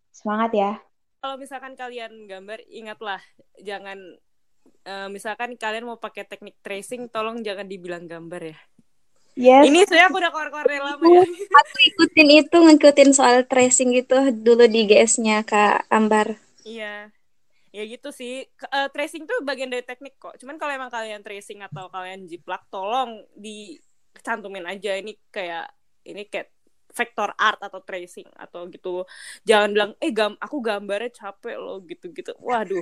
Semangat 0.09 0.51
ya! 0.55 0.71
kalau 1.19 1.35
misalkan 1.35 1.75
kalian 1.75 2.25
gambar 2.25 2.63
ingatlah 2.71 3.19
jangan 3.59 4.15
uh, 4.87 5.07
misalkan 5.11 5.59
kalian 5.59 5.85
mau 5.87 5.99
pakai 5.99 6.23
teknik 6.23 6.55
tracing 6.63 7.11
tolong 7.11 7.43
jangan 7.43 7.67
dibilang 7.67 8.07
gambar 8.07 8.55
ya 8.55 8.59
Yes. 9.39 9.71
Ini 9.71 9.87
saya 9.87 10.11
aku 10.11 10.19
udah 10.19 10.35
keluar-keluar 10.35 10.67
lama 10.67 11.05
ya. 11.15 11.23
Aku 11.63 11.75
ikutin 11.87 12.43
itu, 12.43 12.57
ngikutin 12.59 13.15
soal 13.15 13.47
tracing 13.47 13.95
gitu 13.95 14.35
dulu 14.35 14.67
di 14.67 14.83
GS-nya 14.83 15.47
Kak 15.47 15.87
Ambar. 15.87 16.35
Iya. 16.67 17.07
Ya 17.69 17.83
gitu 17.85 18.09
sih. 18.09 18.49
Uh, 18.69 18.89
tracing 18.89 19.29
tuh 19.29 19.45
bagian 19.45 19.69
dari 19.69 19.85
teknik 19.85 20.17
kok. 20.17 20.37
Cuman 20.41 20.57
kalau 20.57 20.73
emang 20.73 20.91
kalian 20.91 21.21
tracing 21.21 21.61
atau 21.61 21.89
kalian 21.89 22.25
jiplak, 22.25 22.65
tolong 22.73 23.25
dicantumin 23.37 24.65
aja. 24.65 24.97
Ini 24.97 25.13
kayak 25.29 25.65
ini 26.09 26.25
kayak 26.25 26.49
vektor 26.89 27.29
art 27.37 27.61
atau 27.61 27.79
tracing 27.85 28.29
atau 28.33 28.65
gitu. 28.67 29.05
Jangan 29.45 29.69
bilang 29.69 29.91
eh 30.01 30.09
gam 30.09 30.33
aku 30.41 30.57
gambarnya 30.59 31.13
capek 31.13 31.57
loh 31.61 31.81
gitu 31.85 32.09
gitu 32.09 32.33
waduh. 32.41 32.81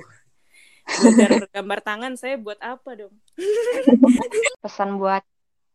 Belajar 0.88 1.52
gambar 1.52 1.78
tangan 1.84 2.12
saya 2.16 2.40
buat 2.40 2.56
apa 2.64 2.96
dong? 2.96 3.14
Pesan 4.64 4.96
buat 4.96 5.20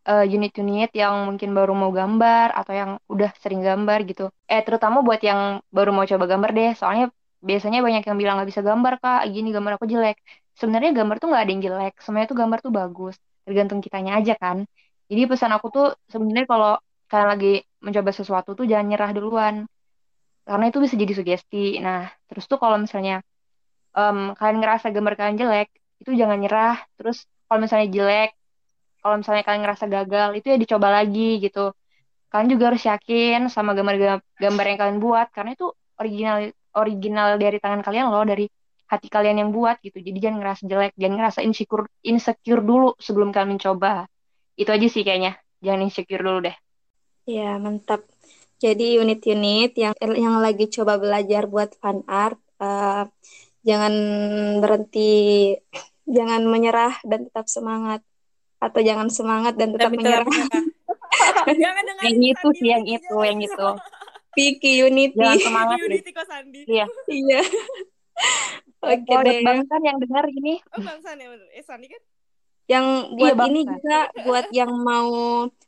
uh, 0.10 0.26
unit-unit 0.26 0.90
yang 0.98 1.30
mungkin 1.30 1.54
baru 1.54 1.78
mau 1.78 1.94
gambar 1.94 2.58
atau 2.58 2.74
yang 2.74 2.92
udah 3.06 3.30
sering 3.38 3.62
gambar 3.62 4.10
gitu. 4.10 4.34
Eh 4.50 4.66
terutama 4.66 5.06
buat 5.06 5.22
yang 5.22 5.62
baru 5.70 5.94
mau 5.94 6.10
coba 6.10 6.26
gambar 6.26 6.52
deh. 6.52 6.72
Soalnya 6.74 7.14
biasanya 7.50 7.80
banyak 7.86 8.04
yang 8.08 8.18
bilang 8.22 8.34
nggak 8.38 8.50
bisa 8.52 8.64
gambar 8.70 8.94
kak. 9.04 9.20
Gini 9.36 9.48
gambar 9.56 9.72
aku 9.78 9.86
jelek. 9.94 10.18
Sebenarnya 10.60 10.92
gambar 11.00 11.16
tuh 11.22 11.28
nggak 11.30 11.42
ada 11.44 11.52
yang 11.54 11.64
jelek. 11.68 11.94
Semuanya 12.04 12.28
tuh 12.32 12.38
gambar 12.42 12.60
tuh 12.66 12.74
bagus. 12.80 13.16
Tergantung 13.46 13.80
kitanya 13.86 14.12
aja 14.20 14.34
kan. 14.44 14.58
Jadi 15.10 15.22
pesan 15.32 15.52
aku 15.56 15.68
tuh 15.76 15.86
sebenarnya 16.12 16.46
kalau 16.52 16.72
kalian 17.12 17.30
lagi 17.34 17.48
mencoba 17.86 18.12
sesuatu 18.20 18.50
tuh 18.60 18.66
jangan 18.72 18.86
nyerah 18.92 19.12
duluan. 19.18 19.56
Karena 20.48 20.66
itu 20.70 20.80
bisa 20.84 20.96
jadi 21.02 21.14
sugesti. 21.20 21.58
Nah 21.86 22.00
terus 22.30 22.44
tuh 22.52 22.58
kalau 22.64 22.78
misalnya 22.84 23.14
um, 23.98 24.18
kalian 24.40 24.58
ngerasa 24.62 24.88
gambar 24.96 25.14
kalian 25.20 25.38
jelek 25.42 25.68
itu 26.02 26.12
jangan 26.22 26.38
nyerah. 26.44 26.76
Terus 26.98 27.18
kalau 27.48 27.60
misalnya 27.64 27.88
jelek 27.96 28.30
kalau 29.04 29.16
misalnya 29.20 29.44
kalian 29.48 29.62
ngerasa 29.68 29.86
gagal 29.92 30.30
itu 30.40 30.48
ya 30.54 30.58
dicoba 30.64 30.88
lagi 30.98 31.44
gitu. 31.44 31.76
Kalian 32.32 32.50
juga 32.54 32.64
harus 32.74 32.84
yakin 32.92 33.40
sama 33.56 33.72
gambar-gambar 33.78 34.66
yang 34.70 34.80
kalian 34.82 35.00
buat. 35.06 35.28
Karena 35.36 35.52
itu 35.58 35.66
original 36.02 36.38
original 36.78 37.38
dari 37.38 37.58
tangan 37.62 37.82
kalian 37.86 38.10
loh 38.10 38.26
dari 38.26 38.46
hati 38.90 39.08
kalian 39.10 39.42
yang 39.42 39.50
buat 39.50 39.82
gitu. 39.82 39.98
Jadi 39.98 40.18
jangan 40.22 40.38
ngerasa 40.44 40.62
jelek 40.70 40.94
jangan 41.00 41.16
ngerasa 41.18 41.40
insecure 41.42 41.86
insecure 42.06 42.62
dulu 42.62 42.94
sebelum 43.02 43.34
kalian 43.34 43.58
mencoba. 43.58 44.06
Itu 44.54 44.70
aja 44.70 44.88
sih 44.90 45.02
kayaknya. 45.02 45.38
Jangan 45.64 45.82
insecure 45.88 46.22
dulu 46.22 46.40
deh. 46.46 46.56
Ya, 47.24 47.56
mantap. 47.56 48.04
Jadi 48.60 49.00
unit-unit 49.00 49.76
yang 49.76 49.96
yang 50.00 50.40
lagi 50.40 50.72
coba 50.72 50.96
belajar 50.96 51.48
buat 51.52 51.76
fan 51.80 52.04
art, 52.08 52.40
uh, 52.64 53.08
jangan 53.64 53.94
berhenti, 54.64 55.56
jangan 56.08 56.48
menyerah 56.48 56.96
dan 57.04 57.28
tetap 57.28 57.52
semangat, 57.52 58.04
atau 58.64 58.80
jangan 58.80 59.12
semangat 59.12 59.60
dan 59.60 59.76
tetap 59.76 59.92
menyerah. 59.92 60.24
jangan 61.64 61.84
yang 62.08 62.24
itu 62.24 62.48
sih, 62.56 62.72
yang 62.72 62.86
itu, 62.88 63.16
yang 63.20 63.40
itu. 63.44 63.68
Piki 64.34 64.84
Unity. 64.84 65.18
Jangan 65.18 65.40
semangat. 65.40 65.78
Unity 65.82 66.10
kok 66.12 66.28
Sandi. 66.28 66.62
Iya. 66.66 66.86
Iya. 67.10 67.42
Oke 68.84 69.00
okay, 69.08 69.18
deh. 69.24 69.40
Bang 69.48 69.64
San 69.66 69.82
yang 69.82 69.98
dengar 69.98 70.26
ini. 70.28 70.60
Oh, 70.76 70.82
Bang 70.84 71.00
San 71.00 71.18
ya, 71.18 71.32
eh 71.56 71.64
Sandi 71.64 71.88
kan? 71.88 72.02
Yang 72.68 72.86
buat 73.20 73.36
iya, 73.36 73.46
ini 73.52 73.62
juga 73.68 73.98
buat 74.24 74.46
yang 74.56 74.72
mau 74.72 75.12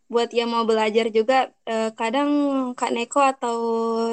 buat 0.08 0.30
yang 0.32 0.50
mau 0.54 0.64
belajar 0.64 1.12
juga 1.12 1.52
eh, 1.68 1.92
kadang 1.92 2.30
Kak 2.72 2.92
Neko 2.94 3.20
atau 3.20 3.58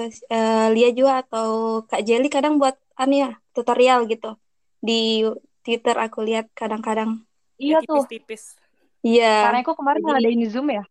eh, 0.09 0.67
Lia 0.75 0.91
juga 0.91 1.23
atau 1.23 1.83
Kak 1.87 2.03
Jelly 2.03 2.27
kadang 2.27 2.59
buat 2.59 2.75
anu 2.99 3.23
ya 3.23 3.31
tutorial 3.55 4.07
gitu 4.11 4.35
di 4.83 5.23
Twitter 5.63 5.95
aku 5.95 6.27
lihat 6.27 6.51
kadang-kadang. 6.59 7.23
Iya 7.59 7.79
tuh. 7.87 8.03
Tipis-tipis. 8.03 8.59
Iya. 9.07 9.47
Kak 9.47 9.53
Neko 9.63 9.73
kemarin 9.79 10.03
Jadi, 10.03 10.11
ngadain 10.11 10.43
Zoom 10.51 10.69
ya? 10.75 10.85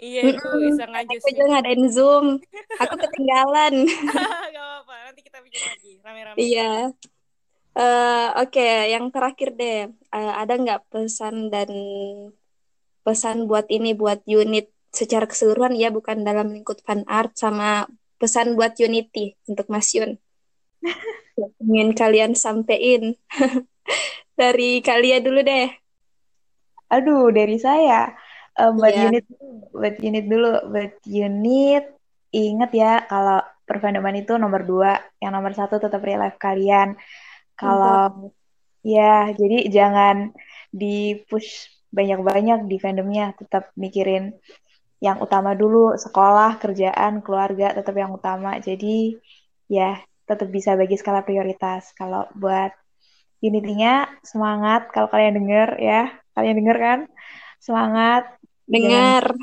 Iya, 0.00 0.32
itu 0.32 0.48
bisa 0.64 0.84
ngajus. 0.88 1.20
Aku 1.20 1.28
juga 1.36 1.44
ngadain 1.52 1.84
Zoom. 1.92 2.26
Aku 2.80 2.94
ketinggalan. 2.96 3.74
Gak 4.56 4.64
apa-apa, 4.64 4.94
nanti 5.12 5.20
kita 5.20 5.38
bikin 5.44 5.60
lagi 5.60 5.90
rame-rame. 6.00 6.36
Iya. 6.40 6.72
Uh, 7.76 8.28
Oke, 8.40 8.58
okay. 8.58 8.96
yang 8.96 9.12
terakhir 9.12 9.54
deh, 9.54 9.92
uh, 10.10 10.32
ada 10.40 10.58
nggak 10.58 10.90
pesan 10.90 11.52
dan 11.52 11.70
pesan 13.04 13.44
buat 13.44 13.68
ini 13.68 13.94
buat 13.94 14.24
unit 14.26 14.72
secara 14.90 15.24
keseluruhan 15.30 15.78
ya 15.78 15.94
bukan 15.94 16.26
dalam 16.26 16.50
lingkup 16.50 16.82
fan 16.82 17.06
art 17.06 17.38
sama 17.38 17.86
pesan 18.18 18.58
buat 18.58 18.76
Unity 18.76 19.38
untuk 19.46 19.70
Mas 19.70 19.94
Yun 19.94 20.18
ingin 21.64 21.94
kalian 21.94 22.34
sampein 22.34 23.16
dari 24.38 24.82
kalian 24.82 25.22
dulu 25.22 25.40
deh 25.46 25.70
aduh 26.90 27.30
dari 27.30 27.56
saya 27.56 28.12
um, 28.58 28.80
buat 28.80 28.94
yeah. 28.94 29.06
unit 29.10 29.24
buat 29.70 29.94
unit 30.02 30.24
dulu 30.26 30.52
buat 30.72 30.94
unit 31.06 31.84
inget 32.30 32.70
ya 32.74 32.92
kalau 33.10 33.42
perfandoman 33.70 34.18
itu 34.18 34.34
nomor 34.34 34.66
dua 34.66 34.98
yang 35.22 35.30
nomor 35.30 35.54
satu 35.54 35.78
tetap 35.78 36.02
real 36.02 36.18
life 36.18 36.38
kalian. 36.42 36.98
Kalau 37.54 38.34
ya 38.82 39.30
jadi 39.30 39.70
jangan 39.70 40.34
di 40.74 41.22
push 41.30 41.70
banyak-banyak 41.94 42.66
di 42.66 42.76
fandomnya 42.82 43.34
tetap 43.38 43.70
mikirin 43.78 44.34
yang 45.02 45.22
utama 45.22 45.54
dulu 45.54 45.94
sekolah 45.94 46.58
kerjaan 46.58 47.22
keluarga 47.22 47.70
tetap 47.78 47.94
yang 47.94 48.10
utama. 48.10 48.58
Jadi 48.58 49.14
ya 49.70 50.02
tetap 50.26 50.50
bisa 50.50 50.74
bagi 50.74 50.98
skala 50.98 51.22
prioritas. 51.22 51.94
Kalau 51.94 52.26
buat 52.34 52.74
unitinya 53.38 54.10
semangat. 54.26 54.90
Kalau 54.90 55.06
kalian 55.06 55.38
denger 55.38 55.68
ya 55.78 56.10
kalian 56.34 56.58
denger 56.58 56.76
kan? 56.78 57.00
Semangat 57.62 58.39
dengar 58.70 59.34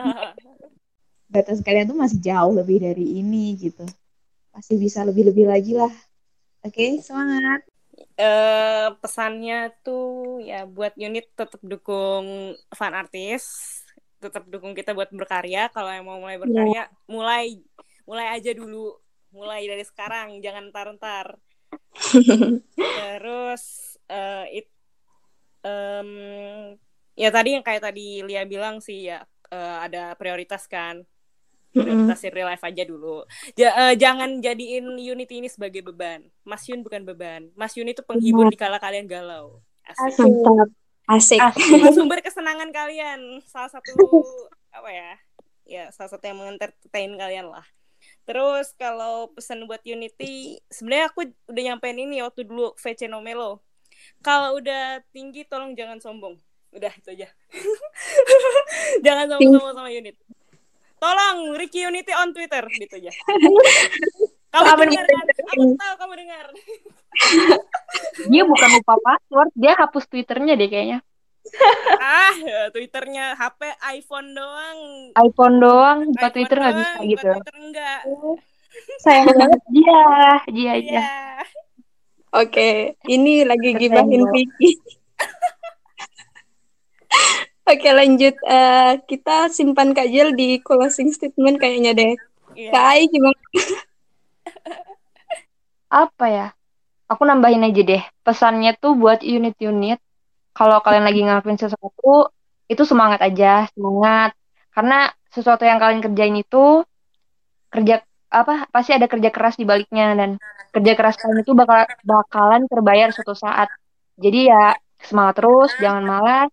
batas 1.32 1.60
kalian 1.60 1.86
tuh 1.92 1.98
masih 2.00 2.18
jauh 2.18 2.56
lebih 2.56 2.80
dari 2.80 3.20
ini 3.20 3.54
gitu 3.60 3.84
pasti 4.50 4.74
bisa 4.80 5.04
lebih 5.04 5.30
lebih 5.30 5.46
lagi 5.46 5.76
lah 5.76 5.92
oke 6.64 6.74
okay, 6.74 6.98
semangat 7.04 7.62
uh, 8.20 8.88
pesannya 9.00 9.72
tuh 9.84 10.40
ya 10.44 10.64
buat 10.68 10.96
unit 10.96 11.32
tetap 11.32 11.60
dukung 11.64 12.56
fan 12.72 12.94
artis, 12.96 13.44
tetap 14.20 14.46
dukung 14.48 14.76
kita 14.76 14.92
buat 14.92 15.10
berkarya. 15.12 15.72
Kalau 15.72 15.90
yang 15.90 16.06
mau 16.06 16.20
mulai 16.20 16.36
iya. 16.36 16.42
berkarya, 16.42 16.74
yeah. 16.74 16.86
mulai 17.08 17.44
mulai 18.04 18.26
aja 18.36 18.50
dulu, 18.56 18.96
mulai 19.32 19.64
dari 19.68 19.84
sekarang, 19.84 20.40
jangan 20.44 20.72
ntar-ntar. 20.72 21.38
Terus 22.98 23.94
uh, 24.10 24.46
it, 24.50 24.68
um, 25.62 26.10
ya 27.20 27.28
tadi 27.28 27.52
yang 27.52 27.64
kayak 27.64 27.84
tadi 27.84 28.24
Lia 28.24 28.48
bilang 28.48 28.80
sih 28.80 29.12
ya 29.12 29.20
uh, 29.52 29.84
ada 29.84 30.16
prioritas 30.16 30.64
kan 30.64 31.04
prioritasin 31.70 32.34
real 32.34 32.50
life 32.50 32.66
aja 32.66 32.82
dulu. 32.82 33.22
Ja, 33.54 33.70
uh, 33.78 33.94
jangan 33.94 34.42
jadiin 34.42 34.90
Unity 34.98 35.38
ini 35.38 35.46
sebagai 35.46 35.86
beban. 35.86 36.26
Mas 36.42 36.66
Yun 36.66 36.82
bukan 36.82 37.06
beban. 37.06 37.46
Mas 37.54 37.78
Yun 37.78 37.86
itu 37.86 38.02
penghibur 38.02 38.50
di 38.50 38.58
kala 38.58 38.82
kalian 38.82 39.06
galau. 39.06 39.62
Asik. 39.86 40.26
Asik. 41.06 41.38
Asik. 41.38 41.94
Sumber 41.94 42.18
kesenangan 42.26 42.74
kalian. 42.74 43.38
Salah 43.46 43.70
satu 43.70 44.02
apa 44.74 44.90
ya? 44.90 45.12
Ya, 45.62 45.84
salah 45.94 46.10
satu 46.10 46.26
yang 46.26 46.42
mengentertain 46.42 47.14
kalian 47.14 47.46
lah. 47.46 47.62
Terus 48.26 48.74
kalau 48.74 49.30
pesan 49.30 49.70
buat 49.70 49.86
Unity, 49.86 50.58
sebenarnya 50.74 51.14
aku 51.14 51.30
udah 51.46 51.62
nyampein 51.62 51.98
ini 52.02 52.18
waktu 52.26 52.50
dulu 52.50 52.74
VC 52.74 53.06
Nomelo. 53.06 53.62
kalau 54.24 54.56
udah 54.56 55.04
tinggi 55.12 55.44
tolong 55.44 55.76
jangan 55.76 56.00
sombong 56.00 56.40
udah 56.70 56.92
itu 56.94 57.08
aja. 57.14 57.28
Jangan 59.06 59.26
sombong 59.36 59.74
sama 59.74 59.90
unit. 59.90 60.16
Tolong 61.00 61.56
Ricky 61.56 61.80
Unity 61.88 62.12
on 62.12 62.30
Twitter 62.36 62.60
gitu 62.76 62.94
aja. 63.00 63.12
Kamu 64.50 64.82
dengar 64.84 65.04
kan? 65.06 65.24
Aku 65.54 65.62
tahu 65.78 65.94
kamu 65.96 66.14
dengar. 66.26 66.46
Dia 68.30 68.42
bukan 68.46 68.68
lupa 68.78 68.94
password 69.02 69.50
dia 69.58 69.74
hapus 69.74 70.04
twitternya 70.06 70.54
deh 70.54 70.70
kayaknya. 70.70 70.98
Ah 71.98 72.36
twitternya. 72.70 73.34
HP 73.34 73.60
iPhone 73.98 74.30
doang. 74.36 74.78
iPhone 75.18 75.56
doang 75.58 75.98
buka 76.14 76.30
iPhone 76.30 76.34
Twitter 76.36 76.56
nggak 76.60 76.74
bisa 76.76 76.90
buka 76.94 77.10
gitu. 77.10 77.30
Twitter 77.34 77.56
enggak 77.58 78.00
Sayang 79.02 79.26
banget. 79.26 79.60
dia 79.74 80.00
dia 80.54 80.70
aja 80.78 81.00
Iya. 81.02 81.02
Oke, 82.30 82.94
ini 83.10 83.42
lagi 83.42 83.74
gibahin. 83.74 84.22
Vicky. 84.30 84.78
Oke 87.70 87.90
lanjut, 87.94 88.34
Eh, 88.50 88.92
kita 89.06 89.46
simpan 89.54 89.94
Kak 89.94 90.10
Jel 90.10 90.34
di 90.34 90.58
closing 90.58 91.14
statement 91.14 91.62
kayaknya 91.62 91.94
deh. 91.94 92.12
Iya. 92.58 92.70
Kak 92.74 92.84
Ai 92.90 93.02
gimana? 93.06 93.38
apa 95.90 96.26
ya? 96.26 96.46
Aku 97.10 97.22
nambahin 97.22 97.62
aja 97.66 97.82
deh. 97.82 98.02
Pesannya 98.26 98.74
tuh 98.82 98.98
buat 98.98 99.22
unit-unit. 99.22 99.98
Kalau 100.50 100.82
kalian 100.82 101.06
lagi 101.06 101.20
ngelakuin 101.22 101.58
sesuatu 101.62 102.34
itu 102.66 102.82
semangat 102.82 103.22
aja. 103.22 103.70
Semangat. 103.70 104.34
Karena 104.74 105.10
sesuatu 105.30 105.62
yang 105.62 105.78
kalian 105.78 106.02
kerjain 106.02 106.36
itu 106.42 106.82
kerja 107.70 108.02
apa 108.30 108.66
pasti 108.74 108.94
ada 108.94 109.06
kerja 109.06 109.30
keras 109.30 109.54
di 109.54 109.66
baliknya. 109.66 110.18
Dan 110.18 110.42
kerja 110.74 110.92
keras 110.98 111.14
kalian 111.22 111.42
itu 111.46 111.54
bakal 111.54 111.86
bakalan 112.02 112.66
terbayar 112.66 113.14
suatu 113.14 113.34
saat. 113.34 113.70
Jadi 114.18 114.50
ya 114.50 114.74
semangat 115.02 115.38
terus. 115.38 115.70
Jangan 115.78 116.02
malas 116.02 116.50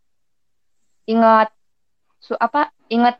ingat. 1.07 1.49
Su 2.21 2.33
apa 2.35 2.69
ingat 2.91 3.17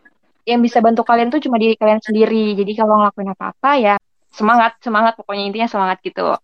yang 0.48 0.60
bisa 0.64 0.80
bantu 0.80 1.04
kalian 1.04 1.28
tuh 1.34 1.40
cuma 1.44 1.58
diri 1.60 1.76
kalian 1.80 2.00
sendiri. 2.04 2.56
Jadi 2.60 2.72
kalau 2.76 3.00
ngelakuin 3.02 3.32
apa-apa 3.34 3.70
ya 3.80 3.96
semangat 4.32 4.78
semangat. 4.84 5.16
Pokoknya 5.18 5.44
intinya 5.48 5.70
semangat 5.72 5.98
gitu. 6.04 6.36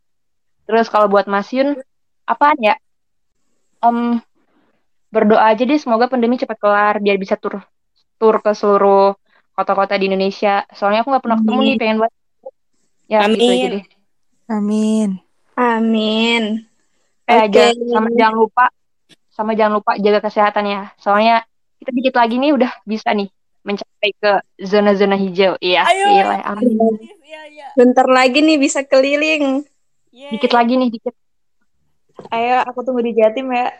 Terus 0.63 0.87
kalau 0.87 1.11
buat 1.11 1.27
Mas 1.27 1.51
Yun 1.51 1.75
apaan 2.23 2.57
ya? 2.63 2.75
Em, 3.83 4.23
berdoa 5.11 5.43
aja 5.51 5.63
deh 5.67 5.75
semoga 5.77 6.07
pandemi 6.07 6.39
cepat 6.39 6.57
kelar 6.57 6.95
biar 7.03 7.19
bisa 7.19 7.35
tur 7.35 7.59
tur 8.15 8.35
ke 8.39 8.51
seluruh 8.55 9.13
kota-kota 9.53 9.99
di 9.99 10.07
Indonesia. 10.07 10.63
Soalnya 10.71 11.03
aku 11.03 11.11
nggak 11.11 11.23
pernah 11.23 11.37
ketemu 11.43 11.59
nih 11.67 11.75
pengen 11.77 11.97
buat 12.01 12.11
ya 13.11 13.19
gitu 13.27 13.43
aja 13.43 13.67
Amin. 13.67 13.71
deh. 13.75 13.83
Amin. 14.47 15.09
Amin. 15.59 16.43
eh 17.23 17.39
Oke. 17.47 17.51
ja- 17.55 17.75
sama 17.91 18.07
jangan 18.15 18.35
lupa 18.35 18.65
sama 19.33 19.57
jangan 19.57 19.81
lupa 19.81 19.97
jaga 19.97 20.21
kesehatan 20.21 20.65
ya 20.69 20.81
soalnya 21.01 21.41
kita 21.81 21.89
dikit 21.89 22.15
lagi 22.15 22.37
nih 22.37 22.53
udah 22.53 22.71
bisa 22.85 23.09
nih 23.17 23.27
mencapai 23.65 24.11
ke 24.13 24.31
zona-zona 24.61 25.17
hijau 25.17 25.57
iya 25.57 25.81
Ayo, 25.89 26.05
gila, 26.13 26.37
amin 26.53 26.77
Iya, 27.33 27.41
iya. 27.49 27.67
Bentar 27.73 28.05
lagi 28.05 28.45
nih 28.45 28.61
bisa 28.61 28.85
keliling. 28.85 29.65
Yeay. 30.13 30.37
dikit 30.37 30.53
lagi 30.53 30.77
nih 30.77 30.93
dikit 30.93 31.17
Ayo 32.29 32.61
aku 32.61 32.85
tunggu 32.85 33.01
di 33.01 33.17
Jatim 33.17 33.49
ya. 33.49 33.73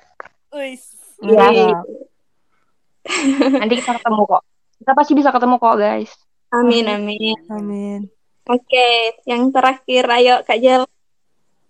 Uis. 0.49 0.89
Iya. 1.22 1.70
Nanti 3.62 3.74
kita 3.78 4.01
ketemu 4.01 4.22
kok 4.26 4.43
kita 4.82 4.91
pasti 4.97 5.14
bisa 5.16 5.30
ketemu 5.32 5.56
kok 5.62 5.78
guys 5.80 6.12
Amin, 6.54 6.86
amin. 6.86 7.34
Amin. 7.49 7.99
Oke, 8.45 9.18
yang 9.26 9.49
terakhir 9.49 10.06
ayo 10.06 10.45
Kak 10.45 10.62
Jel. 10.62 10.86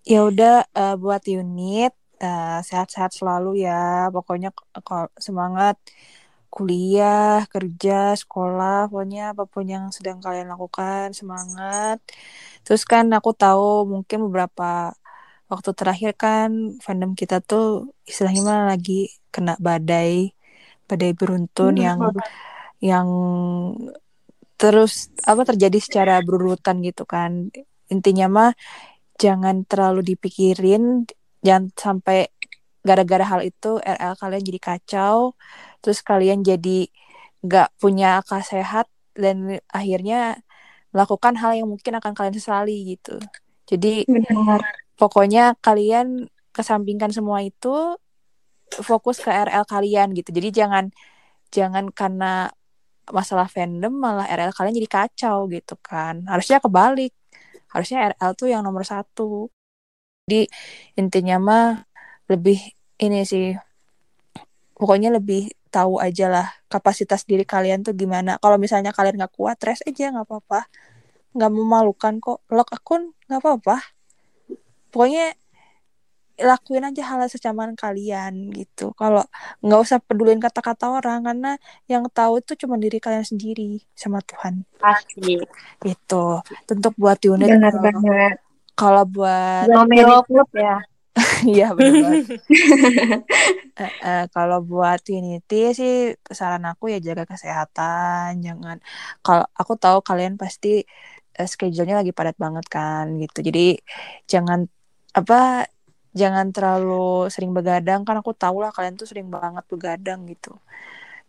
Ya 0.04 0.28
udah 0.28 0.68
eh, 0.68 0.96
buat 1.00 1.24
unit 1.24 1.96
eh, 2.24 2.60
sehat-sehat 2.68 3.12
selalu 3.18 3.50
ya. 3.66 4.10
Pokoknya 4.16 4.50
semangat 5.26 5.76
kuliah, 6.54 7.50
kerja, 7.54 8.14
sekolah, 8.22 8.74
pokoknya 8.92 9.22
apa 9.34 9.44
pun 9.54 9.66
yang 9.66 9.86
sedang 9.96 10.22
kalian 10.26 10.48
lakukan 10.54 11.10
semangat. 11.20 11.98
Terus 12.66 12.84
kan 12.92 13.06
aku 13.18 13.32
tahu 13.34 13.90
mungkin 13.94 14.18
beberapa 14.30 14.94
waktu 15.52 15.70
terakhir 15.80 16.12
kan 16.24 16.50
fandom 16.86 17.12
kita 17.22 17.36
tuh 17.50 17.66
istilahnya 18.10 18.70
lagi 18.72 18.94
kena 19.34 19.54
badai, 19.68 20.34
badai 20.90 21.12
beruntun 21.20 21.74
yang 21.86 22.00
yang 22.90 23.08
terus 24.62 25.10
apa 25.26 25.42
terjadi 25.50 25.78
secara 25.82 26.14
berurutan 26.28 26.80
gitu 26.86 27.04
kan. 27.10 27.50
Intinya 27.94 28.26
mah 28.30 28.52
jangan 29.22 29.66
terlalu 29.70 30.02
dipikirin, 30.16 31.10
jangan 31.44 31.70
sampai 31.76 32.32
gara-gara 32.84 33.24
hal 33.24 33.42
itu 33.44 33.80
RL 33.80 34.14
kalian 34.20 34.44
jadi 34.44 34.60
kacau, 34.60 35.36
terus 35.80 36.00
kalian 36.04 36.44
jadi 36.44 36.88
nggak 37.44 37.76
punya 37.80 38.24
akal 38.24 38.40
sehat 38.44 38.88
dan 39.16 39.60
akhirnya 39.72 40.40
melakukan 40.96 41.36
hal 41.40 41.58
yang 41.58 41.68
mungkin 41.68 42.00
akan 42.00 42.12
kalian 42.16 42.36
sesali 42.36 42.96
gitu. 42.96 43.20
Jadi 43.68 44.08
Benar. 44.08 44.62
pokoknya 45.00 45.56
kalian 45.60 46.28
kesampingkan 46.54 47.10
semua 47.10 47.42
itu 47.42 47.98
fokus 48.70 49.20
ke 49.20 49.30
RL 49.30 49.66
kalian 49.66 50.12
gitu. 50.14 50.30
Jadi 50.32 50.50
jangan 50.54 50.86
jangan 51.54 51.90
karena 51.94 52.50
masalah 53.10 53.52
fandom 53.52 53.92
malah 53.92 54.30
RL 54.32 54.56
kalian 54.56 54.76
jadi 54.80 54.90
kacau 54.90 55.50
gitu 55.52 55.76
kan. 55.82 56.24
Harusnya 56.30 56.64
kebalik. 56.64 57.12
Harusnya 57.74 58.14
RL 58.14 58.32
tuh 58.38 58.48
yang 58.54 58.62
nomor 58.62 58.86
satu. 58.86 59.50
Jadi 60.24 60.48
intinya 60.96 61.36
mah 61.36 61.68
lebih 62.32 62.56
ini 63.04 63.28
sih 63.28 63.60
pokoknya 64.72 65.12
lebih 65.12 65.52
tahu 65.68 66.00
aja 66.00 66.32
lah 66.32 66.48
kapasitas 66.72 67.28
diri 67.28 67.44
kalian 67.44 67.84
tuh 67.84 67.92
gimana. 67.92 68.40
Kalau 68.40 68.56
misalnya 68.56 68.96
kalian 68.96 69.20
nggak 69.20 69.36
kuat, 69.36 69.60
rest 69.68 69.84
aja 69.84 70.16
nggak 70.16 70.24
apa-apa. 70.24 70.64
Nggak 71.36 71.52
memalukan 71.52 72.14
kok. 72.24 72.40
Lock 72.48 72.72
akun 72.72 73.12
nggak 73.28 73.42
apa-apa. 73.44 73.78
Pokoknya 74.96 75.36
lakuin 76.40 76.88
aja 76.88 77.04
hal 77.04 77.20
secaman 77.28 77.76
kalian 77.76 78.48
gitu. 78.56 78.96
Kalau 78.96 79.28
nggak 79.60 79.80
usah 79.84 80.00
pedulin 80.00 80.40
kata-kata 80.40 80.88
orang 80.88 81.28
karena 81.28 81.52
yang 81.92 82.08
tahu 82.08 82.40
itu 82.40 82.56
cuma 82.64 82.80
diri 82.80 83.04
kalian 83.04 83.28
sendiri 83.28 83.84
sama 83.92 84.24
Tuhan. 84.24 84.64
pasti 84.80 85.36
Itu 85.84 86.40
untuk 86.72 86.94
buat 86.96 87.20
unit. 87.28 87.52
Benar 87.52 87.76
kalau- 87.76 87.84
banget. 87.92 88.40
Kalau 88.74 89.04
buat 89.06 89.70
Romeo 89.70 90.26
Club 90.26 90.50
ya 90.58 90.82
Iya 91.54 91.68
benar. 91.78 92.26
Eh, 93.74 93.94
eh, 94.06 94.24
kalau 94.30 94.62
buat 94.62 95.02
Unity 95.10 95.74
sih 95.74 95.94
saran 96.30 96.62
aku 96.70 96.94
ya 96.94 97.02
jaga 97.02 97.26
kesehatan, 97.26 98.38
jangan. 98.46 98.78
Kalau 99.26 99.46
aku 99.58 99.74
tahu 99.82 100.06
kalian 100.06 100.38
pasti 100.38 100.86
eh, 101.34 101.50
schedule-nya 101.50 101.98
lagi 102.02 102.14
padat 102.14 102.38
banget 102.38 102.66
kan 102.70 103.18
gitu. 103.18 103.42
Jadi 103.42 103.78
jangan 104.30 104.70
apa 105.18 105.66
jangan 106.14 106.54
terlalu 106.54 107.30
sering 107.34 107.54
begadang 107.58 108.06
kan 108.06 108.22
aku 108.22 108.38
tahu 108.38 108.62
lah 108.62 108.70
kalian 108.70 108.94
tuh 108.94 109.10
sering 109.10 109.30
banget 109.34 109.66
begadang 109.66 110.30
gitu. 110.30 110.54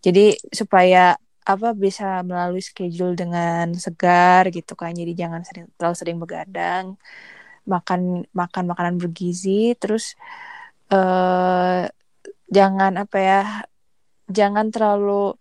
Jadi 0.04 0.36
supaya 0.52 1.16
apa 1.44 1.68
bisa 1.76 2.24
melalui 2.28 2.62
schedule 2.64 3.12
dengan 3.12 3.72
segar 3.84 4.48
gitu 4.56 4.72
kan. 4.80 4.92
Jadi 4.96 5.12
jangan 5.20 5.42
sering 5.46 5.66
terlalu 5.76 5.96
sering 6.00 6.18
begadang. 6.22 6.84
Makan 7.64 8.28
makan 8.36 8.64
makanan 8.70 8.94
bergizi 9.00 9.72
terus 9.80 10.04
eh 10.92 11.82
jangan 12.56 12.92
apa 13.02 13.18
ya 13.18 13.40
jangan 14.28 14.68
terlalu 14.74 15.36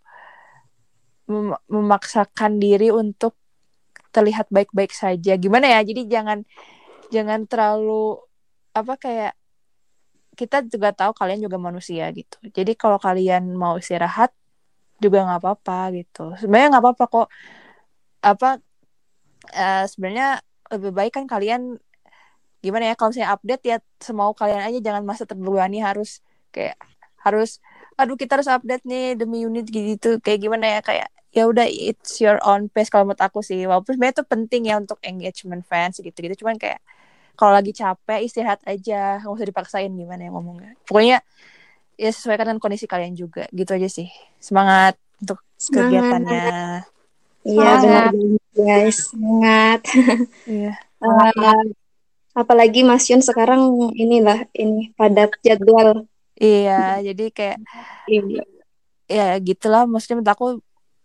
mem- 1.29 1.61
memaksakan 1.71 2.59
diri 2.63 2.91
untuk 2.91 3.35
terlihat 4.13 4.47
baik-baik 4.53 4.93
saja 4.93 5.33
gimana 5.39 5.65
ya 5.67 5.79
jadi 5.81 6.01
jangan 6.05 6.39
jangan 7.09 7.49
terlalu 7.49 8.21
apa 8.77 8.93
kayak 8.97 9.33
kita 10.33 10.65
juga 10.65 10.89
tahu 10.93 11.13
kalian 11.13 11.45
juga 11.45 11.57
manusia 11.61 12.09
gitu 12.13 12.37
jadi 12.49 12.73
kalau 12.73 12.97
kalian 12.97 13.53
mau 13.53 13.77
istirahat 13.77 14.33
juga 14.99 15.17
nggak 15.25 15.39
apa-apa 15.41 15.79
gitu. 15.97 16.33
Sebenarnya 16.39 16.67
nggak 16.77 16.83
apa-apa 16.83 17.05
kok. 17.09 17.27
Apa 18.23 18.49
eh, 19.53 19.85
sebenarnya 19.89 20.39
lebih 20.73 20.91
baik 20.95 21.13
kan 21.17 21.25
kalian 21.29 21.77
gimana 22.63 22.91
ya 22.91 22.95
kalau 22.95 23.11
misalnya 23.11 23.31
update 23.35 23.63
ya 23.67 23.77
semau 23.99 24.31
kalian 24.31 24.63
aja 24.63 24.79
jangan 24.79 25.03
masa 25.03 25.27
terbebani 25.27 25.83
harus 25.83 26.23
kayak 26.55 26.79
harus 27.19 27.59
aduh 27.99 28.15
kita 28.15 28.39
harus 28.39 28.47
update 28.47 28.83
nih 28.87 29.19
demi 29.19 29.43
unit 29.43 29.67
gitu 29.67 30.17
kayak 30.23 30.39
gimana 30.47 30.65
ya 30.75 30.81
kayak 30.81 31.07
ya 31.35 31.43
udah 31.49 31.65
it's 31.67 32.21
your 32.23 32.37
own 32.45 32.69
pace 32.71 32.87
kalau 32.93 33.09
menurut 33.09 33.19
aku 33.25 33.41
sih. 33.43 33.65
Walaupun 33.67 33.97
sebenarnya 33.97 34.15
itu 34.21 34.25
penting 34.29 34.61
ya 34.69 34.75
untuk 34.79 34.99
engagement 35.03 35.63
fans 35.67 35.99
gitu 35.99 36.13
gitu 36.15 36.45
cuman 36.45 36.55
kayak 36.61 36.79
kalau 37.33 37.51
lagi 37.57 37.73
capek 37.73 38.21
istirahat 38.23 38.61
aja 38.69 39.19
nggak 39.21 39.33
usah 39.33 39.47
dipaksain 39.49 39.91
gimana 39.91 40.21
ya 40.29 40.31
ngomongnya. 40.31 40.71
Pokoknya 40.85 41.19
ya 42.03 42.11
sesuaikan 42.11 42.45
dengan 42.45 42.59
kondisi 42.59 42.83
kalian 42.83 43.15
juga 43.15 43.47
gitu 43.49 43.71
aja 43.71 43.87
sih 43.87 44.11
semangat 44.37 44.99
untuk 45.17 45.39
Semangat. 45.55 45.87
kegiatannya 45.87 46.43
Iya 47.43 47.71
Semangat. 47.75 48.11
benar 48.11 48.39
guys. 48.53 48.97
Semangat. 49.07 49.79
iya 50.45 50.73
Eh, 51.03 51.63
Apalagi 52.33 52.81
Mas 52.81 53.05
Yun 53.05 53.19
sekarang 53.19 53.61
inilah 53.93 54.47
ini 54.53 54.89
padat 54.93 55.35
jadwal. 55.39 56.07
Iya, 56.33 57.03
jadi 57.03 57.29
kayak 57.29 57.57
Iya. 58.07 58.43
ya 59.05 59.27
gitulah. 59.37 59.83
Maksudnya 59.83 60.17
menurut 60.17 60.33
aku 60.33 60.45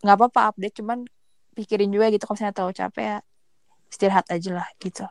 nggak 0.00 0.16
apa-apa 0.16 0.40
update, 0.48 0.78
cuman 0.78 1.04
pikirin 1.52 1.90
juga 1.90 2.08
gitu 2.08 2.24
kalau 2.24 2.38
misalnya 2.38 2.54
terlalu 2.54 2.74
capek 2.78 3.04
ya 3.04 3.18
istirahat 3.90 4.26
aja 4.30 4.50
lah 4.54 4.68
gitu. 4.78 5.04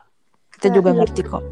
Kita 0.50 0.72
juga 0.72 0.90
ngerti 0.90 1.22
kok. 1.22 1.44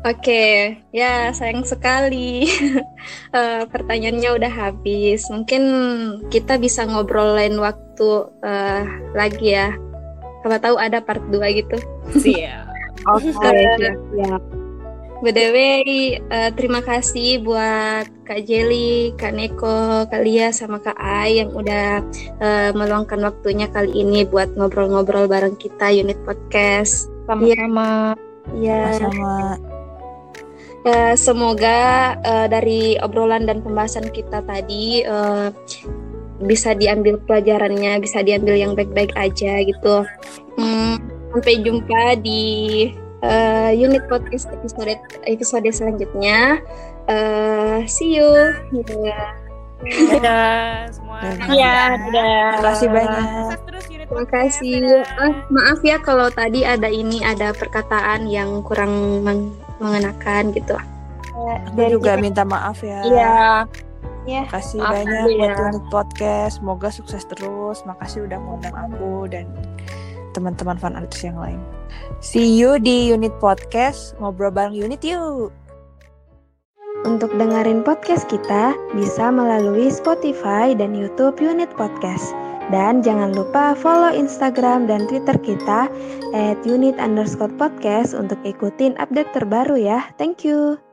Oke, 0.00 0.80
ya 0.96 1.28
sayang 1.36 1.60
sekali 1.68 2.48
Eh, 3.36 3.62
pertanyaannya 3.68 4.30
udah 4.42 4.52
habis. 4.52 5.28
Mungkin 5.30 5.62
kita 6.34 6.58
bisa 6.58 6.82
ngobrol 6.82 7.36
lain 7.36 7.56
waktu 7.62 8.26
eh, 8.42 8.82
lagi 9.14 9.54
ya. 9.54 9.70
Siapa 10.42 10.58
tahu 10.58 10.76
ada 10.80 10.98
part 10.98 11.22
2 11.30 11.38
gitu. 11.62 11.76
Siap. 12.16 12.66
Oke, 13.14 13.32
siap. 14.12 14.42
BTW, 15.20 15.56
eh, 16.16 16.50
terima 16.56 16.80
kasih 16.80 17.44
buat 17.44 18.08
Kak 18.24 18.40
Jelly, 18.48 19.14
Kak 19.20 19.36
Neko, 19.36 20.08
Kak 20.08 20.24
Lia, 20.24 20.48
sama 20.50 20.80
Kak 20.80 20.96
Ai 20.96 21.38
yang 21.44 21.52
udah 21.54 22.02
eh, 22.40 22.70
meluangkan 22.74 23.20
waktunya 23.20 23.70
kali 23.70 23.94
ini 23.94 24.26
buat 24.26 24.52
ngobrol-ngobrol 24.56 25.30
bareng 25.30 25.60
kita 25.60 25.92
unit 25.92 26.18
podcast. 26.24 27.06
Sama-sama. 27.28 28.18
Ya, 28.58 28.96
Sama 28.98 29.60
Eh, 30.80 31.12
semoga 31.12 32.16
eh, 32.24 32.46
dari 32.48 32.96
obrolan 33.04 33.44
dan 33.44 33.60
pembahasan 33.60 34.08
kita 34.08 34.40
tadi 34.48 35.04
eh, 35.04 35.48
bisa 36.40 36.72
diambil 36.72 37.20
pelajarannya, 37.28 38.00
bisa 38.00 38.24
diambil 38.24 38.56
yang 38.56 38.72
baik-baik 38.72 39.12
aja 39.12 39.60
gitu. 39.60 40.08
Hmm, 40.56 40.96
sampai 41.36 41.60
jumpa 41.60 42.16
di 42.24 42.44
eh, 43.20 43.70
unit 43.76 44.08
podcast 44.08 44.48
episode 44.48 44.96
episode 45.28 45.68
selanjutnya. 45.68 46.64
Eh, 47.12 47.84
see 47.84 48.16
you. 48.16 48.32
Ya. 49.04 49.36
Dadah 49.84 50.88
semua. 50.92 51.16
Dadah. 51.24 51.48
Iya, 51.52 51.76
dadah. 52.08 52.48
Terima 52.56 52.64
kasih 52.72 52.88
banyak. 52.88 53.24
Terima 54.08 54.26
kasih. 54.32 54.80
Ah, 55.20 55.32
maaf 55.52 55.80
ya 55.84 56.00
kalau 56.00 56.32
tadi 56.32 56.64
ada 56.64 56.88
ini 56.88 57.20
ada 57.20 57.52
perkataan 57.52 58.28
yang 58.32 58.64
kurang 58.64 59.24
meng- 59.24 59.69
mengenakan 59.80 60.52
gitu. 60.52 60.76
Aku 61.72 61.80
juga 61.88 62.20
minta 62.20 62.44
maaf 62.44 62.84
ya. 62.84 63.00
Iya. 63.02 63.36
Makasih 64.28 64.78
Maaf 64.78 64.92
banyak 64.94 65.24
dulu 65.26 65.36
buat 65.40 65.50
ya. 65.50 65.62
unit 65.64 65.84
podcast. 65.88 66.52
Semoga 66.60 66.88
sukses 66.92 67.22
terus. 67.26 67.82
Makasih 67.88 68.28
udah 68.28 68.38
ngundang 68.38 68.76
aku 68.76 69.26
dan 69.26 69.48
teman-teman 70.36 70.76
fan 70.78 70.94
artis 70.94 71.24
yang 71.24 71.40
lain. 71.40 71.58
See 72.20 72.46
you 72.60 72.76
di 72.78 73.10
unit 73.10 73.32
podcast. 73.40 74.14
Ngobrol 74.20 74.52
bareng 74.52 74.76
unit 74.76 75.00
yuk. 75.02 75.50
Untuk 77.00 77.32
dengerin 77.32 77.80
podcast 77.80 78.28
kita 78.28 78.76
bisa 78.92 79.32
melalui 79.32 79.88
Spotify 79.88 80.76
dan 80.76 80.92
YouTube 80.92 81.40
Unit 81.40 81.72
Podcast. 81.72 82.36
Dan 82.70 83.02
jangan 83.02 83.34
lupa 83.34 83.74
follow 83.74 84.14
Instagram 84.14 84.86
dan 84.86 85.10
Twitter 85.10 85.34
kita 85.42 85.90
at 86.34 86.58
unit 86.62 86.94
underscore 87.02 87.50
podcast 87.58 88.14
untuk 88.14 88.38
ikutin 88.46 88.94
update 89.02 89.34
terbaru 89.34 89.74
ya. 89.74 90.06
Thank 90.16 90.46
you. 90.46 90.89